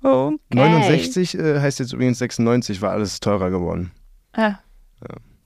okay. 0.00 0.38
69 0.50 1.38
äh, 1.38 1.60
heißt 1.60 1.78
jetzt 1.78 1.92
übrigens 1.92 2.18
96, 2.18 2.82
war 2.82 2.90
alles 2.90 3.20
teurer 3.20 3.50
geworden. 3.50 3.92
Ah. 4.32 4.56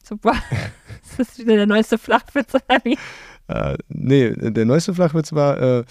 Super. 0.07 0.35
Das 1.17 1.29
ist 1.29 1.39
wieder 1.39 1.57
der 1.57 1.67
neueste 1.67 1.99
Flachwitz, 1.99 2.53
oder 2.55 2.81
wie? 2.83 2.99
Äh, 3.47 3.79
nee, 3.89 4.31
der 4.35 4.65
neueste 4.65 4.93
Flachwitz 4.93 5.33
war 5.33 5.61
äh, 5.61 5.85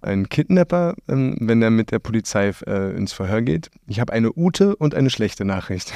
ein 0.00 0.28
Kidnapper, 0.28 0.94
ähm, 1.08 1.36
wenn 1.40 1.60
er 1.60 1.70
mit 1.70 1.90
der 1.90 1.98
Polizei 1.98 2.52
äh, 2.66 2.96
ins 2.96 3.12
Verhör 3.12 3.42
geht. 3.42 3.68
Ich 3.88 4.00
habe 4.00 4.12
eine 4.12 4.30
gute 4.30 4.76
und 4.76 4.94
eine 4.94 5.10
schlechte 5.10 5.44
Nachricht. 5.44 5.92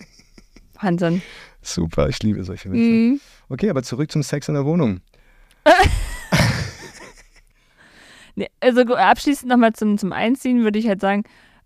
Wahnsinn. 0.80 1.22
Super, 1.60 2.08
ich 2.08 2.22
liebe 2.22 2.42
solche 2.44 2.70
Witze. 2.70 2.80
Mhm. 2.80 3.20
Okay, 3.48 3.68
aber 3.68 3.82
zurück 3.82 4.10
zum 4.12 4.22
Sex 4.22 4.48
in 4.48 4.54
der 4.54 4.64
Wohnung. 4.64 5.00
nee, 8.36 8.48
also 8.60 8.82
abschließend 8.94 9.50
nochmal 9.50 9.72
zum, 9.72 9.98
zum 9.98 10.12
Einziehen 10.12 10.62
würde 10.62 10.78
ich 10.78 10.88
halt 10.88 11.00
sagen, 11.00 11.24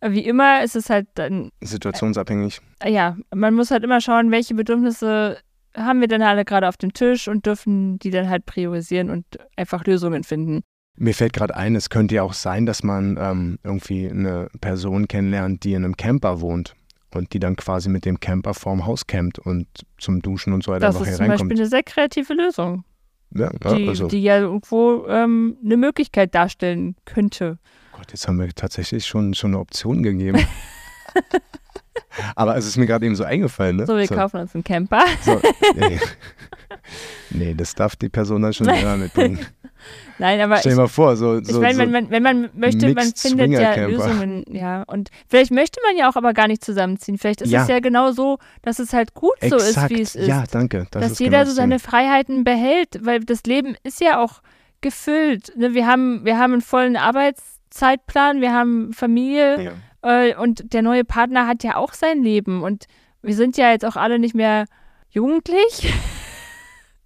wie 0.09 0.25
immer 0.25 0.63
ist 0.63 0.77
es 0.77 0.91
halt 0.91 1.07
dann. 1.15 1.51
Situationsabhängig. 1.61 2.61
Äh, 2.81 2.93
ja, 2.93 3.17
man 3.35 3.55
muss 3.55 3.71
halt 3.71 3.85
immer 3.85 4.01
schauen, 4.01 4.31
welche 4.31 4.55
Bedürfnisse 4.55 5.39
haben 5.77 6.01
wir 6.01 6.09
denn 6.09 6.23
alle 6.23 6.45
gerade 6.45 6.69
auf 6.69 6.77
dem 6.77 6.93
Tisch 6.93 7.29
und 7.29 7.47
dürfen 7.47 7.99
die 7.99 8.11
dann 8.11 8.29
halt 8.29 8.45
priorisieren 8.45 9.11
und 9.11 9.25
einfach 9.57 9.85
Lösungen 9.85 10.25
finden. 10.25 10.63
Mir 10.97 11.15
fällt 11.15 11.33
gerade 11.33 11.57
ein, 11.57 11.75
es 11.75 11.89
könnte 11.89 12.17
ja 12.17 12.23
auch 12.23 12.35
sein, 12.35 12.67
dass 12.67 12.83
man 12.83 13.17
ähm, 13.19 13.59
irgendwie 13.65 14.11
eine 14.11 14.49
Person 14.61 15.09
kennenlernt, 15.09 15.65
die 15.65 15.73
in 15.73 15.85
einem 15.85 15.97
Camper 15.97 16.43
wohnt 16.43 16.75
und 17.15 17.33
die 17.33 17.39
dann 17.39 17.57
quasi 17.57 17.89
mit 17.89 18.05
dem 18.05 18.21
Camper 18.21 18.53
vorm 18.55 18.85
Haus 18.85 19.07
campt 19.07 19.39
und 19.39 19.67
zum 19.99 20.21
Duschen 20.21 20.53
und 20.53 20.63
so 20.63 20.73
weiter 20.73 20.87
das 20.87 20.97
einfach 20.97 21.07
hier 21.07 21.21
reinkommt. 21.21 21.31
Das 21.31 21.35
ist 21.35 21.39
zum 21.39 21.49
Beispiel 21.49 21.63
eine 21.63 21.71
sehr 21.71 21.83
kreative 21.83 22.35
Lösung. 22.35 22.85
Ja, 23.35 23.51
ja, 23.65 23.75
die, 23.75 23.89
also. 23.89 24.09
die 24.09 24.23
ja 24.23 24.39
irgendwo 24.41 25.07
ähm, 25.09 25.57
eine 25.65 25.79
Möglichkeit 25.79 26.35
darstellen 26.35 26.97
könnte. 27.07 27.59
Gott, 28.03 28.11
jetzt 28.11 28.27
haben 28.27 28.41
wir 28.41 28.53
tatsächlich 28.53 29.07
schon, 29.07 29.33
schon 29.33 29.51
eine 29.51 29.61
Option 29.61 30.03
gegeben. 30.03 30.45
Aber 32.35 32.57
es 32.57 32.67
ist 32.67 32.77
mir 32.77 32.87
gerade 32.87 33.07
eben 33.07 33.15
so 33.15 33.23
eingefallen. 33.23 33.77
Ne? 33.77 33.87
So, 33.87 33.97
wir 33.97 34.09
so. 34.09 34.17
kaufen 34.17 34.41
uns 34.41 34.57
einen 34.57 34.65
Camper. 34.65 35.05
So, 35.21 35.41
nee. 35.77 36.01
nee, 37.31 37.55
das 37.55 37.77
darf 37.77 37.95
die 37.95 38.09
Person 38.09 38.43
dann 38.43 38.53
schon 38.53 38.67
selber 38.67 38.97
mitbringen. 38.97 39.39
Nein, 40.19 40.41
aber. 40.41 40.57
Stell 40.57 40.73
dir 40.73 40.79
mal 40.79 40.89
vor, 40.89 41.17
so. 41.17 41.41
so 41.45 41.53
ich 41.53 41.61
meine, 41.61 41.79
wenn, 41.79 41.93
man, 41.93 42.11
wenn 42.11 42.23
man 42.25 42.51
möchte, 42.55 42.93
man 42.93 43.13
findet 43.15 43.53
ja 43.53 43.87
Lösungen, 43.87 44.45
ja. 44.49 44.83
Und 44.83 45.11
vielleicht 45.29 45.53
möchte 45.53 45.79
man 45.87 45.97
ja 45.97 46.11
auch 46.11 46.17
aber 46.17 46.35
gar 46.35 46.49
nicht 46.49 46.65
zusammenziehen. 46.65 47.19
Vielleicht 47.19 47.43
ist 47.43 47.51
ja. 47.51 47.63
es 47.63 47.69
ja 47.69 47.79
genau 47.79 48.11
so, 48.11 48.39
dass 48.63 48.81
es 48.81 48.93
halt 48.93 49.15
gut 49.15 49.35
Exakt. 49.41 49.63
so 49.63 49.69
ist, 49.69 49.91
wie 49.91 50.03
es 50.03 50.17
ist. 50.17 50.27
Ja, 50.27 50.43
danke. 50.51 50.89
Das 50.91 51.09
dass 51.09 51.19
jeder 51.21 51.39
genau 51.39 51.51
so 51.51 51.55
seine 51.55 51.79
Freiheiten 51.79 52.43
behält, 52.43 52.99
weil 53.03 53.21
das 53.21 53.45
Leben 53.45 53.77
ist 53.85 54.01
ja 54.01 54.21
auch 54.21 54.43
gefüllt. 54.81 55.57
Ne? 55.57 55.73
Wir, 55.73 55.87
haben, 55.87 56.25
wir 56.25 56.37
haben 56.37 56.53
einen 56.53 56.63
vollen 56.63 56.97
Arbeitszeitplan, 57.73 58.41
wir 58.41 58.53
haben 58.53 58.93
Familie 58.93 59.75
ja. 60.03 60.25
äh, 60.25 60.37
und 60.37 60.73
der 60.73 60.83
neue 60.83 61.05
Partner 61.05 61.47
hat 61.47 61.65
ja 61.65 61.77
auch 61.77 61.93
sein 61.95 62.23
Leben. 62.23 62.63
Und 62.63 62.85
wir 63.23 63.35
sind 63.35 63.57
ja 63.57 63.71
jetzt 63.71 63.85
auch 63.85 63.97
alle 63.97 64.19
nicht 64.19 64.35
mehr 64.35 64.67
jugendlich. 65.11 65.93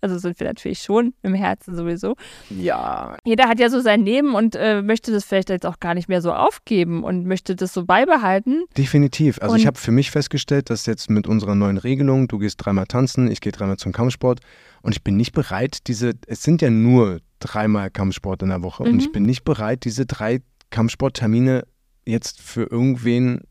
Also 0.02 0.18
sind 0.18 0.38
wir 0.38 0.46
natürlich 0.46 0.80
schon 0.80 1.14
im 1.22 1.34
Herzen 1.34 1.74
sowieso. 1.74 2.14
Ja. 2.50 3.16
Jeder 3.24 3.48
hat 3.48 3.58
ja 3.58 3.70
so 3.70 3.80
sein 3.80 4.04
Leben 4.04 4.34
und 4.34 4.54
äh, 4.54 4.82
möchte 4.82 5.10
das 5.10 5.24
vielleicht 5.24 5.48
jetzt 5.48 5.66
auch 5.66 5.80
gar 5.80 5.94
nicht 5.94 6.08
mehr 6.08 6.20
so 6.20 6.32
aufgeben 6.32 7.02
und 7.02 7.26
möchte 7.26 7.56
das 7.56 7.72
so 7.72 7.86
beibehalten. 7.86 8.66
Definitiv. 8.76 9.40
Also 9.40 9.54
und 9.54 9.58
ich 9.58 9.66
habe 9.66 9.78
für 9.78 9.90
mich 9.90 10.10
festgestellt, 10.10 10.68
dass 10.70 10.84
jetzt 10.86 11.08
mit 11.08 11.26
unserer 11.26 11.56
neuen 11.56 11.78
Regelung, 11.78 12.28
du 12.28 12.38
gehst 12.38 12.64
dreimal 12.64 12.86
tanzen, 12.86 13.28
ich 13.30 13.40
gehe 13.40 13.50
dreimal 13.50 13.78
zum 13.78 13.92
Kampfsport 13.92 14.40
und 14.82 14.94
ich 14.94 15.02
bin 15.02 15.16
nicht 15.16 15.32
bereit, 15.32 15.88
diese, 15.88 16.12
es 16.26 16.42
sind 16.42 16.62
ja 16.62 16.70
nur 16.70 17.20
dreimal 17.40 17.90
Kampfsport 17.90 18.42
in 18.42 18.50
der 18.50 18.62
Woche 18.62 18.84
mhm. 18.84 18.90
und 18.90 19.02
ich 19.02 19.10
bin 19.10 19.24
nicht 19.24 19.44
bereit, 19.44 19.84
diese 19.84 20.06
drei 20.06 20.40
Kampfsporttermine 20.70 21.64
jetzt 22.04 22.40
für 22.40 22.64
irgendwen 22.64 23.42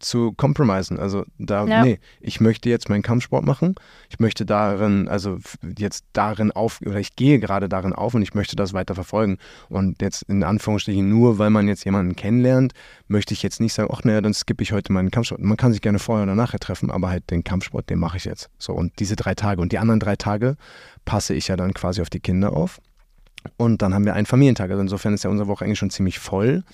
zu 0.00 0.32
compromisen. 0.32 0.98
Also 0.98 1.24
da, 1.38 1.66
ja. 1.66 1.82
nee, 1.82 1.98
ich 2.20 2.40
möchte 2.40 2.68
jetzt 2.68 2.88
meinen 2.88 3.02
Kampfsport 3.02 3.44
machen. 3.44 3.74
Ich 4.10 4.18
möchte 4.18 4.44
darin, 4.44 5.08
also 5.08 5.38
jetzt 5.78 6.04
darin 6.12 6.52
auf, 6.52 6.80
oder 6.84 7.00
ich 7.00 7.16
gehe 7.16 7.38
gerade 7.38 7.68
darin 7.68 7.92
auf 7.92 8.14
und 8.14 8.22
ich 8.22 8.34
möchte 8.34 8.54
das 8.54 8.74
weiter 8.74 8.94
verfolgen. 8.94 9.38
Und 9.68 10.02
jetzt 10.02 10.22
in 10.22 10.44
Anführungsstrichen 10.44 11.08
nur, 11.08 11.38
weil 11.38 11.50
man 11.50 11.68
jetzt 11.68 11.84
jemanden 11.84 12.16
kennenlernt, 12.16 12.72
möchte 13.06 13.32
ich 13.32 13.42
jetzt 13.42 13.60
nicht 13.60 13.72
sagen, 13.72 13.90
ach 13.92 14.04
naja, 14.04 14.20
dann 14.20 14.34
skippe 14.34 14.62
ich 14.62 14.72
heute 14.72 14.92
meinen 14.92 15.10
Kampfsport. 15.10 15.40
Man 15.40 15.56
kann 15.56 15.72
sich 15.72 15.80
gerne 15.80 15.98
vorher 15.98 16.24
oder 16.24 16.34
nachher 16.34 16.60
treffen, 16.60 16.90
aber 16.90 17.08
halt 17.08 17.30
den 17.30 17.44
Kampfsport, 17.44 17.88
den 17.88 17.98
mache 17.98 18.18
ich 18.18 18.24
jetzt. 18.24 18.50
So, 18.58 18.74
und 18.74 18.98
diese 18.98 19.16
drei 19.16 19.34
Tage. 19.34 19.62
Und 19.62 19.72
die 19.72 19.78
anderen 19.78 20.00
drei 20.00 20.16
Tage 20.16 20.56
passe 21.04 21.34
ich 21.34 21.48
ja 21.48 21.56
dann 21.56 21.72
quasi 21.72 22.02
auf 22.02 22.10
die 22.10 22.20
Kinder 22.20 22.52
auf. 22.52 22.78
Und 23.56 23.82
dann 23.82 23.94
haben 23.94 24.04
wir 24.04 24.14
einen 24.14 24.26
Familientag. 24.26 24.70
Also 24.70 24.82
insofern 24.82 25.14
ist 25.14 25.24
ja 25.24 25.30
unsere 25.30 25.48
Woche 25.48 25.64
eigentlich 25.64 25.78
schon 25.78 25.90
ziemlich 25.90 26.18
voll 26.18 26.64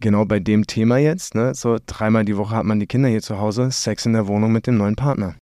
genau 0.00 0.24
bei 0.24 0.40
dem 0.40 0.66
Thema 0.66 0.96
jetzt, 0.96 1.34
ne, 1.34 1.54
so 1.54 1.76
dreimal 1.84 2.24
die 2.24 2.36
Woche 2.36 2.56
hat 2.56 2.64
man 2.64 2.80
die 2.80 2.86
Kinder 2.86 3.08
hier 3.08 3.22
zu 3.22 3.38
Hause, 3.38 3.70
Sex 3.70 4.06
in 4.06 4.14
der 4.14 4.26
Wohnung 4.26 4.50
mit 4.50 4.66
dem 4.66 4.76
neuen 4.76 4.96
Partner. 4.96 5.36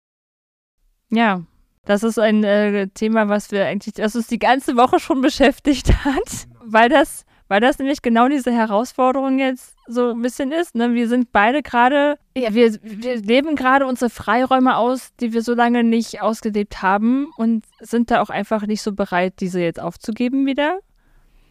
Ja, 1.09 1.43
das 1.85 2.03
ist 2.03 2.19
ein 2.19 2.43
äh, 2.43 2.87
Thema, 2.87 3.29
was 3.29 3.51
wir 3.51 3.65
eigentlich, 3.65 3.93
das 3.93 4.15
uns 4.15 4.27
die 4.27 4.39
ganze 4.39 4.75
Woche 4.75 4.99
schon 4.99 5.21
beschäftigt 5.21 6.03
hat, 6.03 6.47
weil 6.59 6.89
das 6.89 7.23
weil 7.49 7.61
das 7.61 7.79
nämlich 7.79 8.01
genau 8.01 8.27
diese 8.27 8.51
Herausforderung 8.51 9.39
jetzt 9.39 9.76
so 9.87 10.11
ein 10.11 10.21
bisschen 10.21 10.51
ist. 10.51 10.75
Ne? 10.75 10.93
Wir 10.93 11.07
sind 11.07 11.31
beide 11.31 11.61
gerade, 11.61 12.17
ja, 12.35 12.53
wir, 12.53 12.73
wir 12.81 13.17
leben 13.17 13.55
gerade 13.55 13.85
unsere 13.85 14.09
Freiräume 14.09 14.77
aus, 14.77 15.09
die 15.19 15.33
wir 15.33 15.41
so 15.41 15.53
lange 15.53 15.83
nicht 15.83 16.21
ausgelebt 16.21 16.81
haben 16.81 17.27
und 17.37 17.65
sind 17.79 18.11
da 18.11 18.21
auch 18.21 18.29
einfach 18.29 18.67
nicht 18.67 18.81
so 18.81 18.93
bereit, 18.93 19.35
diese 19.39 19.61
jetzt 19.61 19.79
aufzugeben 19.79 20.45
wieder. 20.45 20.79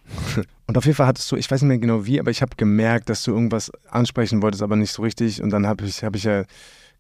Und 0.69 0.77
auf 0.77 0.85
jeden 0.85 0.97
Fall 0.97 1.07
hattest 1.07 1.31
du, 1.31 1.37
ich 1.37 1.49
weiß 1.49 1.63
nicht 1.63 1.69
mehr 1.69 1.79
genau 1.79 2.07
wie, 2.07 2.19
aber 2.19 2.33
ich 2.33 2.43
habe 2.43 2.57
gemerkt, 2.57 3.09
dass 3.09 3.23
du 3.23 3.31
irgendwas 3.31 3.71
ansprechen 3.89 4.43
wolltest, 4.43 4.65
aber 4.65 4.75
nicht 4.75 4.91
so 4.91 5.03
richtig. 5.03 5.41
Und 5.41 5.51
dann 5.51 5.65
habe 5.65 5.85
ich, 5.85 6.03
hab 6.03 6.17
ich 6.17 6.25
ja 6.25 6.43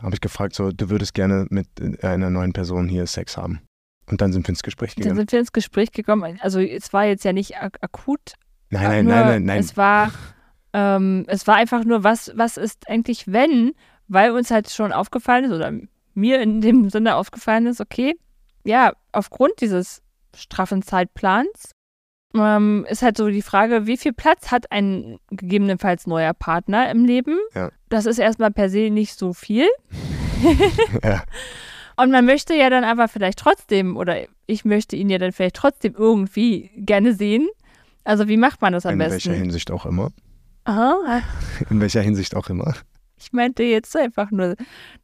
hab 0.01 0.13
ich 0.13 0.21
gefragt, 0.21 0.55
so, 0.55 0.71
du 0.71 0.91
würdest 0.91 1.15
gerne 1.15 1.47
mit 1.51 1.67
äh, 1.81 2.07
einer 2.07 2.31
neuen 2.31 2.53
Person 2.53 2.89
hier 2.89 3.07
Sex 3.07 3.37
haben. 3.37 3.61
Und 4.09 4.21
dann 4.21 4.33
sind 4.33 4.47
wir 4.47 4.51
ins 4.51 4.63
Gespräch 4.63 4.95
gegangen. 4.95 5.17
Dann 5.17 5.23
sind 5.23 5.33
wir 5.33 5.41
ins 5.41 5.53
Gespräch 5.53 5.91
gekommen. 5.91 6.39
Also 6.41 6.61
es 6.61 6.93
war 6.93 7.07
jetzt 7.07 7.25
ja 7.25 7.33
nicht 7.33 7.57
ak 7.57 7.79
akut. 7.81 8.35
Nein, 8.71 8.83
nein, 8.83 9.05
nein, 9.07 9.27
nein, 9.27 9.45
nein. 9.45 9.61
Es 9.61 9.77
war, 9.77 10.13
ähm, 10.77 11.25
es 11.27 11.47
war 11.47 11.57
einfach 11.57 11.85
nur, 11.85 12.05
was, 12.05 12.31
was 12.35 12.59
ist 12.59 12.87
eigentlich, 12.91 13.33
wenn, 13.33 13.73
weil 14.09 14.31
uns 14.33 14.51
halt 14.51 14.69
schon 14.69 14.93
aufgefallen 14.93 15.47
ist, 15.47 15.53
oder 15.53 15.73
mir 16.13 16.41
in 16.43 16.61
dem 16.61 16.91
Sinne 16.91 17.17
aufgefallen 17.17 17.67
ist, 17.67 17.81
okay, 17.81 18.15
ja, 18.63 18.93
aufgrund 19.11 19.55
dieses 19.63 20.03
straffen 20.37 20.83
Zeitplans 20.83 21.73
ähm, 22.35 22.85
ist 22.91 23.01
halt 23.01 23.17
so 23.17 23.29
die 23.29 23.41
Frage, 23.41 23.87
wie 23.87 23.97
viel 23.97 24.13
Platz 24.13 24.51
hat 24.51 24.71
ein 24.71 25.19
gegebenenfalls 25.31 26.07
neuer 26.07 26.35
Partner 26.35 26.91
im 26.91 27.07
Leben? 27.07 27.39
Ja. 27.55 27.71
Das 27.89 28.05
ist 28.05 28.19
erstmal 28.19 28.51
per 28.51 28.69
se 28.69 28.91
nicht 28.91 29.19
so 29.19 29.33
viel. 29.33 29.67
ja. 31.03 31.23
Und 31.97 32.11
man 32.11 32.27
möchte 32.27 32.55
ja 32.55 32.69
dann 32.69 32.85
aber 32.85 33.09
vielleicht 33.09 33.39
trotzdem, 33.39 33.97
oder 33.97 34.27
ich 34.45 34.67
möchte 34.67 34.97
ihn 34.97 35.09
ja 35.09 35.17
dann 35.17 35.33
vielleicht 35.33 35.57
trotzdem 35.57 35.95
irgendwie 35.97 36.71
gerne 36.77 37.15
sehen. 37.15 37.49
Also 38.05 38.29
wie 38.29 38.37
macht 38.37 38.61
man 38.61 38.75
das 38.75 38.85
am 38.85 38.93
In 38.93 38.99
besten? 38.99 39.31
welcher 39.31 39.41
Hinsicht 39.41 39.71
auch 39.71 39.87
immer. 39.87 40.11
Aha. 40.67 41.23
In 41.71 41.81
welcher 41.81 42.01
Hinsicht 42.03 42.35
auch 42.35 42.49
immer. 42.51 42.75
Ich 43.19 43.33
meinte 43.33 43.63
jetzt 43.63 43.97
einfach 43.97 44.31
nur, 44.31 44.57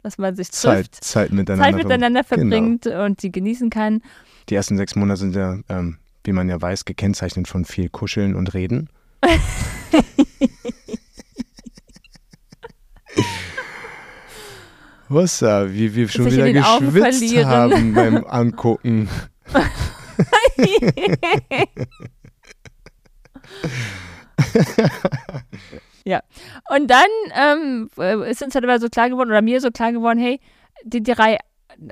dass 0.03 0.19
man 0.19 0.37
sich 0.37 0.51
Zeit, 0.53 0.93
trifft, 0.93 1.05
Zeit 1.05 1.33
miteinander, 1.33 1.65
Zeit 1.65 1.77
miteinander 1.85 2.23
Genau. 2.25 2.41
verbringt 2.41 2.87
und 2.87 3.23
die 3.23 3.33
genießen 3.33 3.71
kann. 3.71 4.03
Die 4.49 4.55
ersten 4.57 4.77
sechs 4.77 4.97
Monate 4.97 5.21
sind 5.21 5.35
ja, 5.35 5.59
ähm, 5.69 5.97
wie 6.25 6.33
man 6.33 6.49
ja 6.49 6.61
weiß, 6.61 6.85
gekennzeichnet 6.85 7.49
von 7.49 7.65
viel 7.65 7.89
Kuscheln 7.89 8.35
und 8.35 8.53
Reden. 8.55 8.91
Was 15.09 15.39
da, 15.41 15.73
wie 15.73 15.95
wir 15.95 16.09
schon 16.09 16.25
Sich 16.25 16.35
wieder 16.35 16.53
geschwitzt 16.53 17.45
haben 17.45 17.95
beim 17.95 18.25
Angucken. 18.25 19.09
Und 26.75 26.91
dann 26.91 27.09
ähm, 27.99 28.23
ist 28.25 28.43
uns 28.43 28.55
halt 28.55 28.65
aber 28.65 28.79
so 28.79 28.89
klar 28.89 29.09
geworden, 29.09 29.31
oder 29.31 29.43
mir 29.43 29.61
so 29.61 29.71
klar 29.71 29.93
geworden, 29.93 30.19
hey, 30.19 30.41
die 30.85 31.03
drei 31.03 31.39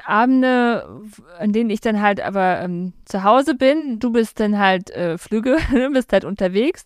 Abende, 0.04 1.00
an 1.38 1.52
denen 1.52 1.70
ich 1.70 1.80
dann 1.80 2.00
halt 2.00 2.20
aber 2.20 2.60
ähm, 2.60 2.92
zu 3.04 3.22
Hause 3.24 3.54
bin, 3.54 3.98
du 3.98 4.10
bist 4.12 4.40
dann 4.40 4.58
halt 4.58 4.90
äh, 4.90 5.18
Flüge, 5.18 5.56
du 5.72 5.90
bist 5.92 6.12
halt 6.12 6.24
unterwegs 6.24 6.84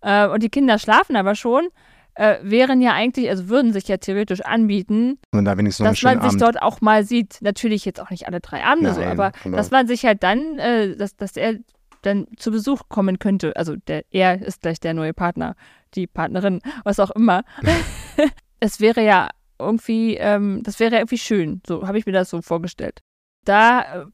äh, 0.00 0.26
und 0.26 0.42
die 0.42 0.48
Kinder 0.48 0.78
schlafen 0.78 1.16
aber 1.16 1.34
schon, 1.34 1.68
äh, 2.14 2.36
wären 2.42 2.80
ja 2.80 2.92
eigentlich, 2.92 3.28
also 3.28 3.48
würden 3.48 3.72
sich 3.72 3.88
ja 3.88 3.96
theoretisch 3.98 4.40
anbieten, 4.40 5.18
Und 5.32 5.44
da 5.44 5.56
wenigstens 5.58 5.86
dass 5.86 6.02
man 6.02 6.20
sich 6.20 6.28
Abend. 6.30 6.42
dort 6.42 6.62
auch 6.62 6.80
mal 6.80 7.04
sieht. 7.04 7.38
Natürlich 7.40 7.84
jetzt 7.84 8.00
auch 8.00 8.10
nicht 8.10 8.26
alle 8.26 8.40
drei 8.40 8.64
Abende 8.64 8.92
so, 8.94 9.00
Nein, 9.00 9.10
aber 9.10 9.32
aber- 9.44 9.56
dass 9.56 9.70
man 9.70 9.86
sich 9.86 10.04
halt 10.04 10.22
dann, 10.22 10.58
äh, 10.58 10.96
dass, 10.96 11.16
dass 11.16 11.36
er 11.36 11.54
dann 12.02 12.26
zu 12.36 12.50
Besuch 12.50 12.82
kommen 12.88 13.18
könnte. 13.18 13.54
Also 13.56 13.76
der, 13.76 14.04
er 14.10 14.40
ist 14.40 14.62
gleich 14.62 14.80
der 14.80 14.94
neue 14.94 15.12
Partner, 15.12 15.54
die 15.94 16.06
Partnerin, 16.06 16.60
was 16.84 16.98
auch 17.00 17.10
immer. 17.12 17.42
es 18.60 18.80
wäre 18.80 19.04
ja 19.04 19.28
irgendwie, 19.58 20.16
ähm, 20.16 20.62
das 20.62 20.80
wäre 20.80 20.96
irgendwie 20.96 21.18
schön. 21.18 21.60
So 21.66 21.86
habe 21.86 21.98
ich 21.98 22.06
mir 22.06 22.12
das 22.12 22.30
so 22.30 22.40
vorgestellt. 22.42 23.00
Da 23.44 24.02
äh, 24.02 24.06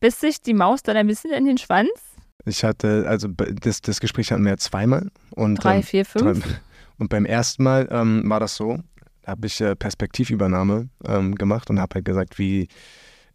biss 0.00 0.20
sich 0.20 0.40
die 0.42 0.54
Maus 0.54 0.82
dann 0.82 0.96
ein 0.96 1.06
bisschen 1.06 1.32
in 1.32 1.44
den 1.44 1.58
Schwanz. 1.58 1.90
Ich 2.46 2.64
hatte, 2.64 3.04
also 3.06 3.28
das, 3.28 3.80
das 3.82 4.00
Gespräch 4.00 4.32
hatten 4.32 4.44
wir 4.44 4.52
ja 4.52 4.56
zweimal. 4.56 5.10
Und, 5.30 5.56
Drei, 5.62 5.76
ähm, 5.76 5.82
vier, 5.82 6.04
fünf. 6.04 6.42
drei- 6.42 6.60
Und 6.98 7.08
beim 7.08 7.24
ersten 7.24 7.62
Mal 7.64 7.88
ähm, 7.90 8.22
war 8.28 8.40
das 8.40 8.56
so, 8.56 8.78
da 9.22 9.32
habe 9.32 9.46
ich 9.46 9.58
äh, 9.62 9.74
Perspektivübernahme 9.74 10.90
ähm, 11.06 11.34
gemacht 11.34 11.70
und 11.70 11.80
habe 11.80 11.94
halt 11.94 12.04
gesagt, 12.04 12.38
wie 12.38 12.68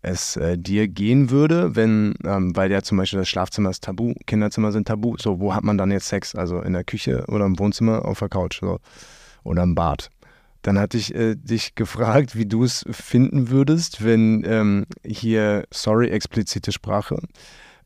es 0.06 0.38
äh, 0.38 0.58
dir 0.58 0.88
gehen 0.88 1.30
würde, 1.30 1.76
wenn, 1.76 2.16
ähm, 2.24 2.56
weil 2.56 2.72
ja 2.72 2.82
zum 2.82 2.98
Beispiel 2.98 3.20
das 3.20 3.30
Schlafzimmer 3.30 3.70
ist 3.70 3.84
tabu, 3.84 4.14
Kinderzimmer 4.26 4.72
sind 4.72 4.88
tabu, 4.88 5.16
so 5.18 5.40
wo 5.40 5.54
hat 5.54 5.64
man 5.64 5.78
dann 5.78 5.92
jetzt 5.92 6.08
Sex? 6.08 6.36
Also 6.36 6.62
in 6.62 6.74
der 6.74 6.84
Küche 6.84 7.26
oder 7.28 7.46
im 7.46 7.58
Wohnzimmer, 7.60 8.06
auf 8.06 8.20
der 8.20 8.30
Couch 8.30 8.60
so, 8.60 8.80
oder 9.44 9.64
im 9.64 9.76
Bad. 9.76 10.10
Dann 10.62 10.80
hatte 10.80 10.98
ich 10.98 11.14
äh, 11.14 11.36
dich 11.36 11.76
gefragt, 11.76 12.36
wie 12.36 12.46
du 12.46 12.64
es 12.64 12.86
finden 12.90 13.50
würdest, 13.50 14.04
wenn 14.04 14.44
ähm, 14.46 14.86
hier, 15.06 15.66
sorry, 15.72 16.10
explizite 16.10 16.72
Sprache, 16.72 17.18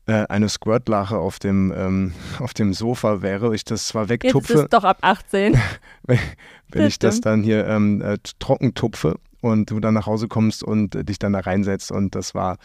äh, 0.06 0.26
eine 0.28 0.48
Squirtlache 0.48 1.18
auf 1.18 1.38
dem, 1.38 1.72
ähm, 1.76 2.12
auf 2.38 2.54
dem 2.54 2.72
Sofa 2.72 3.22
wäre, 3.22 3.54
ich 3.54 3.64
das 3.64 3.86
zwar 3.88 4.04
Jetzt 4.04 4.24
wegtupfe, 4.24 4.52
ist 4.54 4.72
doch 4.72 4.84
ab 4.84 4.98
18. 5.02 5.60
wenn, 6.04 6.18
wenn 6.70 6.86
ich 6.86 6.98
das 6.98 7.20
dann 7.20 7.42
hier 7.42 7.66
ähm, 7.66 8.00
äh, 8.02 8.18
trocken 8.38 8.74
tupfe 8.74 9.16
und 9.40 9.70
du 9.70 9.80
dann 9.80 9.94
nach 9.94 10.06
Hause 10.06 10.28
kommst 10.28 10.62
und 10.62 10.94
äh, 10.94 11.04
dich 11.04 11.18
dann 11.18 11.32
da 11.32 11.40
reinsetzt 11.40 11.92
und 11.92 12.14
das 12.14 12.34
war, 12.34 12.58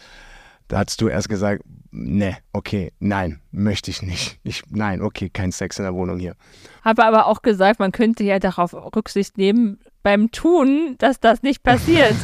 da 0.68 0.78
hast 0.78 1.00
du 1.00 1.08
erst 1.08 1.28
gesagt, 1.28 1.62
ne, 1.90 2.36
okay, 2.52 2.92
nein, 2.98 3.40
möchte 3.52 3.90
ich 3.90 4.02
nicht. 4.02 4.38
Ich, 4.42 4.62
nein, 4.68 5.02
okay, 5.02 5.30
kein 5.30 5.52
Sex 5.52 5.78
in 5.78 5.84
der 5.84 5.94
Wohnung 5.94 6.18
hier. 6.18 6.34
Habe 6.82 7.04
aber 7.04 7.26
auch 7.26 7.42
gesagt, 7.42 7.78
man 7.80 7.92
könnte 7.92 8.24
ja 8.24 8.38
darauf 8.38 8.74
Rücksicht 8.74 9.38
nehmen 9.38 9.78
beim 10.02 10.30
Tun, 10.30 10.96
dass 10.98 11.20
das 11.20 11.42
nicht 11.42 11.62
passiert. 11.62 12.14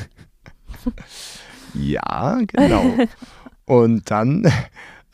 Ja, 1.74 2.40
genau. 2.46 2.84
und 3.64 4.10
dann 4.10 4.44
äh, 4.44 4.50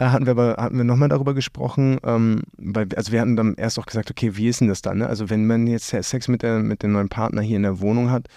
hatten 0.05 0.27
wir 0.27 0.33
aber 0.33 0.57
hatten 0.59 0.77
wir 0.77 0.85
nochmal 0.85 1.09
darüber 1.09 1.35
gesprochen, 1.35 1.99
ähm, 2.05 2.43
weil 2.57 2.89
also 2.97 3.13
wir 3.13 3.21
hatten 3.21 3.37
dann 3.37 3.55
erst 3.55 3.79
auch 3.79 3.87
gesagt, 3.87 4.11
okay, 4.11 4.37
wie 4.37 4.49
ist 4.49 4.61
denn 4.61 4.69
das 4.69 4.83
dann? 4.83 4.99
Ne? 4.99 5.07
Also 5.07 5.31
wenn 5.31 5.47
man 5.47 5.67
jetzt 5.67 5.89
Sex 5.89 6.29
mit 6.29 6.43
der 6.43 6.59
mit 6.61 6.83
dem 6.83 6.93
neuen 6.93 7.09
Partner 7.09 7.43
hier 7.43 7.57
in 7.57 7.63
der 7.63 7.81
Wohnung 7.81 8.11
hat, 8.11 8.29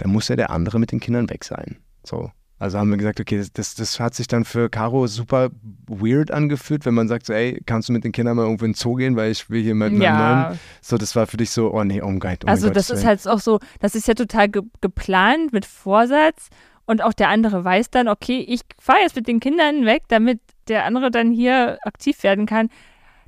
dann 0.00 0.10
muss 0.10 0.28
ja 0.28 0.36
der 0.36 0.50
andere 0.50 0.78
mit 0.78 0.92
den 0.92 1.00
Kindern 1.00 1.28
weg 1.30 1.44
sein. 1.44 1.76
So. 2.04 2.30
Also 2.58 2.78
haben 2.78 2.90
wir 2.90 2.98
gesagt, 2.98 3.20
okay, 3.20 3.42
das, 3.54 3.74
das, 3.74 4.00
hat 4.00 4.14
sich 4.14 4.28
dann 4.28 4.44
für 4.44 4.68
Caro 4.68 5.06
super 5.06 5.48
weird 5.86 6.30
angefühlt, 6.30 6.84
wenn 6.84 6.92
man 6.92 7.08
sagt, 7.08 7.24
so, 7.24 7.32
ey, 7.32 7.62
kannst 7.64 7.88
du 7.88 7.94
mit 7.94 8.04
den 8.04 8.12
Kindern 8.12 8.36
mal 8.36 8.42
irgendwo 8.42 8.66
in 8.66 8.72
den 8.72 8.76
Zoo 8.76 8.96
gehen, 8.96 9.16
weil 9.16 9.30
ich 9.30 9.48
will 9.48 9.62
hier 9.62 9.74
mit 9.74 9.92
meinem 9.92 10.02
ja, 10.02 10.44
neuen. 10.48 10.60
So, 10.82 10.98
das 10.98 11.16
war 11.16 11.26
für 11.26 11.38
dich 11.38 11.52
so, 11.52 11.72
oh 11.72 11.84
nee, 11.84 12.02
oh 12.02 12.08
mein 12.08 12.20
Gott. 12.20 12.44
Oh 12.44 12.48
also 12.48 12.66
mein 12.66 12.74
das 12.74 12.90
ist 12.90 13.06
halt 13.06 13.26
auch 13.26 13.40
so, 13.40 13.60
das 13.78 13.94
ist 13.94 14.06
ja 14.08 14.12
total 14.12 14.50
ge 14.50 14.62
geplant 14.82 15.54
mit 15.54 15.64
Vorsatz 15.64 16.48
und 16.84 17.02
auch 17.02 17.14
der 17.14 17.30
andere 17.30 17.64
weiß 17.64 17.88
dann, 17.90 18.08
okay, 18.08 18.44
ich 18.46 18.60
fahre 18.78 19.00
jetzt 19.00 19.16
mit 19.16 19.26
den 19.26 19.40
Kindern 19.40 19.86
weg, 19.86 20.02
damit 20.08 20.40
der 20.68 20.84
andere 20.84 21.10
dann 21.10 21.32
hier 21.32 21.78
aktiv 21.84 22.22
werden 22.22 22.44
kann. 22.44 22.68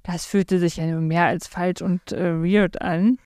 Das 0.02 0.26
fühlte 0.26 0.58
sich 0.58 0.76
ja 0.76 0.84
mehr 0.84 1.24
als 1.24 1.46
falsch 1.46 1.80
und 1.80 2.12
äh, 2.12 2.34
weird 2.42 2.82
an. 2.82 3.16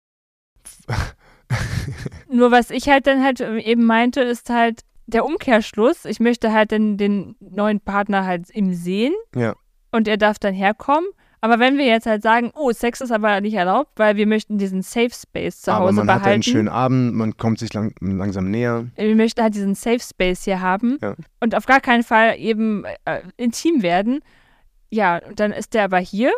Nur 2.37 2.51
was 2.51 2.71
ich 2.71 2.89
halt 2.89 3.07
dann 3.07 3.23
halt 3.25 3.41
eben 3.41 3.85
meinte, 3.85 4.21
ist 4.21 4.51
halt 4.51 4.81
der 5.07 5.25
Umkehrschluss. 5.25 6.05
Ich 6.05 6.21
möchte 6.21 6.53
halt 6.53 6.73
dann 6.73 6.97
den 6.97 7.37
neuen 7.41 7.81
Partner 7.81 8.25
halt 8.27 8.51
im 8.51 8.75
sehen. 8.75 9.15
Ja. 9.35 9.55
Und 9.93 10.09
er 10.09 10.17
darf 10.17 10.39
dann 10.39 10.55
herkommen. 10.55 11.09
Aber 11.41 11.59
wenn 11.61 11.79
wir 11.79 11.85
jetzt 11.85 12.07
halt 12.07 12.23
sagen, 12.23 12.51
oh, 12.55 12.73
Sex 12.73 13.01
ist 13.01 13.13
aber 13.13 13.41
nicht 13.41 13.55
erlaubt, 13.55 13.91
weil 13.97 14.17
wir 14.17 14.27
möchten 14.27 14.59
diesen 14.59 14.83
Safe 14.83 15.11
Space 15.13 15.61
zu 15.61 15.71
Aber 15.71 15.85
Hause 15.87 15.95
man 15.97 16.09
hat 16.09 16.15
einen 16.15 16.23
behalten. 16.23 16.43
schönen 16.43 16.69
Abend, 16.69 17.15
man 17.15 17.37
kommt 17.37 17.59
sich 17.61 17.73
lang, 17.73 17.95
langsam 18.01 18.51
näher. 18.51 18.87
wir 18.97 19.15
möchten 19.15 19.43
halt 19.43 19.55
diesen 19.55 19.75
Safe 19.75 20.01
Space 20.01 20.45
hier 20.45 20.61
haben 20.61 20.99
Ja. 21.03 21.15
und 21.41 21.55
auf 21.55 21.67
gar 21.67 21.81
keinen 21.81 22.03
Fall 22.03 22.37
eben 22.39 22.85
äh, 23.05 23.21
intim 23.37 23.83
werden. 23.83 24.21
Ja, 24.91 25.19
und 25.29 25.39
dann 25.39 25.53
ist 25.53 25.75
der 25.75 25.85
aber 25.85 25.99
hier 25.99 26.33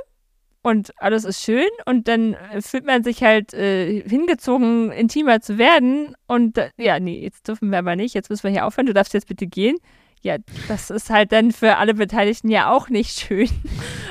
und 0.69 0.93
alles 1.01 1.25
ist 1.25 1.43
schön 1.43 1.69
und 1.87 2.09
dann 2.09 2.35
äh, 2.35 2.61
fühlt 2.61 2.87
man 2.87 3.03
sich 3.03 3.23
halt 3.23 3.55
äh, 3.55 4.03
hingezogen, 4.09 4.93
intimer 4.93 5.41
zu 5.41 5.59
werden 5.59 6.15
und 6.27 6.59
äh, 6.59 6.71
ja, 6.77 7.01
nee, 7.01 7.21
jetzt 7.21 7.49
dürfen 7.49 7.71
wir 7.71 7.79
aber 7.79 7.97
nicht, 7.97 8.15
jetzt 8.15 8.31
müssen 8.31 8.45
wir 8.45 8.51
hier 8.51 8.67
aufhören, 8.67 8.87
du 8.87 8.95
darfst 8.95 9.15
jetzt 9.15 9.29
bitte 9.29 9.47
gehen. 9.47 9.77
Ja, 10.21 10.37
das 10.67 10.91
ist 10.91 11.11
halt 11.11 11.31
dann 11.31 11.53
für 11.53 11.77
alle 11.77 11.95
Beteiligten 11.95 12.49
ja 12.51 12.71
auch 12.71 12.89
nicht 12.89 13.19
schön. 13.19 13.49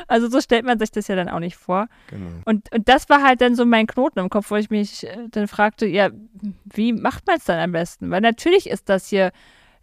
Also 0.09 0.29
so 0.29 0.39
stellt 0.39 0.63
man 0.63 0.79
sich 0.79 0.89
das 0.89 1.09
ja 1.09 1.17
dann 1.17 1.27
auch 1.27 1.41
nicht 1.41 1.57
vor. 1.57 1.89
Genau. 2.09 2.29
Und, 2.45 2.73
und 2.73 2.87
das 2.87 3.09
war 3.09 3.21
halt 3.23 3.41
dann 3.41 3.55
so 3.55 3.65
mein 3.65 3.87
Knoten 3.87 4.19
im 4.19 4.29
Kopf, 4.29 4.51
wo 4.51 4.55
ich 4.55 4.69
mich 4.69 5.05
äh, 5.05 5.27
dann 5.29 5.49
fragte, 5.49 5.85
ja, 5.85 6.11
wie 6.63 6.93
macht 6.93 7.27
man 7.27 7.35
es 7.35 7.43
dann 7.43 7.59
am 7.59 7.73
besten? 7.73 8.09
Weil 8.09 8.21
natürlich 8.21 8.69
ist 8.69 8.87
das 8.87 9.09
hier 9.09 9.33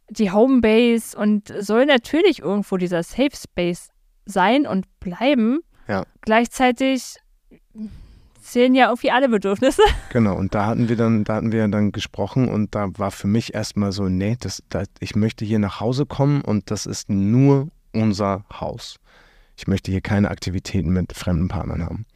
die 0.08 0.30
Homebase 0.30 1.14
und 1.14 1.52
soll 1.58 1.84
natürlich 1.84 2.38
irgendwo 2.38 2.78
dieser 2.78 3.02
Safe 3.02 3.36
Space 3.36 3.90
sein 4.24 4.66
und 4.66 4.86
bleiben. 4.98 5.60
Ja. 5.88 6.04
Gleichzeitig 6.22 7.16
zählen 8.40 8.74
ja 8.74 8.86
irgendwie 8.86 9.10
alle 9.10 9.28
Bedürfnisse. 9.28 9.82
Genau, 10.10 10.36
und 10.36 10.54
da 10.54 10.66
hatten 10.66 10.88
wir 10.88 10.94
dann, 10.94 11.24
da 11.24 11.36
hatten 11.36 11.50
wir 11.50 11.66
dann 11.66 11.90
gesprochen 11.90 12.48
und 12.48 12.74
da 12.76 12.88
war 12.98 13.10
für 13.10 13.26
mich 13.26 13.52
erstmal 13.52 13.90
so, 13.90 14.08
nee, 14.08 14.36
das, 14.38 14.62
das, 14.68 14.86
ich 15.00 15.16
möchte 15.16 15.44
hier 15.44 15.58
nach 15.58 15.80
Hause 15.80 16.06
kommen 16.06 16.40
und 16.40 16.70
das 16.70 16.86
ist 16.86 17.10
nur 17.10 17.68
unser 17.92 18.44
Haus. 18.60 19.00
Ich 19.56 19.66
möchte 19.66 19.90
hier 19.90 20.00
keine 20.00 20.30
Aktivitäten 20.30 20.90
mit 20.90 21.12
fremden 21.12 21.48
Partnern 21.48 21.84
haben. 21.84 22.06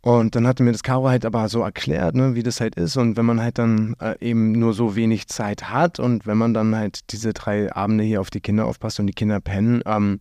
Und 0.00 0.34
dann 0.34 0.46
hatte 0.46 0.62
mir 0.62 0.72
das 0.72 0.82
Caro 0.82 1.08
halt 1.08 1.26
aber 1.26 1.48
so 1.48 1.60
erklärt, 1.60 2.14
ne, 2.14 2.34
wie 2.34 2.42
das 2.42 2.60
halt 2.60 2.76
ist. 2.76 2.96
Und 2.96 3.18
wenn 3.18 3.26
man 3.26 3.42
halt 3.42 3.58
dann 3.58 3.96
äh, 4.00 4.14
eben 4.20 4.52
nur 4.52 4.72
so 4.72 4.96
wenig 4.96 5.26
Zeit 5.26 5.70
hat 5.70 5.98
und 5.98 6.26
wenn 6.26 6.38
man 6.38 6.54
dann 6.54 6.74
halt 6.74 7.12
diese 7.12 7.34
drei 7.34 7.70
Abende 7.74 8.04
hier 8.04 8.20
auf 8.20 8.30
die 8.30 8.40
Kinder 8.40 8.66
aufpasst 8.66 9.00
und 9.00 9.06
die 9.08 9.12
Kinder 9.12 9.40
pennen 9.40 9.82
ähm, 9.84 10.20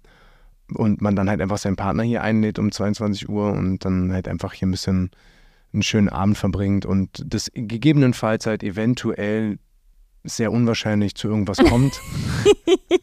und 0.74 1.02
man 1.02 1.16
dann 1.16 1.30
halt 1.30 1.42
einfach 1.42 1.58
seinen 1.58 1.76
Partner 1.76 2.04
hier 2.04 2.24
einlädt 2.24 2.60
um 2.60 2.72
22 2.72 3.30
Uhr 3.30 3.52
und 3.52 3.86
dann 3.86 4.12
halt 4.12 4.28
einfach 4.28 4.54
hier 4.54 4.68
ein 4.68 4.72
bisschen 4.72 5.12
einen 5.74 5.84
schönen 5.84 6.10
Abend 6.10 6.38
verbringt 6.38 6.86
und 6.86 7.24
das 7.26 7.52
gegebenenfalls 7.54 8.46
halt 8.46 8.64
eventuell 8.64 9.60
sehr 10.24 10.52
unwahrscheinlich 10.52 11.16
zu 11.16 11.28
irgendwas 11.28 11.58
kommt, 11.58 12.02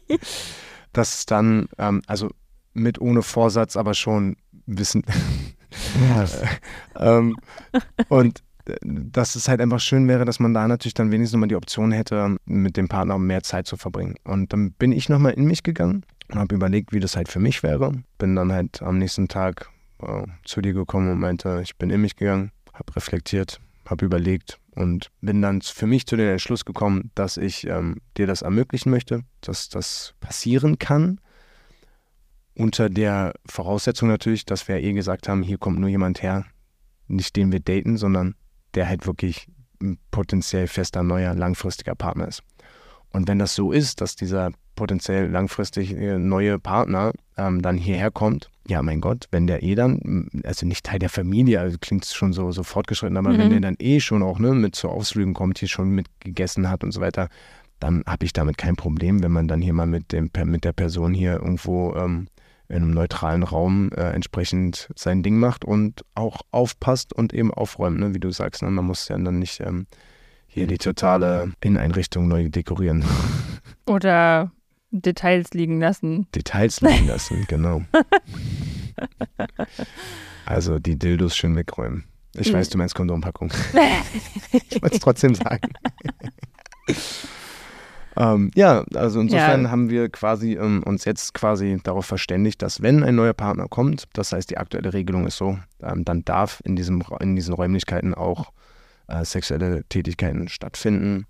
dass 0.93 1.19
es 1.19 1.25
dann, 1.25 1.67
ähm, 1.77 2.01
also 2.07 2.29
mit 2.73 2.99
ohne 2.99 3.21
Vorsatz, 3.21 3.75
aber 3.75 3.93
schon 3.93 4.35
wissen, 4.65 5.03
ähm, 6.99 7.35
und 8.09 8.43
äh, 8.65 8.75
dass 8.83 9.35
es 9.35 9.47
halt 9.47 9.61
einfach 9.61 9.79
schön 9.79 10.07
wäre, 10.07 10.25
dass 10.25 10.39
man 10.39 10.53
da 10.53 10.67
natürlich 10.67 10.93
dann 10.93 11.11
wenigstens 11.11 11.33
nochmal 11.33 11.49
die 11.49 11.55
Option 11.55 11.91
hätte, 11.91 12.37
mit 12.45 12.77
dem 12.77 12.87
Partner 12.87 13.17
mehr 13.17 13.43
Zeit 13.43 13.67
zu 13.67 13.77
verbringen. 13.77 14.15
Und 14.23 14.53
dann 14.53 14.71
bin 14.71 14.91
ich 14.91 15.09
nochmal 15.09 15.33
in 15.33 15.45
mich 15.45 15.63
gegangen 15.63 16.03
und 16.29 16.39
habe 16.39 16.55
überlegt, 16.55 16.93
wie 16.93 16.99
das 16.99 17.15
halt 17.15 17.29
für 17.29 17.39
mich 17.39 17.63
wäre. 17.63 17.91
Bin 18.17 18.35
dann 18.35 18.51
halt 18.51 18.81
am 18.81 18.97
nächsten 18.97 19.27
Tag 19.27 19.69
äh, 20.01 20.23
zu 20.43 20.61
dir 20.61 20.73
gekommen 20.73 21.11
und 21.11 21.19
meinte, 21.19 21.61
ich 21.63 21.77
bin 21.77 21.89
in 21.89 22.01
mich 22.01 22.15
gegangen, 22.15 22.51
habe 22.73 22.95
reflektiert, 22.95 23.59
habe 23.85 24.05
überlegt 24.05 24.59
und 24.75 25.11
bin 25.21 25.41
dann 25.41 25.61
für 25.61 25.87
mich 25.87 26.05
zu 26.05 26.15
dem 26.15 26.29
Entschluss 26.29 26.65
gekommen, 26.65 27.11
dass 27.15 27.37
ich 27.37 27.67
ähm, 27.67 28.01
dir 28.17 28.27
das 28.27 28.41
ermöglichen 28.41 28.89
möchte, 28.89 29.23
dass 29.41 29.69
das 29.69 30.13
passieren 30.19 30.79
kann 30.79 31.19
unter 32.55 32.89
der 32.89 33.33
Voraussetzung 33.45 34.07
natürlich, 34.07 34.45
dass 34.45 34.67
wir 34.67 34.77
eh 34.77 34.93
gesagt 34.93 35.27
haben, 35.27 35.43
hier 35.43 35.57
kommt 35.57 35.79
nur 35.79 35.89
jemand 35.89 36.23
her, 36.23 36.45
nicht 37.07 37.35
den 37.35 37.51
wir 37.51 37.59
daten, 37.59 37.97
sondern 37.97 38.35
der 38.73 38.87
halt 38.87 39.05
wirklich 39.05 39.47
ein 39.81 39.97
potenziell 40.11 40.67
fester, 40.67 41.03
neuer, 41.03 41.35
langfristiger 41.35 41.95
Partner 41.95 42.27
ist. 42.27 42.43
Und 43.11 43.27
wenn 43.27 43.39
das 43.39 43.55
so 43.55 43.71
ist, 43.71 44.01
dass 44.01 44.15
dieser 44.15 44.51
potenziell 44.75 45.29
langfristig 45.29 45.93
neue 45.93 46.59
Partner 46.59 47.11
ähm, 47.37 47.61
dann 47.61 47.77
hierher 47.77 48.11
kommt, 48.11 48.49
ja, 48.67 48.81
mein 48.81 49.01
Gott, 49.01 49.27
wenn 49.31 49.47
der 49.47 49.61
eh 49.63 49.75
dann, 49.75 50.29
also 50.43 50.65
nicht 50.65 50.85
Teil 50.85 50.99
der 50.99 51.09
Familie, 51.09 51.59
also 51.59 51.77
klingt 51.79 52.05
schon 52.05 52.33
so, 52.33 52.51
so 52.51 52.63
fortgeschritten, 52.63 53.17
aber 53.17 53.29
mhm. 53.29 53.37
wenn 53.37 53.49
der 53.51 53.59
dann 53.59 53.75
eh 53.79 53.99
schon 53.99 54.23
auch 54.23 54.39
ne, 54.39 54.53
mit 54.53 54.75
zu 54.75 54.89
Ausflügen 54.89 55.33
kommt, 55.33 55.59
hier 55.59 55.67
schon 55.67 55.89
mitgegessen 55.89 56.69
hat 56.69 56.83
und 56.83 56.91
so 56.91 57.01
weiter, 57.01 57.29
dann 57.79 58.03
habe 58.07 58.25
ich 58.25 58.33
damit 58.33 58.57
kein 58.57 58.75
Problem, 58.75 59.21
wenn 59.21 59.31
man 59.31 59.47
dann 59.47 59.61
hier 59.61 59.73
mal 59.73 59.85
mit, 59.85 60.11
dem, 60.11 60.31
mit 60.45 60.63
der 60.63 60.73
Person 60.73 61.13
hier 61.13 61.33
irgendwo 61.33 61.93
ähm, 61.95 62.27
in 62.67 62.77
einem 62.77 62.91
neutralen 62.91 63.43
Raum 63.43 63.91
äh, 63.91 64.11
entsprechend 64.11 64.89
sein 64.95 65.21
Ding 65.21 65.37
macht 65.37 65.63
und 65.63 66.03
auch 66.15 66.41
aufpasst 66.51 67.13
und 67.13 67.33
eben 67.33 67.53
aufräumt, 67.53 67.99
ne? 67.99 68.15
wie 68.15 68.19
du 68.19 68.31
sagst. 68.31 68.63
Ne? 68.63 68.71
Man 68.71 68.85
muss 68.85 69.07
ja 69.07 69.17
dann 69.17 69.37
nicht 69.37 69.59
ähm, 69.59 69.85
hier 70.47 70.65
die 70.65 70.77
totale 70.77 71.51
Inneneinrichtung 71.61 72.27
neu 72.27 72.49
dekorieren. 72.49 73.03
Oder 73.85 74.51
Details 75.01 75.51
liegen 75.53 75.79
lassen. 75.79 76.27
Details 76.33 76.81
liegen 76.81 77.07
lassen, 77.07 77.45
genau. 77.47 77.83
also 80.45 80.79
die 80.79 80.97
Dildos 80.97 81.35
schön 81.35 81.55
wegräumen. 81.55 82.05
Ich 82.37 82.51
weiß, 82.51 82.69
du 82.69 82.77
meinst 82.77 82.95
Kondompackung. 82.95 83.51
ich 84.51 84.81
wollte 84.81 84.95
es 84.95 84.99
trotzdem 84.99 85.35
sagen. 85.35 85.69
Ähm, 88.17 88.51
ja, 88.55 88.85
also 88.93 89.19
insofern 89.19 89.63
ja. 89.63 89.71
haben 89.71 89.89
wir 89.89 90.09
quasi 90.09 90.53
ähm, 90.53 90.83
uns 90.83 91.05
jetzt 91.05 91.33
quasi 91.33 91.77
darauf 91.83 92.05
verständigt, 92.05 92.61
dass 92.61 92.81
wenn 92.81 93.03
ein 93.03 93.15
neuer 93.15 93.33
Partner 93.33 93.67
kommt, 93.67 94.05
das 94.13 94.31
heißt 94.31 94.49
die 94.49 94.57
aktuelle 94.57 94.93
Regelung 94.93 95.27
ist 95.27 95.37
so, 95.37 95.57
ähm, 95.81 96.05
dann 96.05 96.23
darf 96.23 96.61
in, 96.63 96.75
diesem, 96.75 97.03
in 97.19 97.35
diesen 97.35 97.53
Räumlichkeiten 97.53 98.13
auch 98.13 98.51
äh, 99.07 99.25
sexuelle 99.25 99.83
Tätigkeiten 99.89 100.47
stattfinden. 100.47 101.25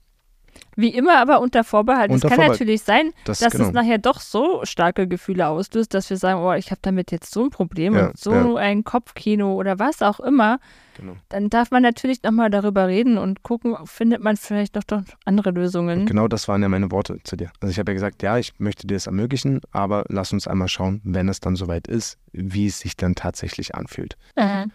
Wie 0.76 0.90
immer, 0.90 1.18
aber 1.20 1.40
unter 1.40 1.64
Vorbehalt. 1.64 2.12
Unter 2.12 2.28
es 2.28 2.30
kann 2.30 2.38
Vorbehalt. 2.38 2.60
natürlich 2.60 2.82
sein, 2.82 3.12
das, 3.24 3.40
dass 3.40 3.54
genau. 3.54 3.68
es 3.68 3.72
nachher 3.72 3.98
doch 3.98 4.20
so 4.20 4.62
starke 4.64 5.08
Gefühle 5.08 5.48
auslöst, 5.48 5.94
dass 5.94 6.10
wir 6.10 6.18
sagen, 6.18 6.42
oh, 6.42 6.54
ich 6.54 6.72
habe 6.72 6.80
damit 6.82 7.12
jetzt 7.12 7.32
so 7.32 7.46
ein 7.46 7.50
Problem 7.50 7.96
ja, 7.96 8.08
und 8.08 8.18
so 8.18 8.34
ja. 8.34 8.56
ein 8.56 8.84
Kopfkino 8.84 9.54
oder 9.54 9.80
was 9.80 10.02
auch 10.02 10.20
immer. 10.20 10.60
Genau. 10.98 11.16
Dann 11.30 11.50
darf 11.50 11.72
man 11.72 11.82
natürlich 11.82 12.24
nochmal 12.24 12.50
darüber 12.50 12.88
reden 12.88 13.18
und 13.18 13.44
gucken, 13.44 13.76
findet 13.86 14.22
man 14.22 14.38
vielleicht 14.38 14.76
doch, 14.76 14.84
doch 14.84 15.02
andere 15.26 15.52
Lösungen. 15.52 16.02
Und 16.02 16.06
genau 16.06 16.28
das 16.28 16.48
waren 16.48 16.62
ja 16.62 16.70
meine 16.70 16.92
Worte 16.92 17.20
zu 17.24 17.36
dir. 17.36 17.52
Also 17.62 17.72
ich 17.72 17.80
habe 17.80 17.92
ja 17.92 17.94
gesagt, 17.94 18.24
ja, 18.24 18.38
ich 18.38 18.54
möchte 18.60 18.88
dir 18.88 18.96
das 18.96 19.08
ermöglichen, 19.08 19.62
aber 19.72 20.06
lass 20.10 20.34
uns 20.34 20.48
einmal 20.48 20.68
schauen, 20.68 21.02
wenn 21.04 21.30
es 21.30 21.40
dann 21.40 21.56
soweit 21.56 21.88
ist, 21.88 22.18
wie 22.32 22.68
es 22.68 22.80
sich 22.80 22.98
dann 22.98 23.16
tatsächlich 23.16 23.76
anfühlt. 23.76 24.18
Mhm. 24.38 24.72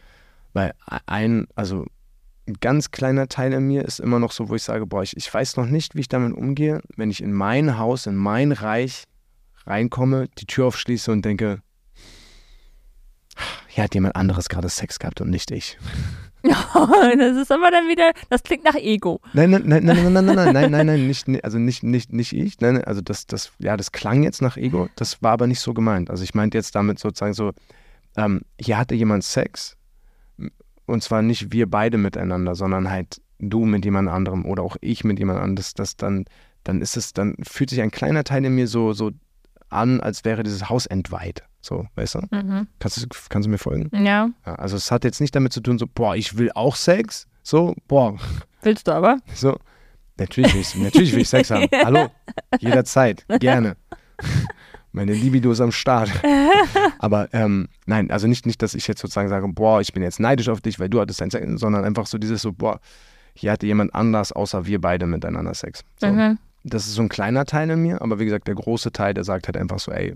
Weil 0.52 0.72
ein, 1.06 1.46
also 1.54 1.86
ein 2.50 2.56
ganz 2.60 2.90
kleiner 2.90 3.28
Teil 3.28 3.52
in 3.52 3.66
mir 3.66 3.84
ist 3.84 4.00
immer 4.00 4.18
noch 4.18 4.32
so, 4.32 4.48
wo 4.48 4.54
ich 4.54 4.62
sage, 4.62 4.86
boah, 4.86 5.02
ich, 5.02 5.16
ich 5.16 5.32
weiß 5.32 5.56
noch 5.56 5.66
nicht, 5.66 5.94
wie 5.94 6.00
ich 6.00 6.08
damit 6.08 6.36
umgehe, 6.36 6.80
wenn 6.96 7.10
ich 7.10 7.22
in 7.22 7.32
mein 7.32 7.78
Haus, 7.78 8.06
in 8.06 8.16
mein 8.16 8.52
Reich 8.52 9.04
reinkomme, 9.66 10.28
die 10.38 10.46
Tür 10.46 10.66
aufschließe 10.66 11.12
und 11.12 11.24
denke, 11.24 11.62
hier 13.68 13.84
hat 13.84 13.94
jemand 13.94 14.16
anderes 14.16 14.48
gerade 14.48 14.68
Sex 14.68 14.98
gehabt 14.98 15.20
und 15.20 15.30
nicht 15.30 15.50
ich. 15.50 15.78
das 16.42 17.36
ist 17.36 17.52
aber 17.52 17.70
dann 17.70 17.86
wieder, 17.88 18.12
das 18.30 18.42
klingt 18.42 18.64
nach 18.64 18.74
Ego. 18.74 19.20
Nein, 19.32 19.50
nein, 19.50 19.62
nein, 19.66 19.84
nein, 19.84 20.12
nein, 20.12 20.12
nein, 20.12 20.24
nein, 20.24 20.52
nein, 20.52 20.70
nein, 20.70 20.86
nein, 20.86 21.06
nicht, 21.06 21.44
also 21.44 21.58
nicht, 21.58 21.82
nicht, 21.82 22.12
nicht 22.12 22.32
ich. 22.32 22.60
Nein, 22.60 22.82
also 22.82 23.00
das, 23.00 23.26
das, 23.26 23.52
ja, 23.58 23.76
das 23.76 23.92
klang 23.92 24.22
jetzt 24.22 24.42
nach 24.42 24.56
Ego, 24.56 24.88
das 24.96 25.22
war 25.22 25.32
aber 25.32 25.46
nicht 25.46 25.60
so 25.60 25.74
gemeint. 25.74 26.10
Also 26.10 26.24
ich 26.24 26.34
meinte 26.34 26.58
jetzt 26.58 26.74
damit 26.74 26.98
sozusagen 26.98 27.34
so, 27.34 27.52
ähm, 28.16 28.40
hier 28.58 28.78
hatte 28.78 28.94
jemand 28.94 29.22
Sex 29.22 29.76
und 30.90 31.02
zwar 31.02 31.22
nicht 31.22 31.52
wir 31.52 31.70
beide 31.70 31.98
miteinander, 31.98 32.54
sondern 32.54 32.90
halt 32.90 33.20
du 33.38 33.64
mit 33.64 33.84
jemand 33.84 34.08
anderem 34.08 34.44
oder 34.44 34.62
auch 34.62 34.76
ich 34.80 35.04
mit 35.04 35.18
jemand 35.18 35.38
anderem. 35.38 35.56
Das, 35.56 35.74
das 35.74 35.96
dann, 35.96 36.26
dann 36.64 36.82
ist 36.82 36.96
es, 36.96 37.12
dann 37.12 37.36
fühlt 37.42 37.70
sich 37.70 37.80
ein 37.80 37.90
kleiner 37.90 38.24
Teil 38.24 38.44
in 38.44 38.54
mir 38.54 38.66
so, 38.66 38.92
so 38.92 39.12
an, 39.68 40.00
als 40.00 40.24
wäre 40.24 40.42
dieses 40.42 40.68
Haus 40.68 40.86
entweiht. 40.86 41.42
So, 41.60 41.86
weißt 41.94 42.16
du? 42.16 42.18
Mhm. 42.30 42.68
Kannst, 42.78 43.02
du 43.02 43.06
kannst 43.28 43.46
du 43.46 43.50
mir 43.50 43.58
folgen? 43.58 43.90
Ja. 43.92 44.30
ja. 44.46 44.54
Also 44.54 44.76
es 44.76 44.90
hat 44.90 45.04
jetzt 45.04 45.20
nicht 45.20 45.34
damit 45.34 45.52
zu 45.52 45.60
tun, 45.60 45.78
so, 45.78 45.86
boah, 45.86 46.16
ich 46.16 46.36
will 46.36 46.50
auch 46.54 46.76
Sex. 46.76 47.26
So, 47.42 47.74
boah. 47.86 48.16
Willst 48.62 48.88
du 48.88 48.92
aber? 48.92 49.18
So, 49.34 49.56
natürlich 50.18 50.52
will 50.54 50.60
ich, 50.60 50.74
natürlich 50.74 51.12
will 51.12 51.22
ich 51.22 51.28
Sex 51.28 51.50
haben. 51.50 51.66
Hallo, 51.84 52.08
jederzeit, 52.58 53.24
gerne. 53.40 53.76
Meine 54.92 55.12
Libido 55.12 55.52
ist 55.52 55.60
am 55.60 55.72
Start. 55.72 56.10
Aber 56.98 57.32
ähm, 57.32 57.68
nein, 57.86 58.10
also 58.10 58.26
nicht, 58.26 58.46
nicht, 58.46 58.60
dass 58.62 58.74
ich 58.74 58.86
jetzt 58.88 59.00
sozusagen 59.00 59.28
sage, 59.28 59.46
boah, 59.48 59.80
ich 59.80 59.92
bin 59.92 60.02
jetzt 60.02 60.20
neidisch 60.20 60.48
auf 60.48 60.60
dich, 60.60 60.80
weil 60.80 60.88
du 60.88 61.00
hattest 61.00 61.20
dein 61.20 61.30
Sex, 61.30 61.46
sondern 61.60 61.84
einfach 61.84 62.06
so 62.06 62.18
dieses 62.18 62.42
so, 62.42 62.52
boah, 62.52 62.80
hier 63.34 63.52
hatte 63.52 63.66
jemand 63.66 63.94
anders, 63.94 64.32
außer 64.32 64.66
wir 64.66 64.80
beide 64.80 65.06
miteinander 65.06 65.54
Sex. 65.54 65.84
So. 66.00 66.08
Mhm. 66.08 66.38
Das 66.64 66.86
ist 66.86 66.94
so 66.94 67.02
ein 67.02 67.08
kleiner 67.08 67.46
Teil 67.46 67.70
in 67.70 67.80
mir, 67.80 68.02
aber 68.02 68.18
wie 68.18 68.24
gesagt, 68.24 68.48
der 68.48 68.54
große 68.54 68.92
Teil, 68.92 69.14
der 69.14 69.24
sagt 69.24 69.46
halt 69.46 69.56
einfach 69.56 69.78
so, 69.78 69.92
ey, 69.92 70.14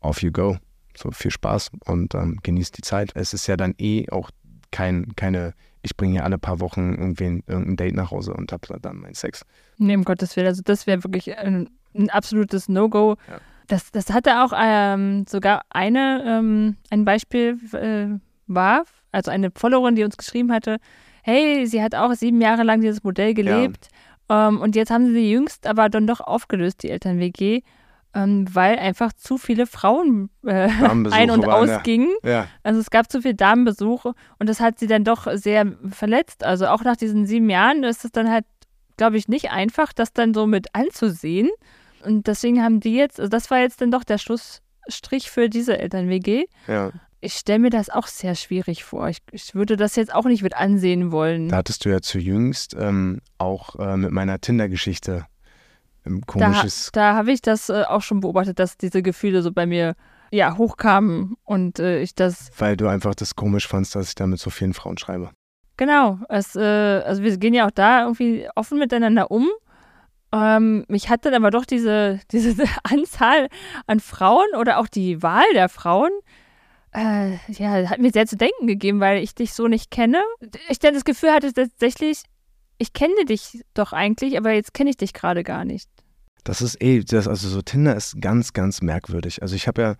off 0.00 0.22
you 0.22 0.32
go. 0.32 0.56
So 0.94 1.10
viel 1.10 1.30
Spaß 1.30 1.70
und 1.86 2.14
ähm, 2.14 2.38
genießt 2.42 2.76
die 2.76 2.82
Zeit. 2.82 3.12
Es 3.14 3.32
ist 3.32 3.46
ja 3.46 3.56
dann 3.56 3.74
eh 3.78 4.10
auch 4.10 4.30
kein, 4.72 5.14
keine, 5.16 5.54
ich 5.80 5.96
bringe 5.96 6.12
hier 6.12 6.24
alle 6.24 6.36
paar 6.36 6.60
Wochen 6.60 6.94
irgendwie 6.94 7.42
irgendein 7.46 7.76
Date 7.76 7.94
nach 7.94 8.10
Hause 8.10 8.34
und 8.34 8.52
habe 8.52 8.78
dann 8.80 8.98
meinen 8.98 9.14
Sex. 9.14 9.46
Nee, 9.78 9.96
um 9.96 10.04
Gottes 10.04 10.36
Willen, 10.36 10.48
also 10.48 10.60
das 10.62 10.86
wäre 10.86 11.02
wirklich 11.02 11.38
ein, 11.38 11.70
ein 11.94 12.10
absolutes 12.10 12.68
No-Go. 12.68 13.16
Ja. 13.28 13.40
Das, 13.68 13.90
das 13.90 14.10
hatte 14.10 14.42
auch 14.42 14.52
ähm, 14.56 15.24
sogar 15.28 15.62
eine, 15.70 16.24
ähm, 16.26 16.76
ein 16.90 17.04
Beispiel 17.04 17.58
äh, 17.72 18.18
war, 18.46 18.84
also 19.12 19.30
eine 19.30 19.50
Followerin, 19.54 19.94
die 19.94 20.04
uns 20.04 20.16
geschrieben 20.16 20.52
hatte, 20.52 20.78
hey, 21.22 21.66
sie 21.66 21.82
hat 21.82 21.94
auch 21.94 22.12
sieben 22.14 22.40
Jahre 22.40 22.64
lang 22.64 22.80
dieses 22.80 23.02
Modell 23.04 23.34
gelebt 23.34 23.88
ja. 24.28 24.48
ähm, 24.48 24.60
und 24.60 24.76
jetzt 24.76 24.90
haben 24.90 25.06
sie 25.06 25.30
jüngst 25.30 25.66
aber 25.66 25.88
dann 25.88 26.06
doch 26.06 26.20
aufgelöst, 26.20 26.82
die 26.82 26.90
Eltern-WG, 26.90 27.62
ähm, 28.14 28.46
weil 28.52 28.78
einfach 28.78 29.12
zu 29.12 29.38
viele 29.38 29.66
Frauen 29.66 30.30
äh, 30.44 30.68
ein- 31.10 31.30
und 31.30 31.46
ausgingen. 31.46 32.10
Ja. 32.24 32.46
Also 32.62 32.80
es 32.80 32.90
gab 32.90 33.10
zu 33.10 33.22
viele 33.22 33.34
Damenbesuche 33.34 34.14
und 34.38 34.48
das 34.48 34.60
hat 34.60 34.78
sie 34.78 34.86
dann 34.86 35.04
doch 35.04 35.28
sehr 35.34 35.72
verletzt. 35.90 36.44
Also 36.44 36.66
auch 36.66 36.82
nach 36.82 36.96
diesen 36.96 37.26
sieben 37.26 37.48
Jahren 37.48 37.84
ist 37.84 38.04
es 38.04 38.12
dann 38.12 38.30
halt, 38.30 38.44
glaube 38.96 39.16
ich, 39.16 39.28
nicht 39.28 39.50
einfach, 39.50 39.92
das 39.92 40.12
dann 40.12 40.34
so 40.34 40.46
mit 40.46 40.74
anzusehen. 40.74 41.48
Und 42.04 42.26
deswegen 42.26 42.62
haben 42.62 42.80
die 42.80 42.94
jetzt, 42.94 43.18
also 43.18 43.28
das 43.28 43.50
war 43.50 43.58
jetzt 43.58 43.80
dann 43.80 43.90
doch 43.90 44.04
der 44.04 44.18
Schlussstrich 44.18 45.30
für 45.30 45.48
diese 45.48 45.78
Eltern-WG. 45.78 46.46
Ja. 46.66 46.90
Ich 47.20 47.34
stelle 47.34 47.60
mir 47.60 47.70
das 47.70 47.88
auch 47.88 48.08
sehr 48.08 48.34
schwierig 48.34 48.82
vor. 48.82 49.08
Ich, 49.08 49.18
ich, 49.30 49.54
würde 49.54 49.76
das 49.76 49.94
jetzt 49.94 50.12
auch 50.12 50.24
nicht 50.24 50.42
mit 50.42 50.56
ansehen 50.56 51.12
wollen. 51.12 51.48
Da 51.48 51.58
hattest 51.58 51.84
du 51.84 51.88
ja 51.88 52.00
zu 52.00 52.18
jüngst 52.18 52.74
ähm, 52.78 53.20
auch 53.38 53.78
äh, 53.78 53.96
mit 53.96 54.10
meiner 54.10 54.40
Tinder-Geschichte 54.40 55.26
ähm, 56.04 56.26
komisches. 56.26 56.90
Da, 56.92 57.12
da 57.12 57.16
habe 57.16 57.30
ich 57.30 57.40
das 57.40 57.68
äh, 57.68 57.84
auch 57.84 58.02
schon 58.02 58.20
beobachtet, 58.20 58.58
dass 58.58 58.76
diese 58.76 59.02
Gefühle 59.02 59.42
so 59.42 59.52
bei 59.52 59.66
mir 59.66 59.94
ja, 60.32 60.56
hochkamen 60.56 61.36
und 61.44 61.78
äh, 61.78 62.00
ich 62.00 62.14
das. 62.14 62.50
Weil 62.58 62.76
du 62.76 62.88
einfach 62.88 63.14
das 63.14 63.36
komisch 63.36 63.68
fandst, 63.68 63.94
dass 63.94 64.08
ich 64.08 64.14
da 64.14 64.26
mit 64.26 64.40
so 64.40 64.50
vielen 64.50 64.74
Frauen 64.74 64.98
schreibe. 64.98 65.30
Genau. 65.76 66.18
Es, 66.28 66.56
äh, 66.56 66.60
also 66.60 67.22
wir 67.22 67.36
gehen 67.36 67.54
ja 67.54 67.66
auch 67.66 67.70
da 67.70 68.02
irgendwie 68.02 68.48
offen 68.54 68.78
miteinander 68.78 69.30
um 69.30 69.48
ähm, 70.32 70.84
mich 70.88 71.08
hat 71.08 71.24
dann 71.24 71.34
aber 71.34 71.50
doch 71.50 71.64
diese, 71.64 72.20
diese 72.32 72.64
Anzahl 72.84 73.48
an 73.86 74.00
Frauen 74.00 74.48
oder 74.58 74.78
auch 74.78 74.88
die 74.88 75.22
Wahl 75.22 75.52
der 75.54 75.68
Frauen 75.68 76.10
äh, 76.94 77.36
ja, 77.48 77.88
hat 77.88 78.00
mir 78.00 78.12
sehr 78.12 78.26
zu 78.26 78.36
denken 78.36 78.66
gegeben, 78.66 79.00
weil 79.00 79.22
ich 79.22 79.34
dich 79.34 79.54
so 79.54 79.66
nicht 79.66 79.90
kenne. 79.90 80.22
Ich 80.68 80.78
dann 80.78 80.94
das 80.94 81.04
Gefühl 81.04 81.32
hatte 81.32 81.52
tatsächlich, 81.52 82.24
ich 82.78 82.92
kenne 82.92 83.24
dich 83.26 83.62
doch 83.74 83.92
eigentlich, 83.92 84.36
aber 84.36 84.52
jetzt 84.52 84.74
kenne 84.74 84.90
ich 84.90 84.96
dich 84.96 85.12
gerade 85.12 85.42
gar 85.42 85.64
nicht. 85.64 85.88
Das 86.44 86.60
ist 86.60 86.82
eh, 86.82 87.00
das, 87.00 87.28
also 87.28 87.48
so 87.48 87.62
Tinder 87.62 87.96
ist 87.96 88.20
ganz, 88.20 88.52
ganz 88.52 88.82
merkwürdig. 88.82 89.42
Also 89.42 89.54
ich 89.54 89.68
habe 89.68 89.82
ja 89.82 89.94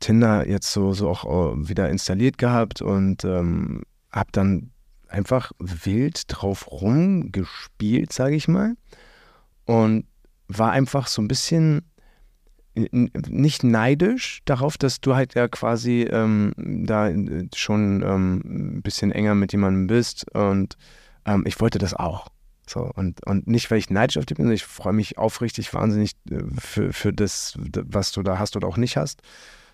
Tinder 0.00 0.48
jetzt 0.48 0.72
so, 0.72 0.92
so 0.92 1.08
auch 1.08 1.24
äh, 1.24 1.68
wieder 1.68 1.88
installiert 1.88 2.38
gehabt 2.38 2.82
und 2.82 3.24
ähm, 3.24 3.82
habe 4.10 4.30
dann 4.32 4.70
einfach 5.08 5.52
wild 5.58 6.22
drauf 6.28 6.70
rumgespielt, 6.70 8.12
sage 8.12 8.34
ich 8.34 8.48
mal. 8.48 8.74
Und 9.68 10.06
war 10.48 10.72
einfach 10.72 11.06
so 11.08 11.20
ein 11.20 11.28
bisschen 11.28 11.82
nicht 12.74 13.64
neidisch 13.64 14.40
darauf, 14.44 14.78
dass 14.78 15.00
du 15.00 15.14
halt 15.14 15.34
ja 15.34 15.48
quasi 15.48 16.02
ähm, 16.10 16.52
da 16.56 17.08
äh, 17.08 17.48
schon 17.54 18.02
ähm, 18.02 18.76
ein 18.76 18.82
bisschen 18.82 19.10
enger 19.12 19.34
mit 19.34 19.52
jemandem 19.52 19.88
bist 19.88 20.26
und 20.32 20.76
ähm, 21.26 21.42
ich 21.46 21.60
wollte 21.60 21.78
das 21.78 21.92
auch. 21.92 22.28
So, 22.68 22.90
und, 22.94 23.26
und 23.26 23.46
nicht, 23.46 23.70
weil 23.70 23.78
ich 23.78 23.90
neidisch 23.90 24.18
auf 24.18 24.26
dich 24.26 24.36
bin, 24.36 24.50
ich 24.52 24.64
freue 24.64 24.92
mich 24.92 25.18
aufrichtig 25.18 25.74
wahnsinnig 25.74 26.12
äh, 26.30 26.38
für, 26.58 26.92
für 26.92 27.12
das, 27.12 27.58
was 27.58 28.12
du 28.12 28.22
da 28.22 28.38
hast 28.38 28.56
oder 28.56 28.68
auch 28.68 28.76
nicht 28.76 28.96
hast. 28.96 29.22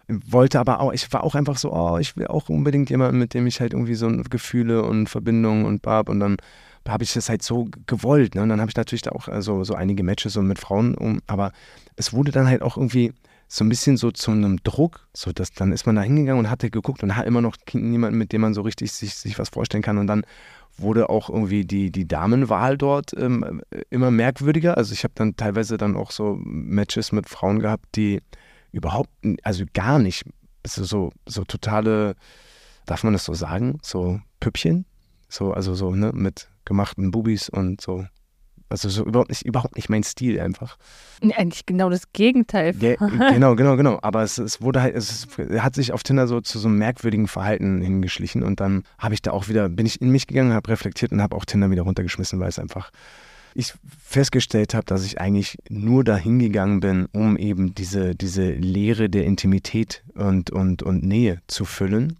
Wollte 0.09 0.59
aber 0.59 0.81
auch, 0.81 0.93
ich 0.93 1.13
war 1.13 1.25
auch 1.25 1.35
einfach 1.35 1.57
so, 1.57 1.73
oh, 1.73 1.99
ich 1.99 2.17
will 2.17 2.27
auch 2.27 2.49
unbedingt 2.49 2.91
jemanden, 2.91 3.19
mit 3.19 3.35
dem 3.35 3.47
ich 3.47 3.61
halt 3.61 3.75
irgendwie 3.75 3.95
so 3.95 4.09
Gefühle 4.31 4.83
und 4.83 5.09
Verbindungen 5.09 5.67
und 5.67 5.83
bab 5.83 6.09
und 6.09 6.21
dann 6.21 6.37
habe 6.87 7.05
ich 7.05 7.13
das 7.15 7.29
halt 7.29 7.43
so 7.43 7.69
gewollt. 7.87 8.35
Ne? 8.35 8.43
Und 8.43 8.49
dann 8.51 8.61
habe 8.61 8.71
ich 8.71 8.77
natürlich 8.77 9.03
da 9.03 9.13
auch 9.13 9.29
also, 9.29 9.65
so 9.65 9.75
einige 9.75 10.03
Matches 10.03 10.35
so 10.35 10.43
mit 10.43 10.59
Frauen 10.59 10.95
um, 10.95 11.21
aber 11.27 11.53
es 11.97 12.13
wurde 12.13 12.33
dann 12.33 12.47
halt 12.47 12.63
auch 12.63 12.77
irgendwie 12.77 13.13
so 13.49 13.65
ein 13.65 13.69
bisschen 13.69 13.97
so 13.97 14.11
zu 14.11 14.31
einem 14.31 14.63
Druck, 14.65 15.07
so 15.13 15.33
dass 15.33 15.53
dann 15.53 15.73
ist 15.73 15.87
man 15.87 15.97
da 15.97 16.03
hingegangen 16.03 16.45
und 16.45 16.51
hatte 16.51 16.71
geguckt 16.71 17.03
und 17.03 17.15
hat 17.15 17.27
immer 17.27 17.41
noch 17.41 17.57
niemanden, 17.73 18.19
mit 18.19 18.33
dem 18.33 18.41
man 18.41 18.55
so 18.55 18.63
richtig 18.63 18.93
sich, 18.93 19.15
sich 19.15 19.39
was 19.39 19.51
vorstellen 19.51 19.83
kann 19.83 19.99
und 19.99 20.07
dann 20.07 20.25
wurde 20.77 21.09
auch 21.09 21.31
irgendwie 21.31 21.65
die, 21.65 21.93
die 21.93 22.09
Damenwahl 22.09 22.77
dort 22.77 23.13
ähm, 23.17 23.63
immer 23.91 24.11
merkwürdiger. 24.11 24.77
Also 24.77 24.93
ich 24.93 25.05
habe 25.05 25.15
dann 25.15 25.37
teilweise 25.37 25.77
dann 25.77 25.97
auch 25.97 26.11
so 26.11 26.37
Matches 26.43 27.13
mit 27.13 27.29
Frauen 27.29 27.61
gehabt, 27.61 27.87
die 27.95 28.21
überhaupt, 28.73 29.11
also 29.45 29.65
gar 29.73 30.01
nicht, 30.01 30.25
also 30.65 30.83
so, 30.85 31.13
so 31.27 31.45
totale, 31.45 32.17
darf 32.87 33.05
man 33.05 33.13
das 33.13 33.25
so 33.25 33.35
sagen, 33.35 33.79
so 33.83 34.21
Püppchen, 34.41 34.85
so, 35.29 35.53
also 35.53 35.75
so, 35.75 35.95
ne, 35.95 36.11
mit 36.13 36.49
gemachten 36.65 37.11
Bubis 37.11 37.49
und 37.49 37.81
so. 37.81 38.05
Also 38.71 38.89
so 38.89 39.05
überhaupt 39.05 39.29
nicht, 39.29 39.45
überhaupt 39.45 39.77
nicht 39.77 39.89
mein 39.89 40.03
Stil 40.03 40.41
einfach. 40.41 40.79
Eigentlich 41.23 41.67
genau 41.67 41.91
das 41.91 42.13
Gegenteil. 42.13 42.73
Ge 42.73 42.97
genau, 43.31 43.55
genau, 43.55 43.77
genau. 43.77 43.99
Aber 44.03 44.23
es, 44.23 44.39
es 44.39 44.61
wurde 44.63 44.83
halt, 44.83 44.97
es 44.97 45.29
hat 45.59 45.75
sich 45.75 45.93
auf 45.93 46.03
Tinder 46.03 46.27
so 46.27 46.41
zu 46.41 46.59
so 46.59 46.69
einem 46.69 46.79
merkwürdigen 46.79 47.29
Verhalten 47.29 47.81
hingeschlichen 47.83 48.43
und 48.43 48.61
dann 48.61 48.85
habe 48.99 49.15
ich 49.15 49.23
da 49.23 49.31
auch 49.33 49.49
wieder, 49.49 49.69
bin 49.69 49.87
ich 49.87 50.01
in 50.01 50.11
mich 50.11 50.27
gegangen, 50.27 50.53
habe 50.53 50.71
reflektiert 50.71 51.13
und 51.13 51.23
habe 51.23 51.37
auch 51.37 51.45
Tinder 51.45 51.71
wieder 51.71 51.83
runtergeschmissen, 51.83 52.41
weil 52.41 52.49
es 52.49 52.59
einfach 52.59 52.91
ich 53.55 53.73
festgestellt 54.05 54.75
habe, 54.75 54.85
dass 54.85 55.05
ich 55.05 55.21
eigentlich 55.21 55.59
nur 55.69 56.03
dahin 56.03 56.41
gegangen 56.41 56.81
bin, 56.81 57.07
um 57.13 57.37
eben 57.37 57.75
diese, 57.75 58.17
diese 58.17 58.51
Leere 58.51 59.09
der 59.09 59.25
Intimität 59.25 60.03
und, 60.15 60.51
und, 60.51 60.83
und 60.83 61.05
Nähe 61.05 61.41
zu 61.47 61.65
füllen 61.65 62.17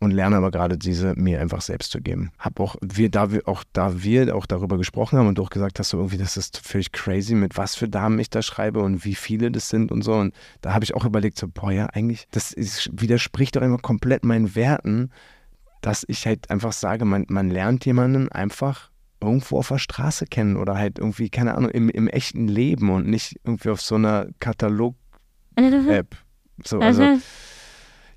und 0.00 0.12
lerne 0.12 0.36
aber 0.36 0.50
gerade 0.50 0.78
diese 0.78 1.14
mir 1.14 1.40
einfach 1.40 1.60
selbst 1.60 1.92
zu 1.92 2.00
geben. 2.00 2.32
Hab 2.38 2.58
auch 2.58 2.76
wir 2.80 3.10
da 3.10 3.30
wir 3.30 3.46
auch 3.46 3.62
da 3.74 4.02
wir 4.02 4.34
auch 4.34 4.46
darüber 4.46 4.78
gesprochen 4.78 5.18
haben 5.18 5.28
und 5.28 5.38
auch 5.38 5.50
gesagt 5.50 5.78
hast 5.78 5.90
so 5.90 5.98
irgendwie 5.98 6.16
das 6.16 6.38
ist 6.38 6.56
völlig 6.66 6.90
crazy 6.92 7.34
mit 7.34 7.58
was 7.58 7.76
für 7.76 7.88
Damen 7.88 8.18
ich 8.18 8.30
da 8.30 8.40
schreibe 8.40 8.80
und 8.80 9.04
wie 9.04 9.14
viele 9.14 9.50
das 9.50 9.68
sind 9.68 9.92
und 9.92 10.02
so 10.02 10.14
und 10.14 10.34
da 10.62 10.72
habe 10.72 10.84
ich 10.84 10.94
auch 10.94 11.04
überlegt 11.04 11.38
so 11.38 11.48
boah 11.48 11.70
ja 11.70 11.86
eigentlich 11.86 12.26
das 12.30 12.52
ist, 12.52 12.90
widerspricht 12.92 13.56
doch 13.56 13.62
immer 13.62 13.76
komplett 13.76 14.24
meinen 14.24 14.54
Werten, 14.54 15.10
dass 15.82 16.04
ich 16.08 16.26
halt 16.26 16.50
einfach 16.50 16.72
sage 16.72 17.04
man 17.04 17.26
man 17.28 17.50
lernt 17.50 17.84
jemanden 17.84 18.32
einfach 18.32 18.90
irgendwo 19.20 19.58
auf 19.58 19.68
der 19.68 19.78
Straße 19.78 20.24
kennen 20.24 20.56
oder 20.56 20.76
halt 20.76 20.98
irgendwie 20.98 21.28
keine 21.28 21.54
Ahnung 21.54 21.70
im, 21.70 21.90
im 21.90 22.08
echten 22.08 22.48
Leben 22.48 22.88
und 22.88 23.06
nicht 23.06 23.38
irgendwie 23.44 23.68
auf 23.68 23.82
so 23.82 23.96
einer 23.96 24.28
Katalog 24.40 24.96
App. 25.56 26.16
So 26.64 26.78
also 26.78 27.02
mhm 27.02 27.22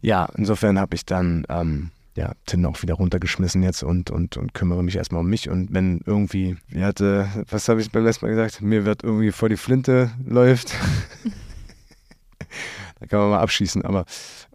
ja, 0.04 0.28
insofern 0.36 0.78
habe 0.80 0.96
ich 0.96 1.06
dann 1.06 1.46
ähm, 1.48 1.92
ja, 2.16 2.34
Tinder 2.46 2.70
auch 2.70 2.82
wieder 2.82 2.96
runtergeschmissen 2.96 3.64
jetzt 3.64 3.84
und, 3.84 4.12
und, 4.12 4.36
und 4.38 4.54
kümmere 4.54 4.84
mich 4.84 4.98
erstmal 4.98 5.22
um 5.22 5.30
mich. 5.30 5.50
Und 5.50 5.74
wenn 5.74 6.02
irgendwie, 6.06 6.58
wie 6.68 6.84
hatte, 6.84 7.28
was 7.50 7.70
habe 7.70 7.82
ich 7.82 7.90
beim 7.90 8.04
letzten 8.04 8.26
Mal 8.26 8.36
gesagt, 8.36 8.62
mir 8.62 8.86
wird 8.86 9.04
irgendwie 9.04 9.32
vor 9.32 9.48
die 9.48 9.58
Flinte 9.58 10.12
läuft, 10.26 10.76
da 13.00 13.06
kann 13.08 13.20
man 13.20 13.30
mal 13.30 13.40
abschießen, 13.40 13.84
aber 13.86 14.04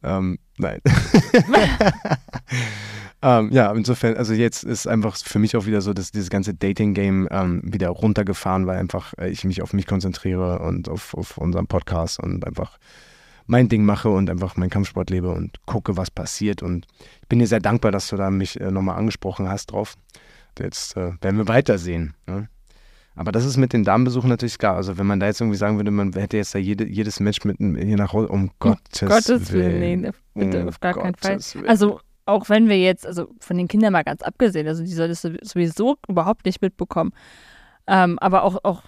ähm, 0.02 0.38
nein. 0.58 0.80
ähm, 3.22 3.50
ja, 3.50 3.72
insofern, 3.72 4.18
also 4.18 4.34
jetzt 4.34 4.64
ist 4.64 4.86
einfach 4.86 5.16
für 5.16 5.38
mich 5.38 5.56
auch 5.56 5.64
wieder 5.64 5.80
so, 5.80 5.94
dass 5.94 6.12
dieses 6.12 6.28
ganze 6.28 6.52
Dating-Game 6.52 7.26
ähm, 7.30 7.62
wieder 7.64 7.88
runtergefahren, 7.88 8.66
weil 8.66 8.78
einfach 8.78 9.14
äh, 9.18 9.30
ich 9.30 9.44
mich 9.44 9.62
auf 9.62 9.72
mich 9.72 9.86
konzentriere 9.86 10.58
und 10.58 10.90
auf, 10.90 11.14
auf 11.14 11.38
unseren 11.38 11.66
Podcast 11.66 12.20
und 12.20 12.46
einfach 12.46 12.78
mein 13.48 13.68
Ding 13.68 13.84
mache 13.84 14.10
und 14.10 14.30
einfach 14.30 14.56
meinen 14.56 14.70
Kampfsport 14.70 15.10
lebe 15.10 15.30
und 15.30 15.58
gucke, 15.66 15.96
was 15.96 16.10
passiert. 16.10 16.62
Und 16.62 16.86
ich 17.22 17.28
bin 17.28 17.40
dir 17.40 17.46
sehr 17.46 17.60
dankbar, 17.60 17.90
dass 17.90 18.08
du 18.08 18.16
da 18.16 18.30
mich 18.30 18.60
äh, 18.60 18.70
nochmal 18.70 18.96
angesprochen 18.96 19.48
hast 19.48 19.72
drauf. 19.72 19.94
Jetzt 20.58 20.96
äh, 20.96 21.12
werden 21.20 21.38
wir 21.38 21.48
weitersehen. 21.48 22.14
Ne? 22.26 22.48
Aber 23.16 23.32
das 23.32 23.44
ist 23.44 23.56
mit 23.56 23.72
den 23.72 23.84
Damenbesuchen 23.84 24.28
natürlich 24.28 24.58
klar. 24.58 24.76
Also 24.76 24.98
wenn 24.98 25.06
man 25.06 25.18
da 25.18 25.26
jetzt 25.26 25.40
irgendwie 25.40 25.56
sagen 25.56 25.76
würde, 25.76 25.90
man 25.90 26.12
hätte 26.12 26.36
jetzt 26.36 26.54
da 26.54 26.58
jede, 26.58 26.86
jedes 26.86 27.20
Match 27.20 27.44
mit 27.44 27.56
hier 27.58 27.96
nach 27.96 28.12
Hause, 28.12 28.28
um 28.28 28.50
Gottes, 28.60 29.08
Gottes 29.08 29.50
Willen. 29.50 29.80
Willen. 29.80 30.00
Nee, 30.34 30.44
bitte, 30.44 30.62
um 30.62 30.68
auf 30.68 30.80
gar 30.80 30.94
keinen 30.94 31.14
Fall. 31.14 31.32
Gottes 31.32 31.54
Willen. 31.54 31.68
Also 31.68 32.00
auch 32.26 32.50
wenn 32.50 32.68
wir 32.68 32.78
jetzt, 32.78 33.06
also 33.06 33.28
von 33.40 33.56
den 33.56 33.66
Kindern 33.66 33.94
mal 33.94 34.04
ganz 34.04 34.20
abgesehen, 34.22 34.68
also 34.68 34.84
die 34.84 34.92
soll 34.92 35.08
das 35.08 35.22
sowieso 35.22 35.96
überhaupt 36.06 36.44
nicht 36.44 36.60
mitbekommen. 36.60 37.12
Ähm, 37.86 38.18
aber 38.18 38.42
auch, 38.42 38.62
auch 38.62 38.82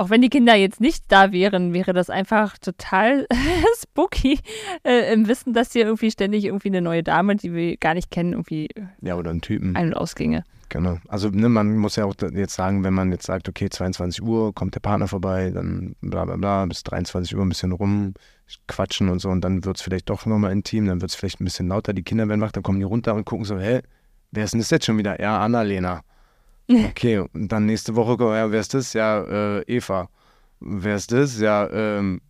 auch 0.00 0.08
wenn 0.08 0.22
die 0.22 0.30
Kinder 0.30 0.54
jetzt 0.54 0.80
nicht 0.80 1.04
da 1.08 1.30
wären, 1.30 1.74
wäre 1.74 1.92
das 1.92 2.08
einfach 2.08 2.56
total 2.56 3.26
spooky 3.76 4.40
äh, 4.82 5.12
im 5.12 5.28
Wissen, 5.28 5.52
dass 5.52 5.72
hier 5.72 5.84
irgendwie 5.84 6.10
ständig 6.10 6.46
irgendwie 6.46 6.68
eine 6.68 6.80
neue 6.80 7.02
Dame, 7.02 7.36
die 7.36 7.52
wir 7.52 7.76
gar 7.76 7.92
nicht 7.92 8.10
kennen, 8.10 8.32
irgendwie 8.32 8.68
ja, 9.02 9.14
oder 9.16 9.28
einen 9.30 9.42
Typen. 9.42 9.76
ein- 9.76 9.88
und 9.88 9.94
ausginge. 9.94 10.44
Genau. 10.70 10.98
Also 11.08 11.28
ne, 11.28 11.50
man 11.50 11.76
muss 11.76 11.96
ja 11.96 12.06
auch 12.06 12.14
jetzt 12.32 12.54
sagen, 12.54 12.82
wenn 12.82 12.94
man 12.94 13.12
jetzt 13.12 13.26
sagt, 13.26 13.46
okay, 13.48 13.68
22 13.68 14.22
Uhr 14.22 14.54
kommt 14.54 14.74
der 14.74 14.80
Partner 14.80 15.06
vorbei, 15.06 15.50
dann 15.50 15.94
bla 16.00 16.24
bla 16.24 16.36
bla, 16.36 16.64
bis 16.64 16.82
23 16.82 17.36
Uhr 17.36 17.44
ein 17.44 17.50
bisschen 17.50 17.72
rum 17.72 18.14
quatschen 18.68 19.10
und 19.10 19.18
so 19.18 19.28
und 19.28 19.42
dann 19.42 19.66
wird 19.66 19.76
es 19.76 19.82
vielleicht 19.82 20.08
doch 20.08 20.24
nochmal 20.24 20.52
intim, 20.52 20.86
dann 20.86 21.02
wird 21.02 21.10
es 21.10 21.14
vielleicht 21.14 21.42
ein 21.42 21.44
bisschen 21.44 21.68
lauter, 21.68 21.92
die 21.92 22.04
Kinder 22.04 22.26
werden 22.26 22.40
wach, 22.40 22.52
dann 22.52 22.62
kommen 22.62 22.78
die 22.78 22.84
runter 22.84 23.14
und 23.14 23.26
gucken 23.26 23.44
so, 23.44 23.58
hä, 23.58 23.80
wer 24.30 24.44
ist 24.44 24.52
denn 24.52 24.60
das 24.60 24.70
jetzt 24.70 24.86
schon 24.86 24.96
wieder? 24.96 25.20
Ja, 25.20 25.40
Annalena. 25.40 26.00
Okay, 26.90 27.18
und 27.18 27.48
dann 27.48 27.66
nächste 27.66 27.96
Woche, 27.96 28.22
ja, 28.22 28.50
wer 28.50 28.60
ist 28.60 28.74
das? 28.74 28.92
Ja, 28.92 29.22
äh, 29.24 29.62
Eva. 29.62 30.08
Wer 30.60 30.96
ist 30.96 31.10
das? 31.10 31.40
Ja, 31.40 31.68
ähm, 31.70 32.20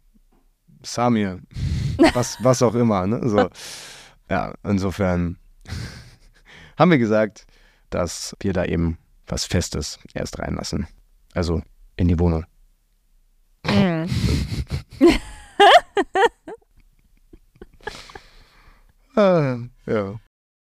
Samir. 0.82 1.40
Was, 2.14 2.38
was 2.42 2.62
auch 2.62 2.74
immer, 2.74 3.06
ne? 3.06 3.20
So. 3.28 3.50
Ja, 4.30 4.54
insofern 4.64 5.36
haben 6.78 6.90
wir 6.90 6.96
gesagt, 6.96 7.46
dass 7.90 8.34
wir 8.40 8.54
da 8.54 8.64
eben 8.64 8.96
was 9.26 9.44
Festes 9.44 9.98
erst 10.14 10.38
reinlassen. 10.38 10.86
Also 11.34 11.60
in 11.96 12.08
die 12.08 12.18
Wohnung. 12.18 12.46
Mhm. 13.66 14.08
Ah, 19.14 19.58
ja. 19.84 20.20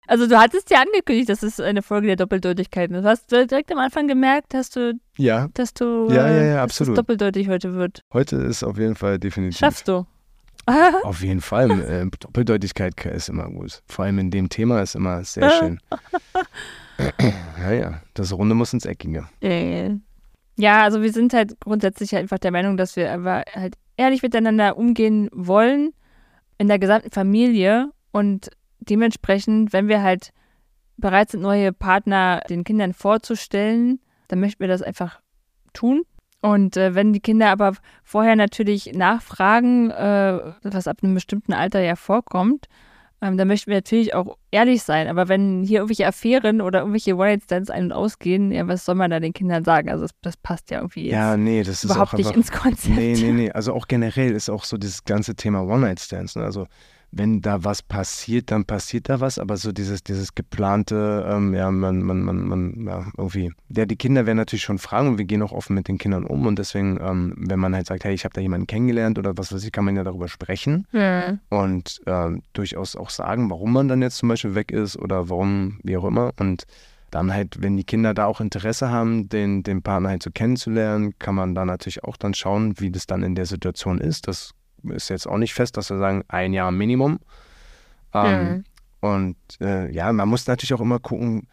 Also 0.07 0.26
du 0.26 0.38
hattest 0.38 0.70
ja 0.70 0.78
angekündigt, 0.80 1.28
dass 1.28 1.42
es 1.42 1.59
eine 1.61 1.82
Folge 1.82 2.07
der 2.07 2.16
Doppeldeutigkeiten 2.16 2.94
ist. 2.96 3.04
Hast 3.04 3.32
du 3.32 3.46
direkt 3.46 3.72
am 3.72 3.78
Anfang 3.78 4.07
gemerkt, 4.09 4.54
dass 4.54 4.70
du, 4.70 4.98
Ja, 5.16 5.48
dass 5.54 5.74
du 5.74 6.09
Ja, 6.11 6.26
äh, 6.28 6.36
ja, 6.36 6.44
ja, 6.44 6.54
dass 6.54 6.62
absolut. 6.64 6.92
es 6.92 6.96
doppeldeutig 6.96 7.48
heute 7.48 7.74
wird? 7.74 8.02
heute 8.12 8.36
ist 8.36 8.62
auf 8.62 8.78
jeden 8.78 8.94
Fall 8.94 9.18
definitiv. 9.18 9.59
Schaffst 9.59 9.88
du. 9.88 10.07
Auf 11.04 11.22
jeden 11.22 11.40
Fall. 11.40 11.70
Äh, 11.70 12.07
Doppeldeutigkeit 12.18 12.94
ist 13.07 13.28
immer 13.28 13.48
gut. 13.48 13.82
Vor 13.86 14.04
allem 14.04 14.18
in 14.18 14.32
dem 14.32 14.48
Thema 14.48 14.82
ist 14.82 14.96
immer 14.96 15.22
sehr 15.22 15.48
schön. 15.50 15.78
Ja, 17.61 17.72
ja. 17.72 18.00
Das 18.14 18.32
Runde 18.32 18.54
muss 18.54 18.72
ins 18.72 18.86
Eckige. 18.86 19.28
Äh. 19.42 19.90
Ja, 20.57 20.82
also 20.82 21.02
wir 21.02 21.12
sind 21.12 21.34
halt 21.34 21.61
grundsätzlich 21.61 22.16
einfach 22.16 22.38
der 22.38 22.50
Meinung, 22.50 22.76
dass 22.78 22.96
wir 22.96 23.12
einfach 23.12 23.42
halt 23.54 23.74
ehrlich 23.98 24.22
miteinander 24.22 24.78
umgehen 24.78 25.28
wollen 25.32 25.92
in 26.59 26.68
der 26.68 26.78
gesamten 26.78 27.11
Familie 27.11 27.90
und 28.12 28.48
dementsprechend, 28.81 29.72
wenn 29.72 29.89
wir 29.89 30.03
halt 30.03 30.33
bereit 30.97 31.31
sind, 31.31 31.43
neue 31.43 31.72
Partner 31.72 32.43
den 32.49 32.64
Kindern 32.64 32.93
vorzustellen, 32.93 34.01
dann 34.29 34.41
möchten 34.41 34.61
wir 34.61 34.68
das 34.68 34.83
einfach 34.83 35.20
tun. 35.72 36.03
Und 36.43 36.77
äh, 36.77 36.95
wenn 36.95 37.12
die 37.12 37.20
Kinder 37.20 37.49
aber 37.51 37.74
vorher 38.05 38.37
natürlich 38.37 38.93
nachfragen, 38.93 39.91
äh, 39.91 40.39
was 40.62 40.87
ab 40.87 40.99
einem 41.03 41.14
bestimmten 41.14 41.53
Alter 41.53 41.81
ja 41.81 41.97
vorkommt, 41.97 42.66
ähm, 43.22 43.39
dann 43.39 43.49
möchten 43.49 43.70
wir 43.70 43.79
natürlich 43.79 44.14
auch 44.14 44.37
ehrlich 44.51 44.83
sein. 44.83 45.09
Aber 45.09 45.29
wenn 45.29 45.64
hier 45.64 45.79
irgendwelche 45.79 46.07
Affären 46.07 46.61
oder 46.61 46.81
irgendwelche 46.81 47.16
One-Night-Stands 47.16 47.70
ein- 47.70 47.87
und 47.87 47.93
ausgehen, 47.93 48.53
ja, 48.53 48.68
was 48.68 48.85
soll 48.85 48.95
man 48.95 49.11
da 49.11 49.20
den 49.20 49.33
Kindern 49.33 49.64
sagen? 49.64 49.89
Also 49.89 50.05
das, 50.05 50.12
das 50.20 50.37
passt 50.37 50.70
ja 50.70 50.79
irgendwie 50.79 51.05
jetzt 51.05 51.12
Ja, 51.12 51.37
nee, 51.37 51.62
das 51.62 51.83
ist 51.83 51.85
überhaupt 51.85 52.12
nicht 52.12 52.31
ins 52.31 52.53
Konzept. 52.53 52.95
Nee, 52.95 53.14
nee, 53.14 53.33
nee. 53.33 53.51
Also 53.57 53.72
auch 53.72 53.89
generell 53.89 54.33
ist 54.33 54.51
auch 54.51 54.64
so 54.64 54.77
dieses 54.77 55.05
ganze 55.05 55.35
Thema 55.35 55.62
One-Night-Stands. 55.62 56.37
Ne? 56.37 56.45
Also 56.45 56.66
wenn 57.16 57.40
da 57.40 57.64
was 57.64 57.82
passiert, 57.82 58.50
dann 58.50 58.64
passiert 58.64 59.08
da 59.08 59.20
was, 59.20 59.38
aber 59.38 59.56
so 59.56 59.72
dieses, 59.72 60.02
dieses 60.02 60.34
geplante, 60.34 61.26
ähm, 61.28 61.54
ja, 61.54 61.70
man, 61.70 62.02
man, 62.02 62.22
man, 62.22 62.48
man, 62.48 62.86
ja, 62.86 63.06
irgendwie, 63.16 63.52
ja, 63.68 63.86
die 63.86 63.96
Kinder 63.96 64.26
werden 64.26 64.36
natürlich 64.38 64.62
schon 64.64 64.78
fragen 64.78 65.08
und 65.08 65.18
wir 65.18 65.24
gehen 65.24 65.42
auch 65.42 65.52
offen 65.52 65.74
mit 65.74 65.88
den 65.88 65.98
Kindern 65.98 66.24
um 66.24 66.46
und 66.46 66.58
deswegen, 66.58 66.98
ähm, 67.00 67.34
wenn 67.38 67.58
man 67.58 67.74
halt 67.74 67.86
sagt, 67.86 68.04
hey, 68.04 68.14
ich 68.14 68.24
habe 68.24 68.34
da 68.34 68.40
jemanden 68.40 68.66
kennengelernt 68.66 69.18
oder 69.18 69.36
was 69.36 69.52
weiß 69.52 69.64
ich, 69.64 69.72
kann 69.72 69.84
man 69.84 69.96
ja 69.96 70.04
darüber 70.04 70.28
sprechen 70.28 70.86
Mhm. 70.92 71.40
und 71.48 72.00
ähm, 72.06 72.42
durchaus 72.52 72.96
auch 72.96 73.10
sagen, 73.10 73.50
warum 73.50 73.72
man 73.72 73.88
dann 73.88 74.02
jetzt 74.02 74.18
zum 74.18 74.28
Beispiel 74.28 74.54
weg 74.54 74.70
ist 74.70 74.96
oder 74.96 75.28
warum, 75.28 75.78
wie 75.82 75.96
auch 75.96 76.04
immer 76.04 76.32
und 76.38 76.64
dann 77.10 77.32
halt, 77.32 77.62
wenn 77.62 77.76
die 77.76 77.84
Kinder 77.84 78.14
da 78.14 78.26
auch 78.26 78.40
Interesse 78.40 78.90
haben, 78.90 79.28
den, 79.28 79.62
den 79.62 79.80
Partner 79.80 80.08
halt 80.10 80.22
so 80.22 80.30
kennenzulernen, 80.30 81.14
kann 81.18 81.36
man 81.36 81.54
da 81.54 81.64
natürlich 81.64 82.02
auch 82.04 82.16
dann 82.16 82.34
schauen, 82.34 82.78
wie 82.80 82.90
das 82.90 83.06
dann 83.06 83.22
in 83.22 83.34
der 83.36 83.46
Situation 83.46 84.00
ist. 84.00 84.26
Das 84.28 84.50
ist 84.85 85.09
jetzt 85.11 85.27
auch 85.27 85.39
nicht 85.39 85.55
fest, 85.55 85.77
dass 85.77 85.91
wir 85.91 85.99
sagen, 85.99 86.22
ein 86.29 86.53
Jahr 86.53 86.70
Minimum. 86.72 87.18
Ähm, 88.14 88.49
Mhm. 88.49 88.64
Und 89.01 89.37
äh, 89.61 89.91
ja, 89.93 90.12
man 90.12 90.29
muss 90.29 90.47
natürlich 90.47 90.72
auch 90.74 90.81
immer 90.81 90.99
gucken, 90.99 91.47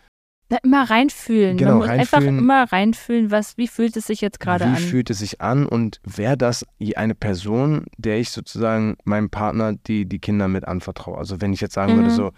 Na, 0.50 0.58
immer 0.64 0.90
reinfühlen. 0.90 1.58
Genau, 1.58 1.72
Man 1.72 1.80
muss 1.80 1.90
einfach 1.90 2.14
reinfühlen. 2.20 2.40
immer 2.40 2.64
reinfühlen, 2.72 3.32
was, 3.32 3.58
wie 3.58 3.68
fühlt 3.68 3.96
es 3.98 4.08
sich 4.08 4.22
jetzt 4.22 4.40
gerade 4.40 4.66
wie 4.66 4.70
an. 4.70 4.76
fühlt 4.78 5.10
es 5.10 5.20
sich 5.20 5.42
an 5.42 5.66
und 5.68 6.00
wäre 6.04 6.38
das 6.38 6.66
eine 6.96 7.16
Person, 7.16 7.86
der 7.98 8.18
ich 8.20 8.32
sozusagen 8.32 8.96
meinem 9.04 9.30
Partner 9.30 9.74
die, 9.74 10.06
die 10.06 10.20
Kinder 10.20 10.48
mit 10.48 10.66
anvertraue. 10.66 11.18
Also 11.18 11.42
wenn 11.42 11.54
ich 11.54 11.62
jetzt 11.62 11.74
sagen 11.74 11.94
Mhm. 11.94 11.98
würde, 11.98 12.10
so 12.12 12.32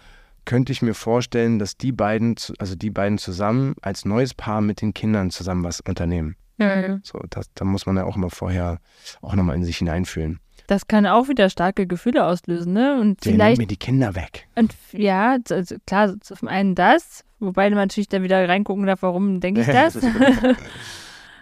könnte 0.44 0.72
ich 0.72 0.82
mir 0.82 0.94
vorstellen, 0.94 1.58
dass 1.58 1.76
die 1.76 1.92
beiden, 1.92 2.34
also 2.58 2.74
die 2.74 2.90
beiden 2.90 3.18
zusammen 3.18 3.74
als 3.82 4.04
neues 4.04 4.34
Paar 4.34 4.60
mit 4.60 4.80
den 4.82 4.92
Kindern 4.92 5.30
zusammen 5.30 5.64
was 5.64 5.80
unternehmen. 5.80 6.36
Mhm. 6.58 7.00
So, 7.04 7.20
das, 7.30 7.46
da 7.54 7.64
muss 7.64 7.86
man 7.86 7.96
ja 7.96 8.04
auch 8.04 8.16
immer 8.16 8.30
vorher 8.30 8.80
auch 9.22 9.34
nochmal 9.34 9.56
in 9.56 9.64
sich 9.64 9.78
hineinfühlen. 9.78 10.40
Das 10.66 10.88
kann 10.88 11.06
auch 11.06 11.28
wieder 11.28 11.48
starke 11.48 11.86
Gefühle 11.86 12.24
auslösen, 12.24 12.72
ne? 12.72 12.98
Und 13.00 13.24
Der 13.24 13.32
vielleicht, 13.32 13.58
mir 13.58 13.66
die 13.66 13.76
Kinder 13.76 14.14
weg. 14.14 14.48
und 14.56 14.74
ja, 14.92 15.36
also 15.50 15.76
klar, 15.86 16.14
zum 16.20 16.48
einen 16.48 16.74
das, 16.74 17.24
wobei 17.38 17.68
man 17.70 17.78
natürlich 17.78 18.08
dann 18.08 18.22
wieder 18.22 18.48
reingucken 18.48 18.86
darf, 18.86 19.02
warum 19.02 19.40
denke 19.40 19.60
ich 19.60 19.66
das. 19.68 19.94
das 19.94 20.04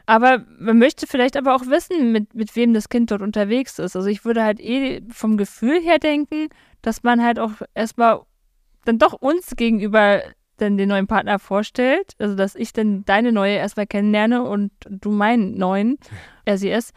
aber 0.06 0.44
man 0.58 0.78
möchte 0.78 1.06
vielleicht 1.06 1.36
aber 1.36 1.54
auch 1.54 1.66
wissen, 1.66 2.12
mit, 2.12 2.34
mit 2.34 2.54
wem 2.56 2.74
das 2.74 2.88
Kind 2.88 3.10
dort 3.10 3.22
unterwegs 3.22 3.78
ist. 3.78 3.96
Also 3.96 4.08
ich 4.08 4.24
würde 4.24 4.44
halt 4.44 4.60
eh 4.60 5.02
vom 5.10 5.36
Gefühl 5.36 5.80
her 5.80 5.98
denken, 5.98 6.48
dass 6.82 7.02
man 7.02 7.22
halt 7.22 7.38
auch 7.38 7.52
erstmal 7.74 8.20
dann 8.84 8.98
doch 8.98 9.14
uns 9.14 9.56
gegenüber 9.56 10.20
dann 10.56 10.76
den 10.76 10.88
neuen 10.88 11.06
Partner 11.06 11.38
vorstellt. 11.38 12.12
Also 12.18 12.34
dass 12.36 12.54
ich 12.54 12.72
dann 12.72 13.04
deine 13.04 13.32
neue 13.32 13.54
erstmal 13.54 13.86
kennenlerne 13.86 14.42
und 14.42 14.70
du 14.88 15.10
meinen 15.10 15.56
neuen, 15.56 15.98
er 16.44 16.58
sie 16.58 16.70
es. 16.70 16.92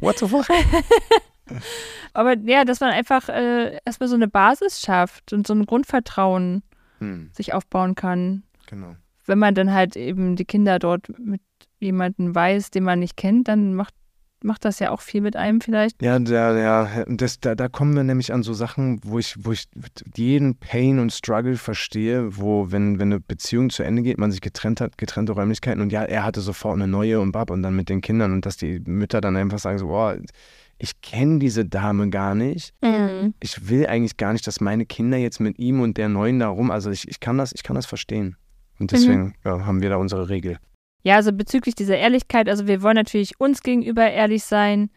What 0.00 0.18
the 0.18 0.28
fuck? 0.28 0.46
Aber 2.12 2.36
ja, 2.38 2.64
dass 2.64 2.80
man 2.80 2.90
einfach 2.90 3.28
äh, 3.28 3.78
erstmal 3.84 4.08
so 4.08 4.16
eine 4.16 4.28
Basis 4.28 4.80
schafft 4.80 5.32
und 5.32 5.46
so 5.46 5.54
ein 5.54 5.66
Grundvertrauen 5.66 6.62
Hm, 6.98 7.28
sich 7.34 7.52
aufbauen 7.52 7.94
kann. 7.94 8.42
genau. 8.66 8.96
Wenn 9.26 9.38
man 9.38 9.54
dann 9.54 9.74
halt 9.74 9.96
eben 9.96 10.34
die 10.34 10.46
Kinder 10.46 10.78
dort 10.78 11.10
mit 11.18 11.42
jemandem 11.78 12.34
weiß, 12.34 12.70
den 12.70 12.84
man 12.84 13.00
nicht 13.00 13.18
kennt, 13.18 13.48
dann 13.48 13.74
macht, 13.74 13.92
macht 14.42 14.64
das 14.64 14.78
ja 14.78 14.90
auch 14.90 15.00
viel 15.00 15.20
mit 15.20 15.36
einem 15.36 15.60
vielleicht. 15.60 16.02
Ja, 16.02 16.18
da, 16.18 16.56
ja, 16.58 17.04
das, 17.06 17.40
da, 17.40 17.54
da 17.54 17.68
kommen 17.68 17.94
wir 17.94 18.04
nämlich 18.04 18.32
an 18.32 18.42
so 18.42 18.54
Sachen, 18.54 19.00
wo 19.02 19.18
ich, 19.18 19.34
wo 19.38 19.52
ich 19.52 19.68
jeden 20.14 20.56
Pain 20.56 20.98
und 20.98 21.12
Struggle 21.12 21.56
verstehe, 21.56 22.36
wo, 22.36 22.70
wenn, 22.70 22.98
wenn 22.98 23.12
eine 23.12 23.20
Beziehung 23.20 23.70
zu 23.70 23.82
Ende 23.82 24.02
geht, 24.02 24.18
man 24.18 24.30
sich 24.30 24.40
getrennt 24.40 24.80
hat, 24.80 24.98
getrennte 24.98 25.32
Räumlichkeiten 25.32 25.80
und 25.80 25.92
ja, 25.92 26.02
er 26.02 26.24
hatte 26.24 26.40
sofort 26.40 26.74
eine 26.74 26.86
neue 26.86 27.20
und 27.20 27.32
bab 27.32 27.50
und 27.50 27.62
dann 27.62 27.76
mit 27.76 27.88
den 27.88 28.00
Kindern 28.00 28.32
und 28.32 28.46
dass 28.46 28.56
die 28.56 28.80
Mütter 28.80 29.20
dann 29.20 29.36
einfach 29.36 29.58
sagen 29.58 29.78
so, 29.78 29.88
boah, 29.88 30.16
ich 30.78 31.00
kenne 31.00 31.38
diese 31.38 31.64
Dame 31.64 32.10
gar 32.10 32.34
nicht. 32.34 32.74
Ich 33.40 33.68
will 33.68 33.86
eigentlich 33.86 34.16
gar 34.16 34.32
nicht, 34.32 34.46
dass 34.46 34.60
meine 34.60 34.84
Kinder 34.84 35.16
jetzt 35.16 35.40
mit 35.40 35.58
ihm 35.58 35.80
und 35.80 35.96
der 35.96 36.08
Neuen 36.08 36.38
da 36.38 36.48
rum, 36.48 36.70
also 36.70 36.90
ich, 36.90 37.08
ich 37.08 37.20
kann 37.20 37.38
das, 37.38 37.52
ich 37.54 37.62
kann 37.62 37.76
das 37.76 37.86
verstehen. 37.86 38.36
Und 38.78 38.92
deswegen 38.92 39.34
ja, 39.44 39.64
haben 39.64 39.80
wir 39.80 39.88
da 39.88 39.96
unsere 39.96 40.28
Regel. 40.28 40.58
Ja, 41.06 41.14
also 41.14 41.32
bezüglich 41.32 41.76
dieser 41.76 41.96
Ehrlichkeit, 41.96 42.48
also 42.48 42.66
wir 42.66 42.82
wollen 42.82 42.96
natürlich 42.96 43.38
uns 43.38 43.62
gegenüber 43.62 44.10
ehrlich 44.10 44.42
sein. 44.42 44.90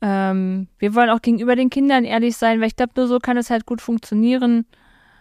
Ähm, 0.00 0.68
wir 0.78 0.94
wollen 0.94 1.10
auch 1.10 1.20
gegenüber 1.20 1.54
den 1.54 1.68
Kindern 1.68 2.06
ehrlich 2.06 2.38
sein, 2.38 2.60
weil 2.60 2.68
ich 2.68 2.76
glaube, 2.76 2.94
nur 2.96 3.06
so 3.08 3.18
kann 3.18 3.36
es 3.36 3.50
halt 3.50 3.66
gut 3.66 3.82
funktionieren. 3.82 4.64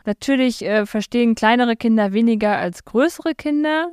Natürlich 0.06 0.64
äh, 0.64 0.86
verstehen 0.86 1.36
kleinere 1.36 1.76
Kinder 1.76 2.14
weniger 2.14 2.58
als 2.58 2.86
größere 2.86 3.36
Kinder. 3.36 3.92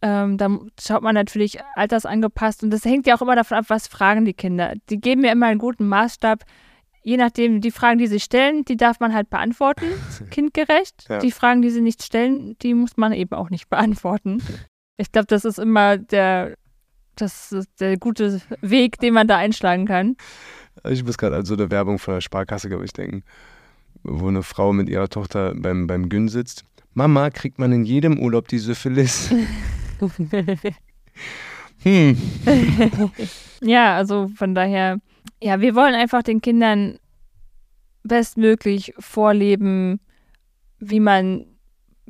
Ähm, 0.00 0.38
da 0.38 0.60
schaut 0.80 1.02
man 1.02 1.16
natürlich 1.16 1.58
altersangepasst 1.74 2.62
und 2.62 2.70
das 2.70 2.84
hängt 2.84 3.08
ja 3.08 3.16
auch 3.16 3.22
immer 3.22 3.34
davon 3.34 3.58
ab, 3.58 3.64
was 3.66 3.88
fragen 3.88 4.24
die 4.24 4.34
Kinder. 4.34 4.74
Die 4.90 5.00
geben 5.00 5.22
mir 5.22 5.32
immer 5.32 5.46
einen 5.46 5.58
guten 5.58 5.88
Maßstab. 5.88 6.44
Je 7.02 7.16
nachdem, 7.16 7.60
die 7.60 7.72
Fragen, 7.72 7.98
die 7.98 8.06
sie 8.06 8.20
stellen, 8.20 8.64
die 8.64 8.76
darf 8.76 9.00
man 9.00 9.12
halt 9.12 9.28
beantworten, 9.28 9.86
kindgerecht. 10.30 11.06
Ja. 11.08 11.18
Die 11.18 11.32
Fragen, 11.32 11.62
die 11.62 11.70
sie 11.70 11.80
nicht 11.80 12.04
stellen, 12.04 12.56
die 12.62 12.74
muss 12.74 12.96
man 12.96 13.12
eben 13.12 13.34
auch 13.34 13.50
nicht 13.50 13.68
beantworten. 13.68 14.40
Ich 14.96 15.12
glaube, 15.12 15.26
das 15.26 15.44
ist 15.44 15.58
immer 15.58 15.98
der, 15.98 16.56
das 17.16 17.54
der 17.80 17.96
gute 17.98 18.40
Weg, 18.60 18.98
den 18.98 19.14
man 19.14 19.28
da 19.28 19.36
einschlagen 19.36 19.86
kann. 19.86 20.16
Ich 20.88 21.04
muss 21.04 21.18
gerade 21.18 21.36
an 21.36 21.44
so 21.44 21.54
eine 21.54 21.70
Werbung 21.70 21.98
von 21.98 22.14
der 22.14 22.20
Sparkasse, 22.20 22.68
glaube 22.68 22.84
ich, 22.84 22.92
denken, 22.92 23.24
wo 24.02 24.28
eine 24.28 24.42
Frau 24.42 24.72
mit 24.72 24.88
ihrer 24.88 25.08
Tochter 25.08 25.54
beim, 25.54 25.86
beim 25.86 26.08
Gün 26.08 26.28
sitzt. 26.28 26.64
Mama, 26.94 27.30
kriegt 27.30 27.58
man 27.58 27.72
in 27.72 27.84
jedem 27.84 28.18
Urlaub 28.18 28.48
die 28.48 28.58
Syphilis? 28.58 29.32
Hm. 31.82 32.16
ja, 33.60 33.96
also 33.96 34.28
von 34.36 34.54
daher, 34.54 35.00
ja, 35.42 35.60
wir 35.60 35.74
wollen 35.74 35.94
einfach 35.94 36.22
den 36.22 36.40
Kindern 36.40 36.98
bestmöglich 38.04 38.94
vorleben, 38.98 40.00
wie 40.78 41.00
man 41.00 41.46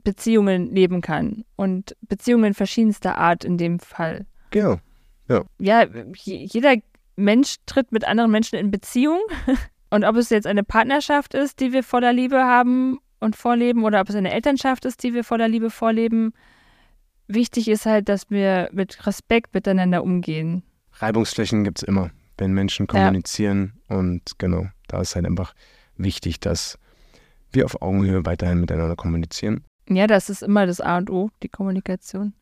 Beziehungen 0.04 0.74
leben 0.74 1.00
kann. 1.00 1.44
Und 1.56 1.96
Beziehungen 2.02 2.54
verschiedenster 2.54 3.18
Art 3.18 3.44
in 3.44 3.58
dem 3.58 3.78
Fall. 3.78 4.26
Genau. 4.50 4.78
Ja, 5.58 5.86
je- 6.16 6.44
jeder 6.44 6.74
Mensch 7.16 7.56
tritt 7.66 7.90
mit 7.92 8.06
anderen 8.06 8.30
Menschen 8.30 8.58
in 8.58 8.70
Beziehung. 8.70 9.20
Und 9.90 10.04
ob 10.04 10.16
es 10.16 10.30
jetzt 10.30 10.46
eine 10.46 10.64
Partnerschaft 10.64 11.34
ist, 11.34 11.60
die 11.60 11.72
wir 11.72 11.82
voller 11.82 12.12
Liebe 12.14 12.42
haben 12.44 12.98
und 13.20 13.36
vorleben, 13.36 13.84
oder 13.84 14.00
ob 14.00 14.08
es 14.08 14.14
eine 14.14 14.32
Elternschaft 14.32 14.84
ist, 14.86 15.02
die 15.02 15.12
wir 15.14 15.22
voller 15.22 15.48
Liebe 15.48 15.68
vorleben, 15.70 16.32
wichtig 17.28 17.68
ist 17.68 17.86
halt, 17.86 18.08
dass 18.08 18.30
wir 18.30 18.68
mit 18.72 19.06
Respekt 19.06 19.54
miteinander 19.54 20.02
umgehen. 20.02 20.62
Reibungsflächen 20.94 21.64
gibt 21.64 21.78
es 21.78 21.82
immer, 21.88 22.10
wenn 22.38 22.52
Menschen 22.52 22.86
Ja. 22.86 22.92
kommunizieren. 22.94 23.74
Und 23.88 24.38
genau, 24.38 24.66
da 24.88 25.00
ist 25.02 25.14
halt 25.14 25.26
einfach 25.26 25.54
wichtig, 25.96 26.40
dass 26.40 26.78
wir 27.52 27.64
auf 27.66 27.80
Augenhöhe 27.82 28.24
weiterhin 28.24 28.60
miteinander 28.60 28.96
kommunizieren. 28.96 29.64
Ja, 29.96 30.06
das 30.06 30.30
ist 30.30 30.42
immer 30.42 30.66
das 30.66 30.80
A 30.80 30.98
und 30.98 31.10
O, 31.10 31.30
die 31.42 31.48
Kommunikation. 31.48 32.34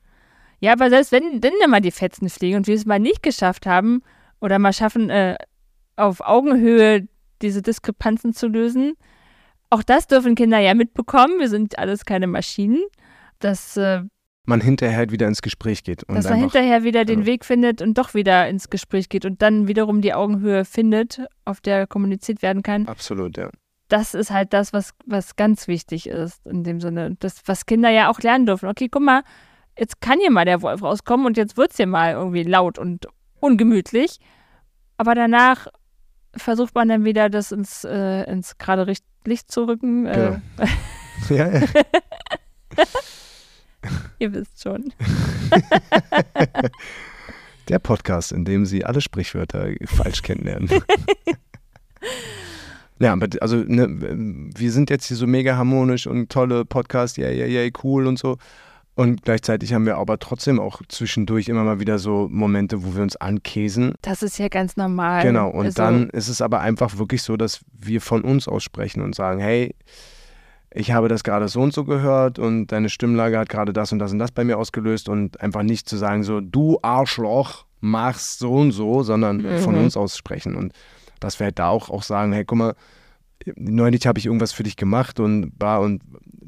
Ja, 0.60 0.72
aber 0.72 0.90
selbst 0.90 1.12
wenn 1.12 1.40
dann 1.40 1.52
mal 1.68 1.80
die 1.80 1.90
Fetzen 1.90 2.28
fliegen 2.28 2.56
und 2.56 2.66
wir 2.66 2.74
es 2.74 2.84
mal 2.84 2.98
nicht 2.98 3.22
geschafft 3.22 3.66
haben 3.66 4.02
oder 4.40 4.58
mal 4.58 4.72
schaffen, 4.72 5.08
äh, 5.10 5.36
auf 5.96 6.20
Augenhöhe 6.20 7.08
diese 7.40 7.62
Diskrepanzen 7.62 8.34
zu 8.34 8.48
lösen, 8.48 8.94
auch 9.70 9.82
das 9.82 10.08
dürfen 10.08 10.34
Kinder 10.34 10.58
ja 10.58 10.74
mitbekommen. 10.74 11.38
Wir 11.38 11.48
sind 11.48 11.78
alles 11.78 12.04
keine 12.04 12.26
Maschinen. 12.26 12.82
Dass, 13.38 13.76
äh, 13.76 14.02
Man 14.44 14.60
hinterher 14.60 14.98
halt 14.98 15.12
wieder 15.12 15.28
ins 15.28 15.40
Gespräch 15.40 15.84
geht. 15.84 16.02
Und 16.04 16.16
dass 16.16 16.28
man 16.28 16.40
hinterher 16.40 16.82
wieder 16.82 17.04
den 17.04 17.20
genau. 17.20 17.26
Weg 17.26 17.44
findet 17.44 17.80
und 17.80 17.96
doch 17.96 18.12
wieder 18.12 18.48
ins 18.48 18.68
Gespräch 18.68 19.08
geht 19.08 19.24
und 19.24 19.40
dann 19.40 19.68
wiederum 19.68 20.02
die 20.02 20.12
Augenhöhe 20.12 20.64
findet, 20.64 21.22
auf 21.44 21.60
der 21.60 21.86
kommuniziert 21.86 22.42
werden 22.42 22.62
kann. 22.62 22.86
Absolut, 22.86 23.38
ja. 23.38 23.50
Das 23.90 24.14
ist 24.14 24.30
halt 24.30 24.52
das, 24.52 24.72
was, 24.72 24.94
was 25.04 25.36
ganz 25.36 25.68
wichtig 25.68 26.08
ist 26.08 26.46
in 26.46 26.64
dem 26.64 26.80
Sinne. 26.80 27.16
Das, 27.18 27.42
was 27.46 27.66
Kinder 27.66 27.90
ja 27.90 28.10
auch 28.10 28.20
lernen 28.20 28.46
dürfen. 28.46 28.68
Okay, 28.68 28.88
guck 28.88 29.02
mal, 29.02 29.22
jetzt 29.76 30.00
kann 30.00 30.20
hier 30.20 30.30
mal 30.30 30.44
der 30.44 30.62
Wolf 30.62 30.82
rauskommen 30.82 31.26
und 31.26 31.36
jetzt 31.36 31.56
wird 31.56 31.72
es 31.72 31.76
hier 31.76 31.86
mal 31.86 32.12
irgendwie 32.12 32.44
laut 32.44 32.78
und 32.78 33.08
ungemütlich. 33.40 34.20
Aber 34.96 35.14
danach 35.14 35.66
versucht 36.36 36.74
man 36.74 36.88
dann 36.88 37.04
wieder, 37.04 37.28
das 37.28 37.52
ins, 37.52 37.84
äh, 37.84 38.22
ins 38.30 38.56
gerade 38.58 38.92
Licht 39.24 39.50
zu 39.50 39.66
rücken. 39.66 40.06
Äh, 40.06 40.38
ja, 41.28 41.48
ja. 41.48 41.62
ihr 44.18 44.32
wisst 44.32 44.62
schon. 44.62 44.94
Der 47.68 47.80
Podcast, 47.80 48.32
in 48.32 48.44
dem 48.44 48.66
Sie 48.66 48.84
alle 48.84 49.00
Sprichwörter 49.00 49.68
falsch 49.86 50.22
kennenlernen. 50.22 50.68
ja, 53.00 53.12
aber 53.12 53.26
also 53.40 53.56
ne, 53.56 53.88
wir 54.56 54.70
sind 54.72 54.90
jetzt 54.90 55.06
hier 55.06 55.16
so 55.16 55.26
mega 55.26 55.56
harmonisch 55.56 56.06
und 56.06 56.30
tolle 56.30 56.64
Podcast, 56.64 57.16
ja, 57.16 57.28
ja, 57.30 57.46
ja, 57.46 57.68
cool 57.82 58.06
und 58.06 58.18
so. 58.18 58.36
Und 58.94 59.22
gleichzeitig 59.22 59.72
haben 59.72 59.86
wir 59.86 59.96
aber 59.96 60.18
trotzdem 60.18 60.60
auch 60.60 60.82
zwischendurch 60.88 61.48
immer 61.48 61.64
mal 61.64 61.80
wieder 61.80 61.98
so 61.98 62.28
Momente, 62.30 62.84
wo 62.84 62.94
wir 62.94 63.02
uns 63.02 63.16
ankäsen. 63.16 63.94
Das 64.02 64.22
ist 64.22 64.38
ja 64.38 64.48
ganz 64.48 64.76
normal. 64.76 65.22
Genau, 65.22 65.48
und 65.48 65.66
Also, 65.66 65.82
dann 65.82 66.10
ist 66.10 66.28
es 66.28 66.42
aber 66.42 66.60
einfach 66.60 66.98
wirklich 66.98 67.22
so, 67.22 67.36
dass 67.38 67.60
wir 67.78 68.00
von 68.02 68.20
uns 68.22 68.46
aussprechen 68.46 69.00
und 69.02 69.14
sagen, 69.14 69.40
hey, 69.40 69.74
ich 70.72 70.92
habe 70.92 71.08
das 71.08 71.24
gerade 71.24 71.48
so 71.48 71.62
und 71.62 71.72
so 71.72 71.84
gehört 71.84 72.38
und 72.38 72.66
deine 72.68 72.90
Stimmlage 72.90 73.38
hat 73.38 73.48
gerade 73.48 73.72
das 73.72 73.90
und 73.92 73.98
das 74.00 74.12
und 74.12 74.18
das 74.18 74.32
bei 74.32 74.44
mir 74.44 74.58
ausgelöst 74.58 75.08
und 75.08 75.40
einfach 75.40 75.62
nicht 75.62 75.88
zu 75.88 75.96
sagen 75.96 76.22
so, 76.22 76.40
du 76.40 76.78
Arschloch, 76.82 77.64
machst 77.80 78.40
so 78.40 78.52
und 78.52 78.72
so, 78.72 79.02
sondern 79.02 79.40
von 79.60 79.74
Mhm. 79.74 79.84
uns 79.84 79.96
aussprechen 79.96 80.54
und 80.56 80.72
dass 81.20 81.38
wir 81.38 81.46
halt 81.46 81.58
da 81.58 81.68
auch, 81.68 81.90
auch 81.90 82.02
sagen, 82.02 82.32
hey, 82.32 82.44
guck 82.44 82.58
mal, 82.58 82.74
neulich 83.56 84.06
habe 84.06 84.18
ich 84.18 84.26
irgendwas 84.26 84.52
für 84.52 84.62
dich 84.62 84.76
gemacht 84.76 85.20
und 85.20 85.52
war 85.58 85.80
und 85.80 86.02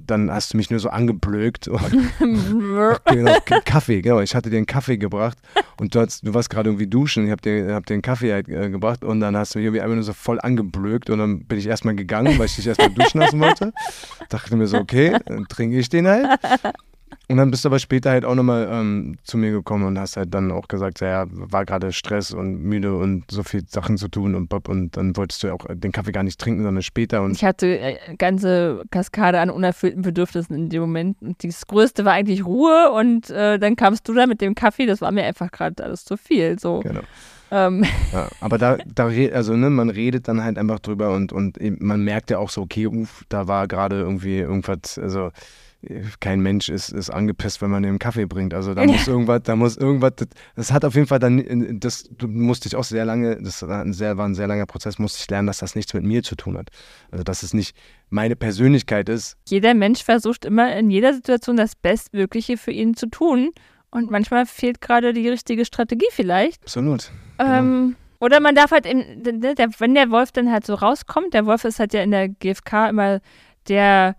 dann 0.06 0.30
hast 0.30 0.52
du 0.52 0.56
mich 0.56 0.70
nur 0.70 0.80
so 0.80 0.88
angeblökt. 0.88 1.70
genau, 2.18 3.36
Kaffee, 3.64 4.02
genau. 4.02 4.20
Ich 4.20 4.34
hatte 4.34 4.50
dir 4.50 4.56
einen 4.56 4.66
Kaffee 4.66 4.98
gebracht 4.98 5.38
und 5.80 5.94
du, 5.94 6.00
hast, 6.00 6.26
du 6.26 6.34
warst 6.34 6.50
gerade 6.50 6.68
irgendwie 6.68 6.86
duschen. 6.86 7.24
Ich 7.24 7.30
habe 7.30 7.40
dir, 7.40 7.74
hab 7.74 7.86
dir 7.86 7.94
einen 7.94 8.02
Kaffee 8.02 8.32
halt, 8.32 8.48
äh, 8.48 8.68
gebracht 8.70 9.04
und 9.04 9.20
dann 9.20 9.36
hast 9.36 9.54
du 9.54 9.58
mich 9.58 9.66
irgendwie 9.66 9.80
einfach 9.80 9.94
nur 9.94 10.04
so 10.04 10.12
voll 10.12 10.40
angeblökt 10.40 11.10
und 11.10 11.18
dann 11.18 11.44
bin 11.44 11.58
ich 11.58 11.66
erstmal 11.66 11.94
gegangen, 11.94 12.38
weil 12.38 12.46
ich 12.46 12.56
dich 12.56 12.66
erstmal 12.66 12.90
duschen 12.90 13.20
lassen 13.20 13.40
wollte. 13.40 13.72
Dachte 14.28 14.56
mir 14.56 14.66
so, 14.66 14.78
okay, 14.78 15.16
dann 15.26 15.46
trinke 15.48 15.78
ich 15.78 15.88
den 15.88 16.08
halt. 16.08 16.26
Und 17.32 17.38
dann 17.38 17.50
bist 17.50 17.64
du 17.64 17.70
aber 17.70 17.78
später 17.78 18.10
halt 18.10 18.26
auch 18.26 18.34
nochmal 18.34 18.68
ähm, 18.70 19.16
zu 19.24 19.38
mir 19.38 19.52
gekommen 19.52 19.86
und 19.86 19.98
hast 19.98 20.18
halt 20.18 20.34
dann 20.34 20.52
auch 20.52 20.68
gesagt, 20.68 21.00
ja, 21.00 21.24
war 21.30 21.64
gerade 21.64 21.90
Stress 21.90 22.34
und 22.34 22.62
müde 22.62 22.94
und 22.94 23.24
so 23.30 23.42
viel 23.42 23.66
Sachen 23.66 23.96
zu 23.96 24.08
tun 24.08 24.34
und 24.34 24.48
Bob 24.48 24.68
und 24.68 24.98
dann 24.98 25.16
wolltest 25.16 25.42
du 25.42 25.46
ja 25.46 25.54
auch 25.54 25.64
den 25.72 25.92
Kaffee 25.92 26.12
gar 26.12 26.24
nicht 26.24 26.38
trinken, 26.38 26.62
sondern 26.62 26.82
später. 26.82 27.22
Und 27.22 27.32
ich 27.32 27.42
hatte 27.42 27.66
eine 27.66 27.98
äh, 28.00 28.16
ganze 28.18 28.82
Kaskade 28.90 29.40
an 29.40 29.48
unerfüllten 29.48 30.02
Bedürfnissen 30.02 30.54
in 30.54 30.68
dem 30.68 30.82
Moment 30.82 31.22
und 31.22 31.42
das 31.42 31.66
Größte 31.66 32.04
war 32.04 32.12
eigentlich 32.12 32.44
Ruhe 32.44 32.92
und 32.92 33.30
äh, 33.30 33.58
dann 33.58 33.76
kamst 33.76 34.06
du 34.06 34.12
da 34.12 34.26
mit 34.26 34.42
dem 34.42 34.54
Kaffee, 34.54 34.84
das 34.84 35.00
war 35.00 35.10
mir 35.10 35.24
einfach 35.24 35.50
gerade 35.50 35.82
alles 35.82 36.04
zu 36.04 36.18
viel. 36.18 36.58
So. 36.58 36.80
Genau. 36.80 37.00
Ähm. 37.50 37.86
Ja, 38.12 38.28
aber 38.40 38.58
da, 38.58 38.76
da 38.94 39.06
also 39.06 39.56
ne, 39.56 39.70
man 39.70 39.88
redet 39.88 40.28
dann 40.28 40.44
halt 40.44 40.58
einfach 40.58 40.80
drüber 40.80 41.14
und, 41.14 41.32
und 41.32 41.56
man 41.80 42.04
merkt 42.04 42.28
ja 42.28 42.36
auch 42.36 42.50
so, 42.50 42.60
okay, 42.60 42.86
uff, 42.88 43.24
da 43.30 43.48
war 43.48 43.68
gerade 43.68 44.00
irgendwie 44.00 44.36
irgendwas, 44.36 44.98
also 44.98 45.30
kein 46.20 46.40
Mensch 46.40 46.68
ist, 46.68 46.90
ist 46.90 47.10
angepisst, 47.10 47.60
wenn 47.60 47.70
man 47.70 47.82
ihm 47.84 47.98
Kaffee 47.98 48.26
bringt. 48.26 48.54
Also 48.54 48.74
da 48.74 48.84
muss 48.84 49.08
irgendwas, 49.08 49.42
da 49.42 49.56
muss 49.56 49.76
irgendwas, 49.76 50.12
das 50.54 50.72
hat 50.72 50.84
auf 50.84 50.94
jeden 50.94 51.06
Fall 51.06 51.18
dann, 51.18 51.80
das 51.80 52.08
musste 52.24 52.68
ich 52.68 52.76
auch 52.76 52.84
sehr 52.84 53.04
lange, 53.04 53.42
das 53.42 53.66
war 53.66 53.82
ein 53.82 53.92
sehr, 53.92 54.16
war 54.16 54.26
ein 54.26 54.34
sehr 54.34 54.46
langer 54.46 54.66
Prozess, 54.66 54.98
musste 54.98 55.18
ich 55.20 55.28
lernen, 55.28 55.46
dass 55.46 55.58
das 55.58 55.74
nichts 55.74 55.92
mit 55.94 56.04
mir 56.04 56.22
zu 56.22 56.36
tun 56.36 56.56
hat. 56.56 56.68
Also 57.10 57.24
dass 57.24 57.42
es 57.42 57.52
nicht 57.52 57.76
meine 58.10 58.36
Persönlichkeit 58.36 59.08
ist. 59.08 59.36
Jeder 59.48 59.74
Mensch 59.74 60.04
versucht 60.04 60.44
immer 60.44 60.74
in 60.76 60.90
jeder 60.90 61.14
Situation 61.14 61.56
das 61.56 61.74
Bestmögliche 61.74 62.56
für 62.56 62.72
ihn 62.72 62.94
zu 62.94 63.06
tun 63.06 63.50
und 63.90 64.10
manchmal 64.10 64.46
fehlt 64.46 64.80
gerade 64.80 65.12
die 65.12 65.28
richtige 65.28 65.64
Strategie 65.64 66.08
vielleicht. 66.10 66.62
Absolut. 66.62 67.10
Ähm, 67.38 67.88
genau. 67.88 67.96
Oder 68.20 68.38
man 68.38 68.54
darf 68.54 68.70
halt, 68.70 68.86
im, 68.86 69.02
der, 69.22 69.68
wenn 69.78 69.94
der 69.94 70.10
Wolf 70.10 70.30
dann 70.30 70.52
halt 70.52 70.64
so 70.64 70.74
rauskommt, 70.74 71.34
der 71.34 71.44
Wolf 71.44 71.64
ist 71.64 71.80
halt 71.80 71.92
ja 71.92 72.02
in 72.02 72.12
der 72.12 72.28
GfK 72.28 72.90
immer 72.90 73.20
der 73.68 74.14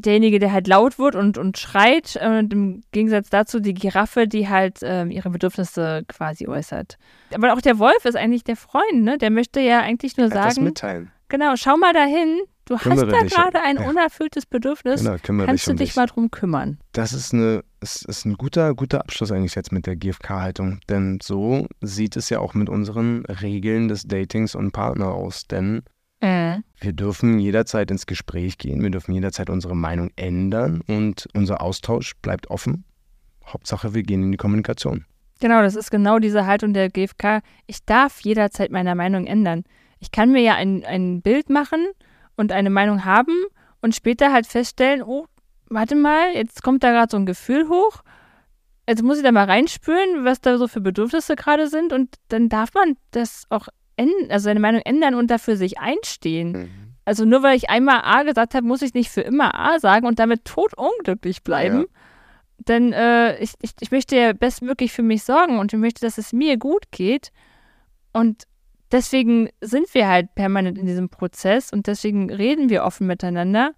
derjenige, 0.00 0.38
der 0.38 0.52
halt 0.52 0.66
laut 0.66 0.98
wird 0.98 1.14
und, 1.14 1.38
und 1.38 1.58
schreit, 1.58 2.18
und 2.22 2.52
im 2.52 2.82
Gegensatz 2.92 3.30
dazu 3.30 3.60
die 3.60 3.74
Giraffe, 3.74 4.26
die 4.26 4.48
halt 4.48 4.78
ähm, 4.82 5.10
ihre 5.10 5.30
Bedürfnisse 5.30 6.04
quasi 6.08 6.46
äußert. 6.46 6.98
Aber 7.34 7.52
auch 7.52 7.60
der 7.60 7.78
Wolf 7.78 8.04
ist 8.04 8.16
eigentlich 8.16 8.44
der 8.44 8.56
Freund, 8.56 9.02
ne? 9.02 9.18
Der 9.18 9.30
möchte 9.30 9.60
ja 9.60 9.80
eigentlich 9.80 10.16
nur 10.16 10.28
sagen. 10.28 10.48
Das 10.48 10.60
mitteilen. 10.60 11.10
Genau, 11.28 11.54
schau 11.56 11.76
mal 11.76 11.92
dahin. 11.92 12.40
Du 12.70 12.76
kümmere 12.76 13.10
hast 13.12 13.36
da 13.36 13.42
gerade 13.42 13.62
ein 13.62 13.78
ja. 13.78 13.88
unerfülltes 13.88 14.46
Bedürfnis. 14.46 15.02
Genau, 15.02 15.16
Kannst 15.44 15.66
du 15.66 15.74
dich, 15.74 15.96
um 15.96 16.02
mal 16.02 16.06
drum 16.06 16.30
kümmern? 16.30 16.78
Das 16.92 17.12
ist, 17.12 17.34
eine, 17.34 17.64
ist, 17.80 18.04
ist 18.04 18.24
ein 18.24 18.34
guter, 18.34 18.74
guter 18.74 19.00
Abschluss 19.00 19.32
eigentlich 19.32 19.56
jetzt 19.56 19.72
mit 19.72 19.86
der 19.86 19.96
GfK-Haltung. 19.96 20.78
Denn 20.88 21.18
so 21.20 21.66
sieht 21.80 22.16
es 22.16 22.30
ja 22.30 22.38
auch 22.38 22.54
mit 22.54 22.68
unseren 22.68 23.24
Regeln 23.26 23.88
des 23.88 24.04
Datings 24.04 24.54
und 24.54 24.70
Partner 24.70 25.08
aus. 25.08 25.48
Denn 25.48 25.82
äh. 26.20 26.58
Wir 26.80 26.92
dürfen 26.92 27.38
jederzeit 27.38 27.90
ins 27.90 28.06
Gespräch 28.06 28.58
gehen, 28.58 28.82
wir 28.82 28.90
dürfen 28.90 29.14
jederzeit 29.14 29.50
unsere 29.50 29.76
Meinung 29.76 30.10
ändern 30.16 30.82
und 30.86 31.28
unser 31.34 31.60
Austausch 31.60 32.14
bleibt 32.22 32.50
offen. 32.50 32.84
Hauptsache, 33.46 33.94
wir 33.94 34.02
gehen 34.02 34.22
in 34.22 34.32
die 34.32 34.38
Kommunikation. 34.38 35.04
Genau, 35.40 35.62
das 35.62 35.74
ist 35.74 35.90
genau 35.90 36.18
diese 36.18 36.46
Haltung 36.46 36.74
der 36.74 36.90
GfK. 36.90 37.40
Ich 37.66 37.84
darf 37.84 38.20
jederzeit 38.20 38.70
meine 38.70 38.94
Meinung 38.94 39.26
ändern. 39.26 39.64
Ich 39.98 40.12
kann 40.12 40.32
mir 40.32 40.42
ja 40.42 40.54
ein, 40.54 40.84
ein 40.84 41.22
Bild 41.22 41.48
machen 41.48 41.86
und 42.36 42.52
eine 42.52 42.70
Meinung 42.70 43.04
haben 43.04 43.34
und 43.80 43.94
später 43.94 44.32
halt 44.32 44.46
feststellen, 44.46 45.02
oh, 45.02 45.26
warte 45.68 45.96
mal, 45.96 46.34
jetzt 46.34 46.62
kommt 46.62 46.82
da 46.82 46.90
gerade 46.90 47.10
so 47.10 47.16
ein 47.16 47.26
Gefühl 47.26 47.68
hoch. 47.68 48.02
Jetzt 48.86 49.02
muss 49.02 49.18
ich 49.18 49.22
da 49.24 49.32
mal 49.32 49.44
reinspüren, 49.44 50.24
was 50.24 50.40
da 50.40 50.58
so 50.58 50.68
für 50.68 50.80
Bedürfnisse 50.80 51.36
gerade 51.36 51.68
sind 51.68 51.92
und 51.92 52.16
dann 52.28 52.48
darf 52.48 52.74
man 52.74 52.96
das 53.12 53.44
auch 53.48 53.68
also 54.28 54.44
seine 54.44 54.60
Meinung 54.60 54.82
ändern 54.82 55.14
und 55.14 55.30
dafür 55.30 55.56
sich 55.56 55.78
einstehen. 55.78 56.52
Mhm. 56.52 56.70
Also 57.04 57.24
nur 57.24 57.42
weil 57.42 57.56
ich 57.56 57.70
einmal 57.70 58.02
A 58.04 58.22
gesagt 58.22 58.54
habe, 58.54 58.66
muss 58.66 58.82
ich 58.82 58.94
nicht 58.94 59.10
für 59.10 59.22
immer 59.22 59.54
A 59.54 59.78
sagen 59.78 60.06
und 60.06 60.18
damit 60.18 60.44
totunglücklich 60.44 61.42
bleiben. 61.42 61.80
Ja. 61.80 61.86
Denn 62.68 62.92
äh, 62.92 63.38
ich, 63.38 63.54
ich, 63.62 63.72
ich 63.80 63.90
möchte 63.90 64.16
ja 64.16 64.32
bestmöglich 64.32 64.92
für 64.92 65.02
mich 65.02 65.24
sorgen 65.24 65.58
und 65.58 65.72
ich 65.72 65.78
möchte, 65.78 66.02
dass 66.02 66.18
es 66.18 66.32
mir 66.32 66.58
gut 66.58 66.90
geht. 66.90 67.32
Und 68.12 68.44
deswegen 68.92 69.48
sind 69.60 69.92
wir 69.94 70.08
halt 70.08 70.34
permanent 70.34 70.78
in 70.78 70.86
diesem 70.86 71.08
Prozess 71.08 71.72
und 71.72 71.86
deswegen 71.86 72.30
reden 72.30 72.68
wir 72.68 72.84
offen 72.84 73.06
miteinander, 73.06 73.72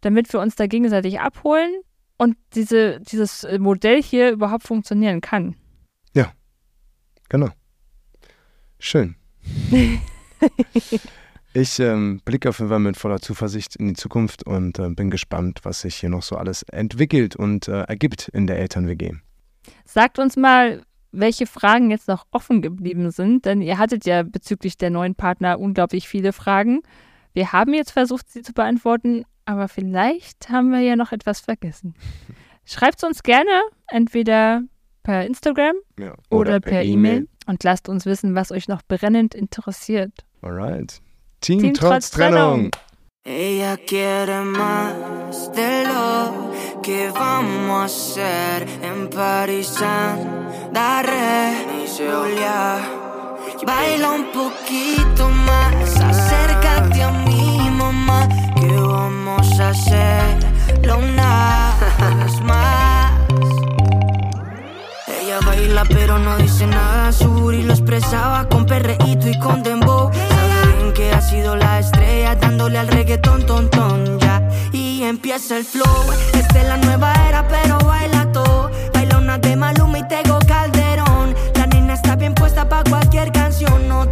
damit 0.00 0.32
wir 0.32 0.40
uns 0.40 0.56
da 0.56 0.66
gegenseitig 0.66 1.20
abholen 1.20 1.72
und 2.16 2.36
diese, 2.54 3.00
dieses 3.00 3.46
Modell 3.58 4.02
hier 4.02 4.30
überhaupt 4.30 4.64
funktionieren 4.64 5.20
kann. 5.20 5.56
Ja, 6.12 6.32
genau. 7.28 7.50
Schön. 8.78 9.16
ich 11.54 11.80
ähm, 11.80 12.20
blicke 12.24 12.48
auf 12.48 12.58
jeden 12.58 12.70
Fall 12.70 12.78
mit 12.80 12.96
voller 12.96 13.20
Zuversicht 13.20 13.76
in 13.76 13.88
die 13.88 13.94
Zukunft 13.94 14.46
und 14.46 14.78
äh, 14.78 14.88
bin 14.90 15.10
gespannt, 15.10 15.60
was 15.62 15.80
sich 15.82 15.96
hier 15.96 16.08
noch 16.08 16.22
so 16.22 16.36
alles 16.36 16.62
entwickelt 16.64 17.36
und 17.36 17.68
äh, 17.68 17.82
ergibt 17.82 18.28
in 18.28 18.46
der 18.46 18.58
Eltern-WG. 18.58 19.12
Sagt 19.84 20.18
uns 20.18 20.36
mal, 20.36 20.82
welche 21.12 21.46
Fragen 21.46 21.90
jetzt 21.90 22.08
noch 22.08 22.26
offen 22.30 22.60
geblieben 22.60 23.10
sind, 23.10 23.44
denn 23.44 23.62
ihr 23.62 23.78
hattet 23.78 24.04
ja 24.04 24.22
bezüglich 24.22 24.76
der 24.76 24.90
neuen 24.90 25.14
Partner 25.14 25.58
unglaublich 25.58 26.08
viele 26.08 26.32
Fragen. 26.32 26.80
Wir 27.32 27.52
haben 27.52 27.74
jetzt 27.74 27.92
versucht, 27.92 28.30
sie 28.30 28.42
zu 28.42 28.52
beantworten, 28.52 29.24
aber 29.44 29.68
vielleicht 29.68 30.48
haben 30.50 30.70
wir 30.70 30.80
ja 30.80 30.96
noch 30.96 31.12
etwas 31.12 31.40
vergessen. 31.40 31.94
Schreibt 32.64 32.98
es 32.98 33.04
uns 33.04 33.22
gerne, 33.22 33.50
entweder 33.88 34.62
per 35.04 35.24
Instagram 35.24 35.76
ja, 36.00 36.14
oder, 36.30 36.56
oder, 36.56 36.60
per 36.60 36.82
E-Mail. 36.82 37.22
E 37.22 37.26
und 37.46 37.62
lasst 37.62 37.88
uns 37.88 38.06
wissen, 38.06 38.34
was 38.34 38.50
euch 38.50 38.66
noch 38.66 38.82
brennend 38.88 39.34
interessiert. 39.34 40.24
Alright. 40.42 41.00
Team, 41.40 41.60
Team 41.60 41.74
trotz, 41.74 41.90
trotz 41.90 42.10
Trennung. 42.10 42.70
Ella 43.26 43.76
quiere 43.76 44.40
más 44.42 45.50
de 45.52 45.84
lo 45.84 46.82
que 46.82 47.10
vamos 47.10 47.80
a 47.80 47.84
hacer 47.84 48.66
en 48.82 49.08
París. 49.08 49.74
Daré 50.72 51.86
Julia. 51.86 53.04
Baila 53.66 54.10
un 54.10 54.26
poquito 54.32 55.28
más, 55.46 56.00
acércate 56.00 57.02
a 57.02 57.10
mi 57.26 57.70
mamá, 57.70 58.28
que 58.56 58.68
vamos 58.76 59.60
a 59.60 59.68
hacerlo 59.70 60.98
una 60.98 61.72
vez 62.18 62.40
más. 62.42 62.83
Pero 65.88 66.18
no 66.18 66.36
dice 66.36 66.66
nada, 66.66 67.10
su 67.10 67.50
y 67.52 67.62
lo 67.62 67.72
expresaba 67.72 68.48
con 68.48 68.66
perreíto 68.66 69.28
y 69.28 69.38
con 69.38 69.62
dembow. 69.62 70.10
Sabe 70.12 70.76
bien 70.76 70.92
que 70.92 71.10
ha 71.10 71.20
sido 71.20 71.56
la 71.56 71.78
estrella 71.78 72.34
dándole 72.34 72.78
al 72.78 72.88
reggaetón 72.88 73.46
ton 73.46 73.70
ton 73.70 74.18
ya. 74.18 74.46
Y 74.72 75.02
empieza 75.04 75.56
el 75.56 75.64
flow, 75.64 75.84
esta 76.34 76.60
es 76.60 76.68
la 76.68 76.76
nueva 76.76 77.14
era 77.28 77.48
pero 77.48 77.78
baila 77.78 78.30
todo. 78.32 78.70
Baila 78.92 79.18
una 79.18 79.38
de 79.38 79.56
Maluma 79.56 79.98
y 79.98 80.08
Tego 80.08 80.38
Calderón. 80.46 81.34
La 81.54 81.66
nena 81.66 81.94
está 81.94 82.14
bien 82.16 82.34
puesta 82.34 82.68
pa' 82.68 82.84
cualquier 82.84 83.32
canción, 83.32 83.88
no 83.88 84.06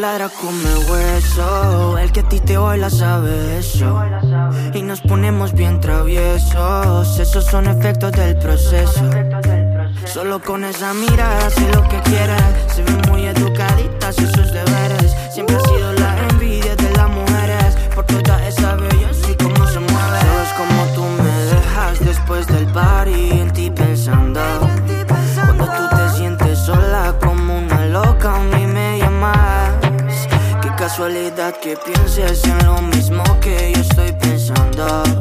ladra 0.00 0.30
come 0.30 0.70
el 2.02 2.12
que 2.12 2.20
a 2.20 2.28
ti 2.28 2.40
te 2.40 2.56
baila 2.56 2.88
sabe 2.88 3.58
eso. 3.58 4.00
Y 4.72 4.82
nos 4.82 5.00
ponemos 5.02 5.52
bien 5.52 5.80
traviesos, 5.80 7.18
esos 7.18 7.44
son 7.44 7.66
efectos 7.68 8.12
del 8.12 8.38
proceso. 8.38 9.02
Solo 10.06 10.40
con 10.40 10.64
esa 10.64 10.94
mirada 10.94 11.50
sé 11.50 11.68
lo 11.74 11.82
que 11.88 12.00
quieres. 12.00 12.42
Se 12.74 12.82
ven 12.82 13.02
muy 13.10 13.26
educaditas 13.26 13.49
que 31.60 31.76
pienses 31.76 32.42
en 32.44 32.64
lo 32.64 32.80
mismo 32.80 33.22
que 33.40 33.72
yo 33.74 33.80
estoy 33.80 34.12
pensando. 34.12 35.19